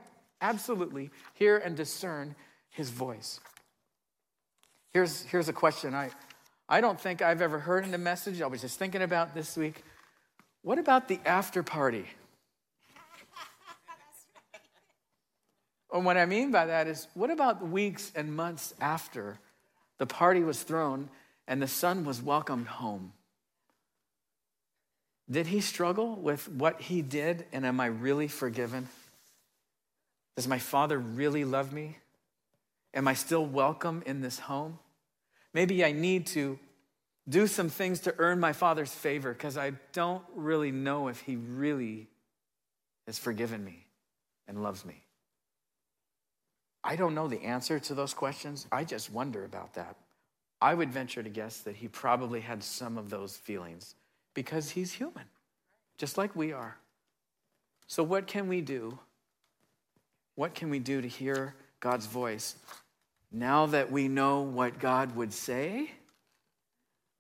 absolutely 0.41 1.11
hear 1.35 1.57
and 1.59 1.77
discern 1.77 2.35
his 2.71 2.91
voice? 2.91 3.41
Here's, 4.93 5.23
here's 5.23 5.49
a 5.49 5.53
question 5.53 5.95
I, 5.95 6.11
I 6.69 6.81
don't 6.81 6.99
think 6.99 7.21
I've 7.21 7.43
ever 7.43 7.59
heard 7.59 7.85
in 7.85 7.93
a 7.93 7.99
message. 7.99 8.41
I 8.41 8.47
was 8.47 8.63
just 8.63 8.79
thinking 8.79 9.03
about 9.03 9.35
this 9.35 9.57
week. 9.57 9.83
What 10.63 10.79
about 10.79 11.09
the 11.09 11.21
after 11.27 11.63
party? 11.63 12.07
and 15.93 16.05
what 16.05 16.17
I 16.17 16.25
mean 16.25 16.51
by 16.51 16.67
that 16.67 16.87
is, 16.89 17.07
what 17.15 17.31
about 17.31 17.61
the 17.61 17.67
weeks 17.67 18.11
and 18.15 18.35
months 18.35 18.75
after 18.81 19.39
the 19.99 20.07
party 20.07 20.43
was 20.43 20.63
thrown 20.63 21.11
and 21.47 21.61
the 21.61 21.69
son 21.69 22.05
was 22.05 22.23
welcomed 22.23 22.67
home? 22.67 23.13
Did 25.31 25.47
he 25.47 25.61
struggle 25.61 26.17
with 26.17 26.49
what 26.49 26.81
he 26.81 27.03
did 27.03 27.47
and 27.53 27.67
am 27.67 27.79
I 27.79 27.87
really 27.87 28.29
forgiven? 28.29 28.89
Does 30.37 30.49
my 30.49 30.59
father 30.59 30.99
really 30.99 31.45
love 31.45 31.73
me? 31.73 31.99
Am 32.95 33.07
I 33.07 33.15
still 33.15 33.45
welcome 33.45 34.03
in 34.07 34.21
this 34.21 34.39
home? 34.39 34.79
Maybe 35.55 35.85
I 35.85 35.93
need 35.93 36.27
to 36.29 36.59
do 37.29 37.47
some 37.47 37.69
things 37.69 38.01
to 38.01 38.15
earn 38.19 38.39
my 38.39 38.53
father's 38.53 38.93
favor 38.93 39.33
because 39.33 39.57
I 39.57 39.73
don't 39.93 40.23
really 40.35 40.73
know 40.73 41.09
if 41.09 41.21
he 41.21 41.37
really 41.37 42.09
has 43.07 43.19
forgiven 43.19 43.65
me 43.65 43.87
and 44.47 44.63
loves 44.63 44.85
me. 44.85 45.05
I 46.83 46.97
don't 46.97 47.15
know 47.15 47.29
the 47.29 47.43
answer 47.43 47.79
to 47.79 47.95
those 47.95 48.13
questions. 48.13 48.67
I 48.71 48.85
just 48.85 49.11
wonder 49.11 49.45
about 49.45 49.75
that. 49.75 49.97
I 50.61 50.75
would 50.75 50.93
venture 50.93 51.23
to 51.23 51.31
guess 51.31 51.59
that 51.61 51.77
he 51.77 51.89
probably 51.89 52.41
had 52.41 52.63
some 52.63 52.99
of 52.99 53.09
those 53.09 53.37
feelings 53.37 53.95
because 54.35 54.71
he's 54.71 54.93
human, 54.93 55.25
just 55.97 56.19
like 56.19 56.37
we 56.37 56.53
are. 56.53 56.77
So, 57.87 58.03
what 58.03 58.27
can 58.27 58.49
we 58.49 58.61
do? 58.61 58.99
What 60.35 60.55
can 60.55 60.69
we 60.69 60.79
do 60.79 61.01
to 61.01 61.09
hear 61.09 61.55
God's 61.81 62.07
voice 62.07 62.57
now 63.35 63.67
that 63.67 63.91
we 63.91 64.07
know 64.07 64.43
what 64.43 64.79
God 64.79 65.17
would 65.17 65.33
say? 65.33 65.91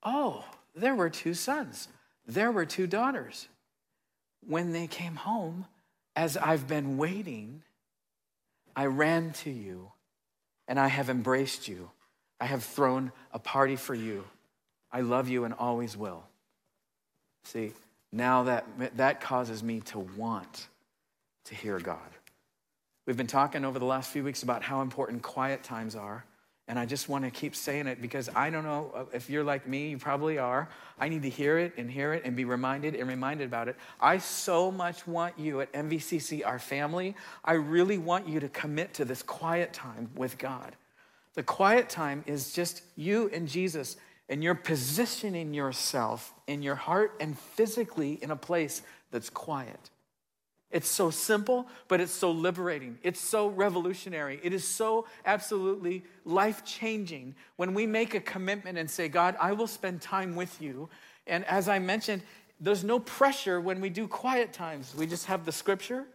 Oh, 0.02 0.44
there 0.74 0.94
were 0.94 1.10
two 1.10 1.34
sons, 1.34 1.88
there 2.26 2.52
were 2.52 2.64
two 2.64 2.86
daughters. 2.86 3.48
When 4.46 4.72
they 4.72 4.86
came 4.86 5.16
home, 5.16 5.66
as 6.14 6.36
I've 6.36 6.68
been 6.68 6.98
waiting, 6.98 7.62
I 8.76 8.86
ran 8.86 9.32
to 9.44 9.50
you 9.50 9.90
and 10.68 10.78
I 10.78 10.88
have 10.88 11.10
embraced 11.10 11.66
you. 11.66 11.90
I 12.38 12.46
have 12.46 12.62
thrown 12.62 13.10
a 13.32 13.38
party 13.38 13.76
for 13.76 13.94
you. 13.94 14.24
I 14.92 15.00
love 15.00 15.28
you 15.28 15.44
and 15.44 15.54
always 15.54 15.96
will. 15.96 16.24
See, 17.44 17.72
now 18.12 18.44
that, 18.44 18.66
that 18.96 19.20
causes 19.20 19.62
me 19.62 19.80
to 19.80 19.98
want 19.98 20.68
to 21.46 21.54
hear 21.54 21.78
God. 21.78 21.98
We've 23.06 23.16
been 23.16 23.26
talking 23.26 23.64
over 23.64 23.78
the 23.78 23.84
last 23.84 24.10
few 24.10 24.24
weeks 24.24 24.42
about 24.42 24.62
how 24.62 24.80
important 24.80 25.22
quiet 25.22 25.62
times 25.62 25.94
are. 25.94 26.24
And 26.66 26.78
I 26.78 26.86
just 26.86 27.10
want 27.10 27.24
to 27.24 27.30
keep 27.30 27.54
saying 27.54 27.86
it 27.86 28.00
because 28.00 28.30
I 28.34 28.48
don't 28.48 28.64
know 28.64 28.90
uh, 28.94 29.04
if 29.12 29.28
you're 29.28 29.44
like 29.44 29.68
me, 29.68 29.90
you 29.90 29.98
probably 29.98 30.38
are. 30.38 30.70
I 30.98 31.10
need 31.10 31.20
to 31.22 31.28
hear 31.28 31.58
it 31.58 31.74
and 31.76 31.90
hear 31.90 32.14
it 32.14 32.22
and 32.24 32.34
be 32.34 32.46
reminded 32.46 32.94
and 32.94 33.06
reminded 33.06 33.46
about 33.46 33.68
it. 33.68 33.76
I 34.00 34.16
so 34.16 34.72
much 34.72 35.06
want 35.06 35.38
you 35.38 35.60
at 35.60 35.70
MVCC, 35.74 36.46
our 36.46 36.58
family, 36.58 37.14
I 37.44 37.52
really 37.52 37.98
want 37.98 38.26
you 38.26 38.40
to 38.40 38.48
commit 38.48 38.94
to 38.94 39.04
this 39.04 39.22
quiet 39.22 39.74
time 39.74 40.10
with 40.16 40.38
God. 40.38 40.74
The 41.34 41.42
quiet 41.42 41.90
time 41.90 42.24
is 42.26 42.54
just 42.54 42.80
you 42.96 43.28
and 43.34 43.46
Jesus 43.46 43.98
and 44.30 44.42
you're 44.42 44.54
positioning 44.54 45.52
yourself 45.52 46.32
in 46.46 46.62
your 46.62 46.76
heart 46.76 47.14
and 47.20 47.38
physically 47.38 48.18
in 48.22 48.30
a 48.30 48.36
place 48.36 48.80
that's 49.10 49.28
quiet. 49.28 49.90
It's 50.74 50.88
so 50.88 51.10
simple, 51.10 51.68
but 51.86 52.00
it's 52.00 52.10
so 52.12 52.32
liberating. 52.32 52.98
It's 53.04 53.20
so 53.20 53.46
revolutionary. 53.46 54.40
It 54.42 54.52
is 54.52 54.66
so 54.66 55.06
absolutely 55.24 56.02
life 56.24 56.64
changing 56.64 57.36
when 57.54 57.74
we 57.74 57.86
make 57.86 58.14
a 58.14 58.20
commitment 58.20 58.76
and 58.76 58.90
say, 58.90 59.06
God, 59.06 59.36
I 59.40 59.52
will 59.52 59.68
spend 59.68 60.02
time 60.02 60.34
with 60.34 60.60
you. 60.60 60.88
And 61.28 61.44
as 61.44 61.68
I 61.68 61.78
mentioned, 61.78 62.22
there's 62.58 62.82
no 62.82 62.98
pressure 62.98 63.60
when 63.60 63.80
we 63.80 63.88
do 63.88 64.08
quiet 64.08 64.52
times. 64.52 64.92
We 64.98 65.06
just 65.06 65.26
have 65.26 65.44
the 65.44 65.52
scripture, 65.52 66.06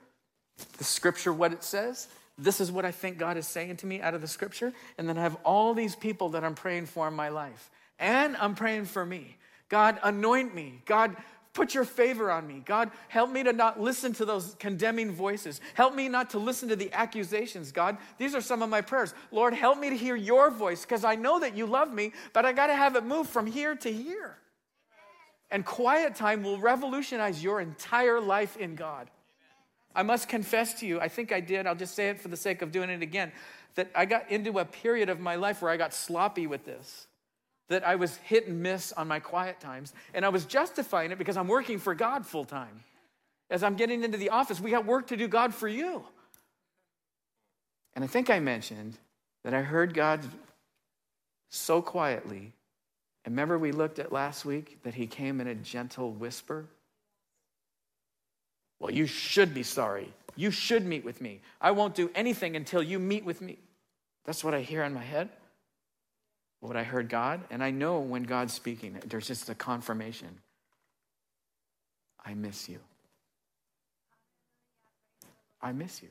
the 0.78 0.84
scripture, 0.84 1.32
what 1.32 1.54
it 1.54 1.64
says. 1.64 2.10
This 2.38 2.60
is 2.60 2.70
what 2.70 2.84
I 2.84 2.92
think 2.92 3.18
God 3.18 3.38
is 3.38 3.48
saying 3.48 3.78
to 3.78 3.86
me 3.86 4.02
out 4.02 4.14
of 4.14 4.20
the 4.20 4.28
scripture. 4.28 4.74
And 4.98 5.08
then 5.08 5.18
I 5.18 5.22
have 5.22 5.38
all 5.46 5.74
these 5.74 5.96
people 5.96 6.28
that 6.30 6.44
I'm 6.44 6.56
praying 6.56 6.88
for 6.88 7.08
in 7.08 7.14
my 7.14 7.30
life 7.30 7.70
and 7.98 8.36
I'm 8.36 8.56
praying 8.56 8.86
for 8.86 9.06
me. 9.06 9.38
God, 9.70 10.00
anoint 10.04 10.54
me. 10.54 10.82
God, 10.86 11.16
put 11.60 11.74
your 11.74 11.84
favor 11.84 12.32
on 12.32 12.48
me. 12.48 12.64
God, 12.66 12.90
help 13.10 13.30
me 13.30 13.44
to 13.44 13.52
not 13.52 13.82
listen 13.82 14.14
to 14.14 14.24
those 14.24 14.56
condemning 14.60 15.12
voices. 15.12 15.60
Help 15.74 15.94
me 15.94 16.08
not 16.08 16.30
to 16.30 16.40
listen 16.40 16.70
to 16.70 16.76
the 16.78 16.90
accusations. 16.94 17.74
God, 17.74 17.98
these 18.18 18.34
are 18.34 18.40
some 18.40 18.62
of 18.62 18.70
my 18.70 18.80
prayers. 18.80 19.14
Lord, 19.30 19.54
help 19.54 19.78
me 19.78 19.90
to 19.90 19.98
hear 19.98 20.16
your 20.16 20.52
voice 20.52 20.86
because 20.86 21.04
I 21.04 21.16
know 21.16 21.38
that 21.42 21.58
you 21.58 21.66
love 21.66 21.92
me, 21.92 22.14
but 22.32 22.46
I 22.46 22.54
got 22.54 22.68
to 22.68 22.76
have 22.76 22.96
it 22.96 23.04
move 23.04 23.28
from 23.28 23.46
here 23.46 23.76
to 23.76 23.92
here. 23.92 24.38
And 25.52 25.66
quiet 25.66 26.16
time 26.16 26.44
will 26.44 26.60
revolutionize 26.60 27.44
your 27.44 27.60
entire 27.60 28.22
life 28.22 28.56
in 28.56 28.76
God. 28.76 29.10
I 29.94 30.04
must 30.04 30.30
confess 30.30 30.76
to 30.76 30.88
you, 30.88 31.02
I 31.02 31.10
think 31.10 31.34
I 31.34 31.42
did, 31.42 31.68
I'll 31.68 31.76
just 31.76 31.94
say 31.94 32.08
it 32.08 32.22
for 32.22 32.30
the 32.30 32.38
sake 32.38 32.62
of 32.62 32.72
doing 32.72 32.90
it 32.90 33.02
again, 33.02 33.34
that 33.76 33.92
I 33.94 34.06
got 34.06 34.32
into 34.32 34.60
a 34.60 34.66
period 34.66 35.10
of 35.10 35.20
my 35.20 35.36
life 35.36 35.62
where 35.62 35.72
I 35.72 35.76
got 35.76 35.94
sloppy 35.94 36.48
with 36.48 36.64
this 36.64 37.08
that 37.70 37.88
I 37.88 37.96
was 37.96 38.18
hit 38.18 38.48
and 38.48 38.62
miss 38.62 38.92
on 38.92 39.08
my 39.08 39.20
quiet 39.20 39.60
times. 39.60 39.94
And 40.14 40.26
I 40.26 40.30
was 40.30 40.46
justifying 40.46 41.12
it 41.12 41.18
because 41.18 41.38
I'm 41.38 41.48
working 41.48 41.80
for 41.80 41.96
God 41.96 42.26
full 42.26 42.46
time. 42.46 42.84
As 43.50 43.64
I'm 43.64 43.76
getting 43.76 44.04
into 44.04 44.18
the 44.18 44.30
office, 44.30 44.60
we 44.60 44.72
got 44.72 44.86
work 44.86 45.08
to 45.08 45.18
do, 45.18 45.28
God, 45.28 45.54
for 45.54 45.68
you. 45.68 46.04
And 47.96 48.04
I 48.04 48.08
think 48.08 48.30
I 48.30 48.40
mentioned 48.40 48.98
that 49.44 49.54
I 49.54 49.62
heard 49.62 49.94
God 49.94 50.22
so 51.50 51.82
quietly. 51.82 52.54
And 53.26 53.34
remember, 53.34 53.58
we 53.58 53.72
looked 53.72 54.00
at 54.00 54.12
last 54.12 54.46
week 54.46 54.80
that 54.84 54.94
He 54.94 55.08
came 55.08 55.42
in 55.42 55.48
a 55.48 55.56
gentle 55.56 56.12
whisper? 56.12 56.66
Well, 58.80 58.92
you 58.92 59.06
should 59.06 59.54
be 59.54 59.64
sorry. 59.64 60.14
You 60.36 60.52
should 60.52 60.86
meet 60.86 61.04
with 61.04 61.22
me. 61.22 61.42
I 61.60 61.72
won't 61.72 61.96
do 61.96 62.10
anything 62.16 62.56
until 62.56 62.82
you 62.82 62.98
meet 62.98 63.26
with 63.26 63.42
me. 63.42 63.58
That's 64.26 64.44
what 64.44 64.54
I 64.54 64.62
hear 64.62 64.84
in 64.84 64.94
my 64.94 65.04
head 65.04 65.30
what 66.60 66.76
I 66.76 66.84
heard 66.84 67.10
God, 67.10 67.42
and 67.50 67.64
I 67.64 67.72
know 67.72 68.00
when 68.00 68.24
God's 68.24 68.54
speaking, 68.54 68.98
there's 69.06 69.28
just 69.28 69.50
a 69.50 69.56
confirmation. 69.56 70.30
I 72.26 72.34
miss 72.34 72.68
you. 72.68 72.80
I 75.62 75.72
miss 75.72 76.02
you. 76.02 76.10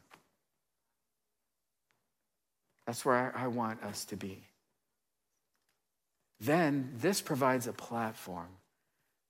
That's 2.87 3.05
where 3.05 3.33
I 3.37 3.47
want 3.49 3.83
us 3.83 4.07
to 4.07 4.17
be. 4.17 4.43
Then 6.41 6.93
this 7.01 7.21
provides 7.21 7.67
a 7.67 7.73
platform 7.73 8.49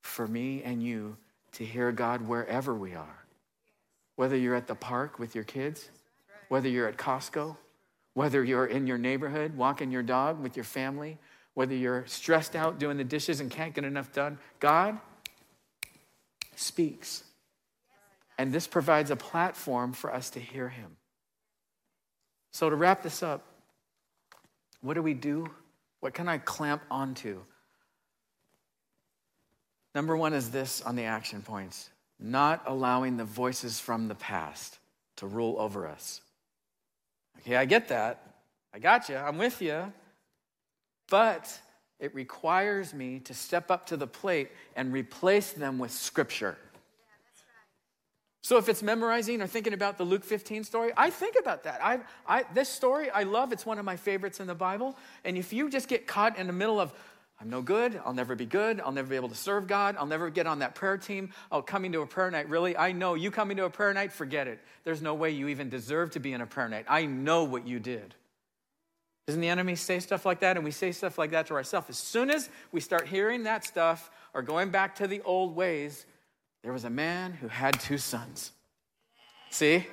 for 0.02 0.26
me 0.28 0.62
and 0.62 0.82
you 0.82 1.16
to 1.52 1.64
hear 1.64 1.90
God 1.90 2.28
wherever 2.28 2.74
we 2.74 2.94
are. 2.94 3.24
Whether 4.16 4.36
you're 4.36 4.54
at 4.54 4.68
the 4.68 4.74
park 4.74 5.18
with 5.18 5.34
your 5.34 5.44
kids, 5.44 5.88
whether 6.48 6.68
you're 6.68 6.88
at 6.88 6.96
Costco, 6.96 7.56
whether 8.18 8.42
you're 8.42 8.66
in 8.66 8.88
your 8.88 8.98
neighborhood 8.98 9.56
walking 9.56 9.92
your 9.92 10.02
dog 10.02 10.40
with 10.42 10.56
your 10.56 10.64
family, 10.64 11.16
whether 11.54 11.72
you're 11.72 12.04
stressed 12.08 12.56
out 12.56 12.80
doing 12.80 12.96
the 12.96 13.04
dishes 13.04 13.38
and 13.38 13.48
can't 13.48 13.72
get 13.76 13.84
enough 13.84 14.12
done, 14.12 14.36
God 14.58 14.98
speaks. 16.56 17.22
And 18.36 18.52
this 18.52 18.66
provides 18.66 19.12
a 19.12 19.16
platform 19.16 19.92
for 19.92 20.12
us 20.12 20.30
to 20.30 20.40
hear 20.40 20.68
him. 20.68 20.96
So, 22.50 22.68
to 22.68 22.74
wrap 22.74 23.04
this 23.04 23.22
up, 23.22 23.44
what 24.80 24.94
do 24.94 25.02
we 25.02 25.14
do? 25.14 25.46
What 26.00 26.12
can 26.12 26.28
I 26.28 26.38
clamp 26.38 26.82
onto? 26.90 27.38
Number 29.94 30.16
one 30.16 30.34
is 30.34 30.50
this 30.50 30.82
on 30.82 30.96
the 30.96 31.04
action 31.04 31.40
points 31.42 31.88
not 32.18 32.64
allowing 32.66 33.16
the 33.16 33.24
voices 33.24 33.78
from 33.78 34.08
the 34.08 34.16
past 34.16 34.80
to 35.18 35.26
rule 35.28 35.54
over 35.60 35.86
us. 35.86 36.20
Okay, 37.40 37.56
I 37.56 37.64
get 37.64 37.88
that. 37.88 38.34
I 38.74 38.78
got 38.78 39.08
you. 39.08 39.16
I'm 39.16 39.38
with 39.38 39.62
you. 39.62 39.92
But 41.08 41.58
it 41.98 42.14
requires 42.14 42.94
me 42.94 43.20
to 43.20 43.34
step 43.34 43.70
up 43.70 43.86
to 43.86 43.96
the 43.96 44.06
plate 44.06 44.50
and 44.76 44.92
replace 44.92 45.52
them 45.52 45.78
with 45.78 45.90
scripture. 45.90 46.56
So 48.40 48.56
if 48.56 48.68
it's 48.68 48.82
memorizing 48.82 49.42
or 49.42 49.46
thinking 49.46 49.72
about 49.72 49.98
the 49.98 50.04
Luke 50.04 50.24
15 50.24 50.64
story, 50.64 50.92
I 50.96 51.10
think 51.10 51.36
about 51.38 51.64
that. 51.64 51.84
I, 51.84 51.98
I, 52.26 52.44
this 52.54 52.68
story 52.68 53.10
I 53.10 53.24
love. 53.24 53.52
It's 53.52 53.66
one 53.66 53.78
of 53.78 53.84
my 53.84 53.96
favorites 53.96 54.40
in 54.40 54.46
the 54.46 54.54
Bible. 54.54 54.96
And 55.24 55.36
if 55.36 55.52
you 55.52 55.68
just 55.68 55.88
get 55.88 56.06
caught 56.06 56.38
in 56.38 56.46
the 56.46 56.52
middle 56.52 56.80
of, 56.80 56.92
I'm 57.40 57.50
no 57.50 57.62
good, 57.62 58.00
I'll 58.04 58.14
never 58.14 58.34
be 58.34 58.46
good, 58.46 58.80
I'll 58.80 58.92
never 58.92 59.08
be 59.08 59.16
able 59.16 59.28
to 59.28 59.34
serve 59.34 59.68
God, 59.68 59.96
I'll 59.96 60.06
never 60.06 60.28
get 60.28 60.48
on 60.48 60.58
that 60.58 60.74
prayer 60.74 60.98
team, 60.98 61.30
oh, 61.52 61.62
coming 61.62 61.92
to 61.92 62.00
a 62.00 62.06
prayer 62.06 62.30
night, 62.32 62.48
really? 62.48 62.76
I 62.76 62.90
know 62.90 63.14
you 63.14 63.30
coming 63.30 63.56
to 63.58 63.64
a 63.64 63.70
prayer 63.70 63.94
night, 63.94 64.12
forget 64.12 64.48
it. 64.48 64.58
There's 64.82 65.00
no 65.00 65.14
way 65.14 65.30
you 65.30 65.48
even 65.48 65.68
deserve 65.68 66.10
to 66.12 66.20
be 66.20 66.32
in 66.32 66.40
a 66.40 66.46
prayer 66.46 66.68
night. 66.68 66.86
I 66.88 67.06
know 67.06 67.44
what 67.44 67.66
you 67.66 67.78
did. 67.78 68.14
Doesn't 69.28 69.42
the 69.42 69.50
enemy 69.50 69.76
say 69.76 70.00
stuff 70.00 70.24
like 70.24 70.40
that? 70.40 70.56
And 70.56 70.64
we 70.64 70.70
say 70.70 70.90
stuff 70.90 71.18
like 71.18 71.32
that 71.32 71.46
to 71.48 71.54
ourselves. 71.54 71.90
As 71.90 71.98
soon 71.98 72.30
as 72.30 72.48
we 72.72 72.80
start 72.80 73.06
hearing 73.06 73.42
that 73.42 73.62
stuff 73.62 74.10
or 74.32 74.40
going 74.40 74.70
back 74.70 74.96
to 74.96 75.06
the 75.06 75.20
old 75.20 75.54
ways, 75.54 76.06
there 76.62 76.72
was 76.72 76.84
a 76.84 76.90
man 76.90 77.34
who 77.34 77.46
had 77.46 77.78
two 77.78 77.98
sons. 77.98 78.52
See? 79.50 79.86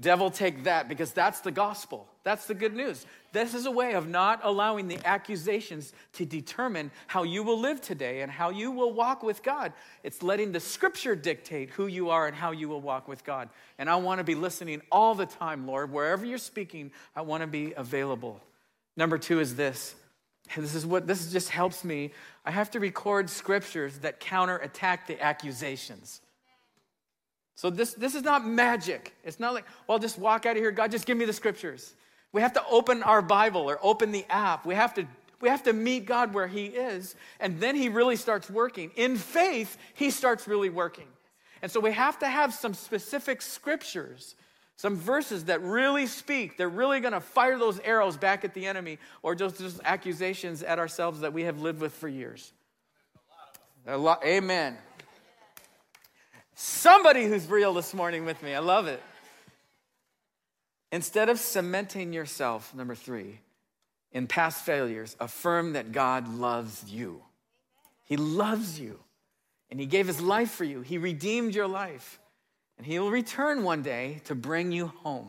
Devil, 0.00 0.30
take 0.30 0.64
that 0.64 0.88
because 0.88 1.12
that's 1.12 1.40
the 1.40 1.52
gospel. 1.52 2.08
That's 2.24 2.46
the 2.46 2.54
good 2.54 2.74
news. 2.74 3.06
This 3.32 3.54
is 3.54 3.66
a 3.66 3.70
way 3.70 3.94
of 3.94 4.08
not 4.08 4.40
allowing 4.42 4.88
the 4.88 4.98
accusations 5.04 5.92
to 6.14 6.24
determine 6.24 6.90
how 7.06 7.22
you 7.22 7.44
will 7.44 7.60
live 7.60 7.80
today 7.80 8.22
and 8.22 8.32
how 8.32 8.50
you 8.50 8.72
will 8.72 8.92
walk 8.92 9.22
with 9.22 9.44
God. 9.44 9.72
It's 10.02 10.20
letting 10.20 10.50
the 10.50 10.58
scripture 10.58 11.14
dictate 11.14 11.70
who 11.70 11.86
you 11.86 12.10
are 12.10 12.26
and 12.26 12.34
how 12.34 12.50
you 12.50 12.68
will 12.68 12.80
walk 12.80 13.06
with 13.06 13.24
God. 13.24 13.50
And 13.78 13.88
I 13.88 13.96
want 13.96 14.18
to 14.18 14.24
be 14.24 14.34
listening 14.34 14.82
all 14.90 15.14
the 15.14 15.26
time, 15.26 15.66
Lord. 15.66 15.92
Wherever 15.92 16.24
you're 16.24 16.38
speaking, 16.38 16.90
I 17.14 17.22
want 17.22 17.42
to 17.42 17.46
be 17.46 17.72
available. 17.76 18.40
Number 18.96 19.18
two 19.18 19.38
is 19.38 19.54
this. 19.54 19.94
This 20.56 20.74
is 20.74 20.84
what 20.84 21.06
this 21.06 21.30
just 21.32 21.50
helps 21.50 21.84
me. 21.84 22.12
I 22.44 22.50
have 22.50 22.70
to 22.72 22.80
record 22.80 23.30
scriptures 23.30 23.98
that 23.98 24.20
counterattack 24.20 25.06
the 25.06 25.22
accusations. 25.22 26.20
So 27.54 27.70
this, 27.70 27.94
this 27.94 28.14
is 28.14 28.22
not 28.22 28.46
magic. 28.46 29.14
It's 29.24 29.38
not 29.38 29.54
like, 29.54 29.64
well, 29.86 29.98
just 29.98 30.18
walk 30.18 30.46
out 30.46 30.56
of 30.56 30.62
here. 30.62 30.70
God, 30.70 30.90
just 30.90 31.06
give 31.06 31.16
me 31.16 31.24
the 31.24 31.32
scriptures. 31.32 31.94
We 32.32 32.40
have 32.40 32.52
to 32.54 32.64
open 32.68 33.02
our 33.04 33.22
Bible 33.22 33.70
or 33.70 33.78
open 33.82 34.10
the 34.10 34.24
app. 34.28 34.66
We 34.66 34.74
have 34.74 34.94
to 34.94 35.06
we 35.40 35.50
have 35.50 35.64
to 35.64 35.74
meet 35.74 36.06
God 36.06 36.32
where 36.32 36.46
He 36.46 36.64
is, 36.64 37.14
and 37.38 37.60
then 37.60 37.76
He 37.76 37.90
really 37.90 38.16
starts 38.16 38.48
working. 38.48 38.90
In 38.96 39.16
faith, 39.16 39.76
He 39.92 40.10
starts 40.10 40.48
really 40.48 40.70
working. 40.70 41.06
And 41.60 41.70
so 41.70 41.80
we 41.80 41.92
have 41.92 42.18
to 42.20 42.26
have 42.26 42.54
some 42.54 42.72
specific 42.72 43.42
scriptures, 43.42 44.36
some 44.76 44.96
verses 44.96 45.44
that 45.44 45.62
really 45.62 46.06
speak. 46.06 46.56
They're 46.56 46.68
really 46.70 47.00
going 47.00 47.12
to 47.12 47.20
fire 47.20 47.58
those 47.58 47.78
arrows 47.80 48.16
back 48.16 48.44
at 48.44 48.54
the 48.54 48.66
enemy 48.66 48.98
or 49.22 49.34
just, 49.34 49.58
just 49.58 49.80
accusations 49.84 50.62
at 50.62 50.78
ourselves 50.78 51.20
that 51.20 51.34
we 51.34 51.42
have 51.42 51.60
lived 51.60 51.80
with 51.82 51.92
for 51.92 52.08
years. 52.08 52.52
A 53.86 53.98
lot, 53.98 54.24
amen. 54.24 54.78
Somebody 56.54 57.26
who's 57.26 57.46
real 57.48 57.74
this 57.74 57.92
morning 57.94 58.24
with 58.24 58.42
me. 58.42 58.54
I 58.54 58.60
love 58.60 58.86
it. 58.86 59.02
Instead 60.92 61.28
of 61.28 61.40
cementing 61.40 62.12
yourself, 62.12 62.72
number 62.74 62.94
three, 62.94 63.40
in 64.12 64.28
past 64.28 64.64
failures, 64.64 65.16
affirm 65.18 65.72
that 65.72 65.90
God 65.90 66.28
loves 66.28 66.84
you. 66.88 67.20
He 68.04 68.16
loves 68.16 68.78
you. 68.78 69.00
And 69.70 69.80
He 69.80 69.86
gave 69.86 70.06
His 70.06 70.20
life 70.20 70.52
for 70.52 70.62
you. 70.62 70.82
He 70.82 70.98
redeemed 70.98 71.54
your 71.54 71.66
life. 71.66 72.20
And 72.78 72.86
He 72.86 72.98
will 73.00 73.10
return 73.10 73.64
one 73.64 73.82
day 73.82 74.20
to 74.26 74.36
bring 74.36 74.70
you 74.70 74.86
home. 74.86 75.28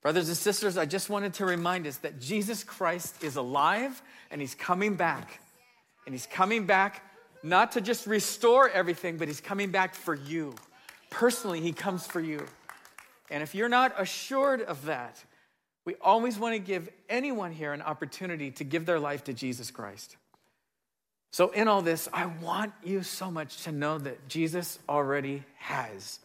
Brothers 0.00 0.28
and 0.28 0.36
sisters, 0.36 0.78
I 0.78 0.86
just 0.86 1.10
wanted 1.10 1.34
to 1.34 1.44
remind 1.44 1.86
us 1.86 1.98
that 1.98 2.18
Jesus 2.18 2.64
Christ 2.64 3.22
is 3.22 3.36
alive 3.36 4.00
and 4.30 4.40
He's 4.40 4.54
coming 4.54 4.94
back. 4.94 5.40
And 6.06 6.14
He's 6.14 6.26
coming 6.26 6.64
back 6.64 7.02
not 7.42 7.72
to 7.72 7.80
just 7.80 8.06
restore 8.06 8.68
everything, 8.68 9.16
but 9.16 9.28
He's 9.28 9.40
coming 9.40 9.70
back 9.70 9.94
for 9.94 10.14
you. 10.14 10.54
Personally, 11.10 11.60
He 11.60 11.72
comes 11.72 12.06
for 12.06 12.20
you. 12.20 12.44
And 13.30 13.42
if 13.42 13.54
you're 13.54 13.68
not 13.68 13.94
assured 14.00 14.62
of 14.62 14.86
that, 14.86 15.22
we 15.84 15.94
always 16.02 16.38
want 16.38 16.54
to 16.54 16.58
give 16.58 16.88
anyone 17.08 17.52
here 17.52 17.72
an 17.72 17.82
opportunity 17.82 18.50
to 18.52 18.64
give 18.64 18.86
their 18.86 18.98
life 18.98 19.24
to 19.24 19.32
Jesus 19.32 19.70
Christ. 19.70 20.16
So, 21.30 21.50
in 21.50 21.68
all 21.68 21.82
this, 21.82 22.08
I 22.12 22.26
want 22.26 22.72
you 22.82 23.02
so 23.02 23.30
much 23.30 23.64
to 23.64 23.72
know 23.72 23.98
that 23.98 24.28
Jesus 24.28 24.78
already 24.88 25.44
has 25.58 26.20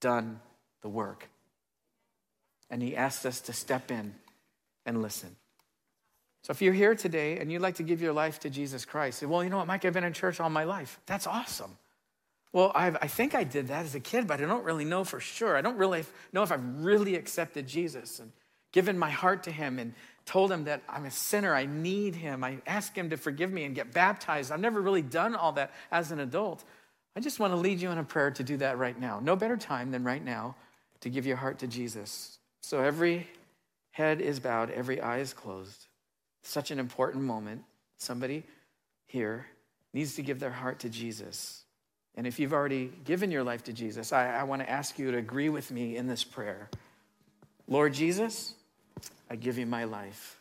done 0.00 0.40
the 0.82 0.88
work. 0.88 1.28
And 2.70 2.82
He 2.82 2.96
asks 2.96 3.26
us 3.26 3.40
to 3.42 3.52
step 3.52 3.90
in 3.90 4.14
and 4.84 5.02
listen. 5.02 5.36
So 6.46 6.52
if 6.52 6.62
you're 6.62 6.72
here 6.72 6.94
today 6.94 7.40
and 7.40 7.50
you'd 7.50 7.60
like 7.60 7.74
to 7.74 7.82
give 7.82 8.00
your 8.00 8.12
life 8.12 8.38
to 8.38 8.50
Jesus 8.50 8.84
Christ, 8.84 9.18
say, 9.18 9.26
well, 9.26 9.42
you 9.42 9.50
know 9.50 9.56
what, 9.56 9.66
Mike, 9.66 9.84
I've 9.84 9.92
been 9.92 10.04
in 10.04 10.12
church 10.12 10.38
all 10.38 10.48
my 10.48 10.62
life. 10.62 11.00
That's 11.06 11.26
awesome. 11.26 11.76
Well, 12.52 12.70
I've, 12.72 12.96
i 13.02 13.08
think 13.08 13.34
I 13.34 13.42
did 13.42 13.66
that 13.66 13.84
as 13.84 13.96
a 13.96 14.00
kid, 14.00 14.28
but 14.28 14.40
I 14.40 14.44
don't 14.44 14.62
really 14.62 14.84
know 14.84 15.02
for 15.02 15.18
sure. 15.18 15.56
I 15.56 15.60
don't 15.60 15.76
really 15.76 16.04
know 16.32 16.44
if 16.44 16.52
I've 16.52 16.62
really 16.84 17.16
accepted 17.16 17.66
Jesus 17.66 18.20
and 18.20 18.30
given 18.70 18.96
my 18.96 19.10
heart 19.10 19.42
to 19.42 19.50
him 19.50 19.80
and 19.80 19.92
told 20.24 20.52
him 20.52 20.62
that 20.66 20.82
I'm 20.88 21.04
a 21.04 21.10
sinner. 21.10 21.52
I 21.52 21.66
need 21.66 22.14
him. 22.14 22.44
I 22.44 22.58
ask 22.64 22.96
him 22.96 23.10
to 23.10 23.16
forgive 23.16 23.50
me 23.50 23.64
and 23.64 23.74
get 23.74 23.92
baptized. 23.92 24.52
I've 24.52 24.60
never 24.60 24.80
really 24.80 25.02
done 25.02 25.34
all 25.34 25.50
that 25.52 25.72
as 25.90 26.12
an 26.12 26.20
adult. 26.20 26.62
I 27.16 27.20
just 27.20 27.40
want 27.40 27.54
to 27.54 27.56
lead 27.56 27.80
you 27.80 27.90
in 27.90 27.98
a 27.98 28.04
prayer 28.04 28.30
to 28.30 28.44
do 28.44 28.56
that 28.58 28.78
right 28.78 29.00
now. 29.00 29.18
No 29.18 29.34
better 29.34 29.56
time 29.56 29.90
than 29.90 30.04
right 30.04 30.24
now 30.24 30.54
to 31.00 31.10
give 31.10 31.26
your 31.26 31.38
heart 31.38 31.58
to 31.58 31.66
Jesus. 31.66 32.38
So 32.60 32.80
every 32.84 33.26
head 33.90 34.20
is 34.20 34.38
bowed, 34.38 34.70
every 34.70 35.00
eye 35.00 35.18
is 35.18 35.32
closed 35.32 35.88
such 36.46 36.70
an 36.70 36.78
important 36.78 37.24
moment. 37.24 37.62
Somebody 37.96 38.44
here 39.06 39.46
needs 39.92 40.14
to 40.16 40.22
give 40.22 40.38
their 40.38 40.50
heart 40.50 40.80
to 40.80 40.88
Jesus. 40.88 41.64
And 42.14 42.26
if 42.26 42.38
you've 42.38 42.52
already 42.52 42.90
given 43.04 43.30
your 43.30 43.42
life 43.42 43.64
to 43.64 43.72
Jesus, 43.72 44.12
I, 44.12 44.32
I 44.32 44.42
want 44.44 44.62
to 44.62 44.70
ask 44.70 44.98
you 44.98 45.10
to 45.10 45.18
agree 45.18 45.48
with 45.48 45.70
me 45.70 45.96
in 45.96 46.06
this 46.06 46.24
prayer. 46.24 46.70
Lord 47.68 47.94
Jesus, 47.94 48.54
I 49.28 49.36
give 49.36 49.58
you 49.58 49.66
my 49.66 49.84
life. 49.84 50.40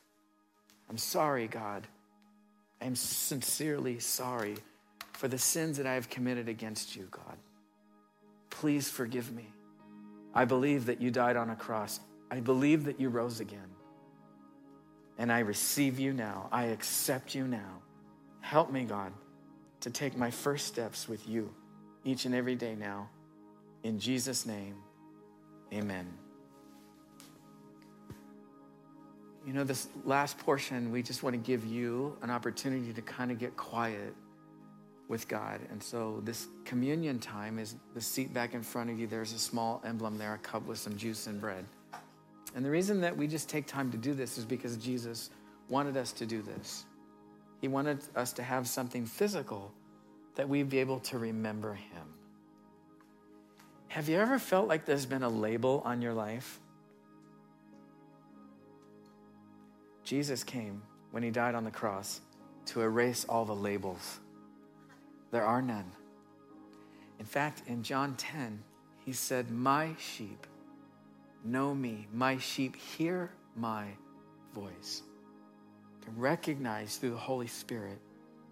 I'm 0.90 0.98
sorry, 0.98 1.48
God. 1.48 1.88
I'm 2.82 2.96
sincerely 2.96 4.00
sorry 4.00 4.56
for 5.14 5.28
the 5.28 5.38
sins 5.38 5.78
that 5.78 5.88
I 5.88 5.94
have 5.94 6.10
committed 6.10 6.48
against 6.48 6.96
you, 6.96 7.08
God. 7.10 7.38
Please 8.50 8.90
forgive 8.90 9.34
me. 9.34 9.48
I 10.34 10.46
believe 10.46 10.86
that 10.86 11.02
you 11.02 11.12
died 11.12 11.36
on 11.36 11.50
a 11.50 11.56
cross. 11.56 12.00
I 12.30 12.42
believe 12.42 12.86
that 12.86 13.00
you 13.00 13.10
rose 13.10 13.40
again. 13.40 13.75
And 15.18 15.32
I 15.32 15.40
receive 15.40 16.00
you 16.00 16.14
now. 16.14 16.50
I 16.52 16.66
accept 16.66 17.36
you 17.36 17.48
now. 17.48 17.82
Help 18.42 18.72
me, 18.72 18.84
God, 18.84 19.14
to 19.82 19.90
take 19.90 20.18
my 20.18 20.30
first 20.30 20.68
steps 20.68 21.08
with 21.08 21.28
you 21.28 21.54
each 22.04 22.26
and 22.26 22.36
every 22.36 22.56
day 22.56 22.76
now. 22.76 23.10
In 23.84 24.00
Jesus' 24.00 24.46
name, 24.46 24.76
amen. 25.74 26.08
You 29.46 29.54
know, 29.54 29.64
this 29.64 29.88
last 30.04 30.38
portion, 30.40 30.92
we 30.92 31.04
just 31.04 31.22
want 31.22 31.36
to 31.36 31.38
give 31.38 31.66
you 31.66 32.18
an 32.22 32.32
opportunity 32.32 32.92
to 32.94 33.02
kind 33.02 33.32
of 33.32 33.38
get 33.38 33.56
quiet 33.56 34.16
with 35.08 35.28
God. 35.28 35.60
And 35.70 35.82
so, 35.82 36.20
this 36.24 36.48
communion 36.66 37.20
time 37.20 37.60
is 37.60 37.76
the 37.94 38.02
seat 38.02 38.34
back 38.34 38.56
in 38.56 38.64
front 38.64 38.90
of 38.90 39.00
you. 39.00 39.06
There's 39.06 39.34
a 39.34 39.40
small 39.40 39.84
emblem 39.86 40.18
there, 40.18 40.34
a 40.34 40.38
cup 40.40 40.66
with 40.66 40.80
some 40.80 40.98
juice 40.98 41.28
and 41.28 41.40
bread. 41.40 41.66
And 42.56 42.64
the 42.64 42.72
reason 42.72 43.02
that 43.02 43.18
we 43.18 43.28
just 43.28 43.50
take 43.50 43.68
time 43.68 43.92
to 43.92 43.98
do 43.98 44.14
this 44.14 44.38
is 44.38 44.46
because 44.46 44.78
Jesus 44.78 45.30
wanted 45.68 45.98
us 45.98 46.14
to 46.14 46.26
do 46.26 46.42
this. 46.42 46.86
He 47.60 47.68
wanted 47.68 48.00
us 48.16 48.32
to 48.34 48.44
have 48.44 48.66
something 48.68 49.06
physical 49.06 49.74
that 50.36 50.48
we'd 50.48 50.70
be 50.70 50.80
able 50.80 51.02
to 51.02 51.18
remember 51.18 51.74
Him. 51.74 52.14
Have 53.90 54.08
you 54.08 54.18
ever 54.18 54.40
felt 54.40 54.70
like 54.70 54.86
there's 54.86 55.06
been 55.06 55.24
a 55.24 55.30
label 55.30 55.82
on 55.86 56.02
your 56.02 56.14
life? 56.14 56.60
Jesus 60.06 60.44
came 60.44 60.82
when 61.12 61.24
He 61.24 61.32
died 61.32 61.56
on 61.56 61.66
the 61.66 61.72
cross 61.72 62.22
to 62.68 62.82
erase 62.82 63.26
all 63.28 63.44
the 63.44 63.56
labels. 63.56 64.20
There 65.32 65.46
are 65.46 65.62
none. 65.62 65.92
In 67.20 67.26
fact, 67.26 67.64
in 67.68 67.84
John 67.84 68.16
10, 68.16 68.64
He 69.06 69.12
said, 69.12 69.52
My 69.52 69.96
sheep 69.98 70.48
know 71.46 71.74
me. 71.74 72.08
My 72.14 72.38
sheep 72.38 72.76
hear 72.76 73.30
my 73.56 73.86
voice. 74.54 75.04
To 76.02 76.12
recognize 76.18 76.98
through 76.98 77.12
the 77.12 77.18
Holy 77.18 77.48
Spirit 77.48 78.00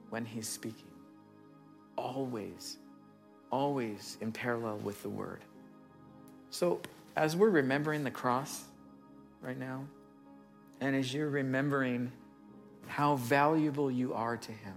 when 0.09 0.25
He's 0.25 0.47
speaking. 0.47 0.91
Always, 1.97 2.77
always 3.51 4.17
in 4.21 4.31
parallel 4.31 4.77
with 4.77 5.01
the 5.03 5.09
Word. 5.09 5.41
So, 6.49 6.81
as 7.15 7.35
we're 7.35 7.49
remembering 7.49 8.03
the 8.03 8.11
cross 8.11 8.63
right 9.41 9.57
now, 9.57 9.85
and 10.81 10.95
as 10.95 11.13
you're 11.13 11.29
remembering 11.29 12.11
how 12.87 13.15
valuable 13.15 13.89
you 13.91 14.13
are 14.13 14.37
to 14.37 14.51
Him, 14.51 14.75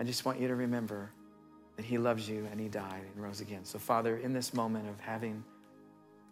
I 0.00 0.04
just 0.04 0.24
want 0.24 0.40
you 0.40 0.48
to 0.48 0.56
remember 0.56 1.12
that 1.76 1.84
He 1.84 1.98
loves 1.98 2.28
you 2.28 2.46
and 2.50 2.60
He 2.60 2.68
died 2.68 3.02
and 3.14 3.22
rose 3.22 3.40
again. 3.40 3.64
So, 3.64 3.78
Father, 3.78 4.16
in 4.16 4.32
this 4.32 4.54
moment 4.54 4.88
of 4.88 4.98
having 5.00 5.42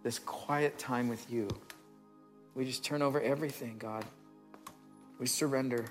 this 0.02 0.18
quiet 0.18 0.78
time 0.78 1.08
with 1.08 1.30
you, 1.30 1.48
we 2.54 2.64
just 2.64 2.84
turn 2.84 3.02
over 3.02 3.20
everything, 3.20 3.76
God. 3.78 4.04
We 5.18 5.26
surrender. 5.26 5.84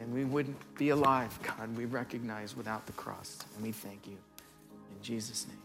And 0.00 0.12
we 0.12 0.24
wouldn't 0.24 0.56
be 0.76 0.88
alive, 0.88 1.38
God. 1.42 1.76
We 1.76 1.84
recognize 1.84 2.56
without 2.56 2.84
the 2.86 2.92
cross. 2.92 3.38
And 3.54 3.64
we 3.64 3.72
thank 3.72 4.06
you. 4.06 4.16
In 4.72 5.02
Jesus' 5.02 5.46
name. 5.46 5.58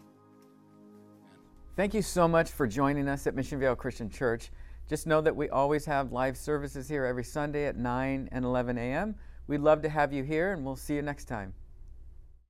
Thank 1.76 1.94
you 1.94 2.02
so 2.02 2.28
much 2.28 2.50
for 2.50 2.66
joining 2.66 3.08
us 3.08 3.26
at 3.26 3.34
Mission 3.34 3.58
Viejo 3.58 3.74
Christian 3.74 4.10
Church. 4.10 4.50
Just 4.88 5.06
know 5.06 5.20
that 5.20 5.34
we 5.34 5.48
always 5.48 5.84
have 5.86 6.12
live 6.12 6.36
services 6.36 6.88
here 6.88 7.04
every 7.04 7.24
Sunday 7.24 7.66
at 7.66 7.76
9 7.76 8.28
and 8.32 8.44
11 8.44 8.76
a.m. 8.76 9.14
We'd 9.46 9.60
love 9.60 9.82
to 9.82 9.88
have 9.88 10.12
you 10.12 10.22
here, 10.22 10.52
and 10.52 10.64
we'll 10.64 10.76
see 10.76 10.94
you 10.96 11.02
next 11.02 11.26
time. 11.26 11.54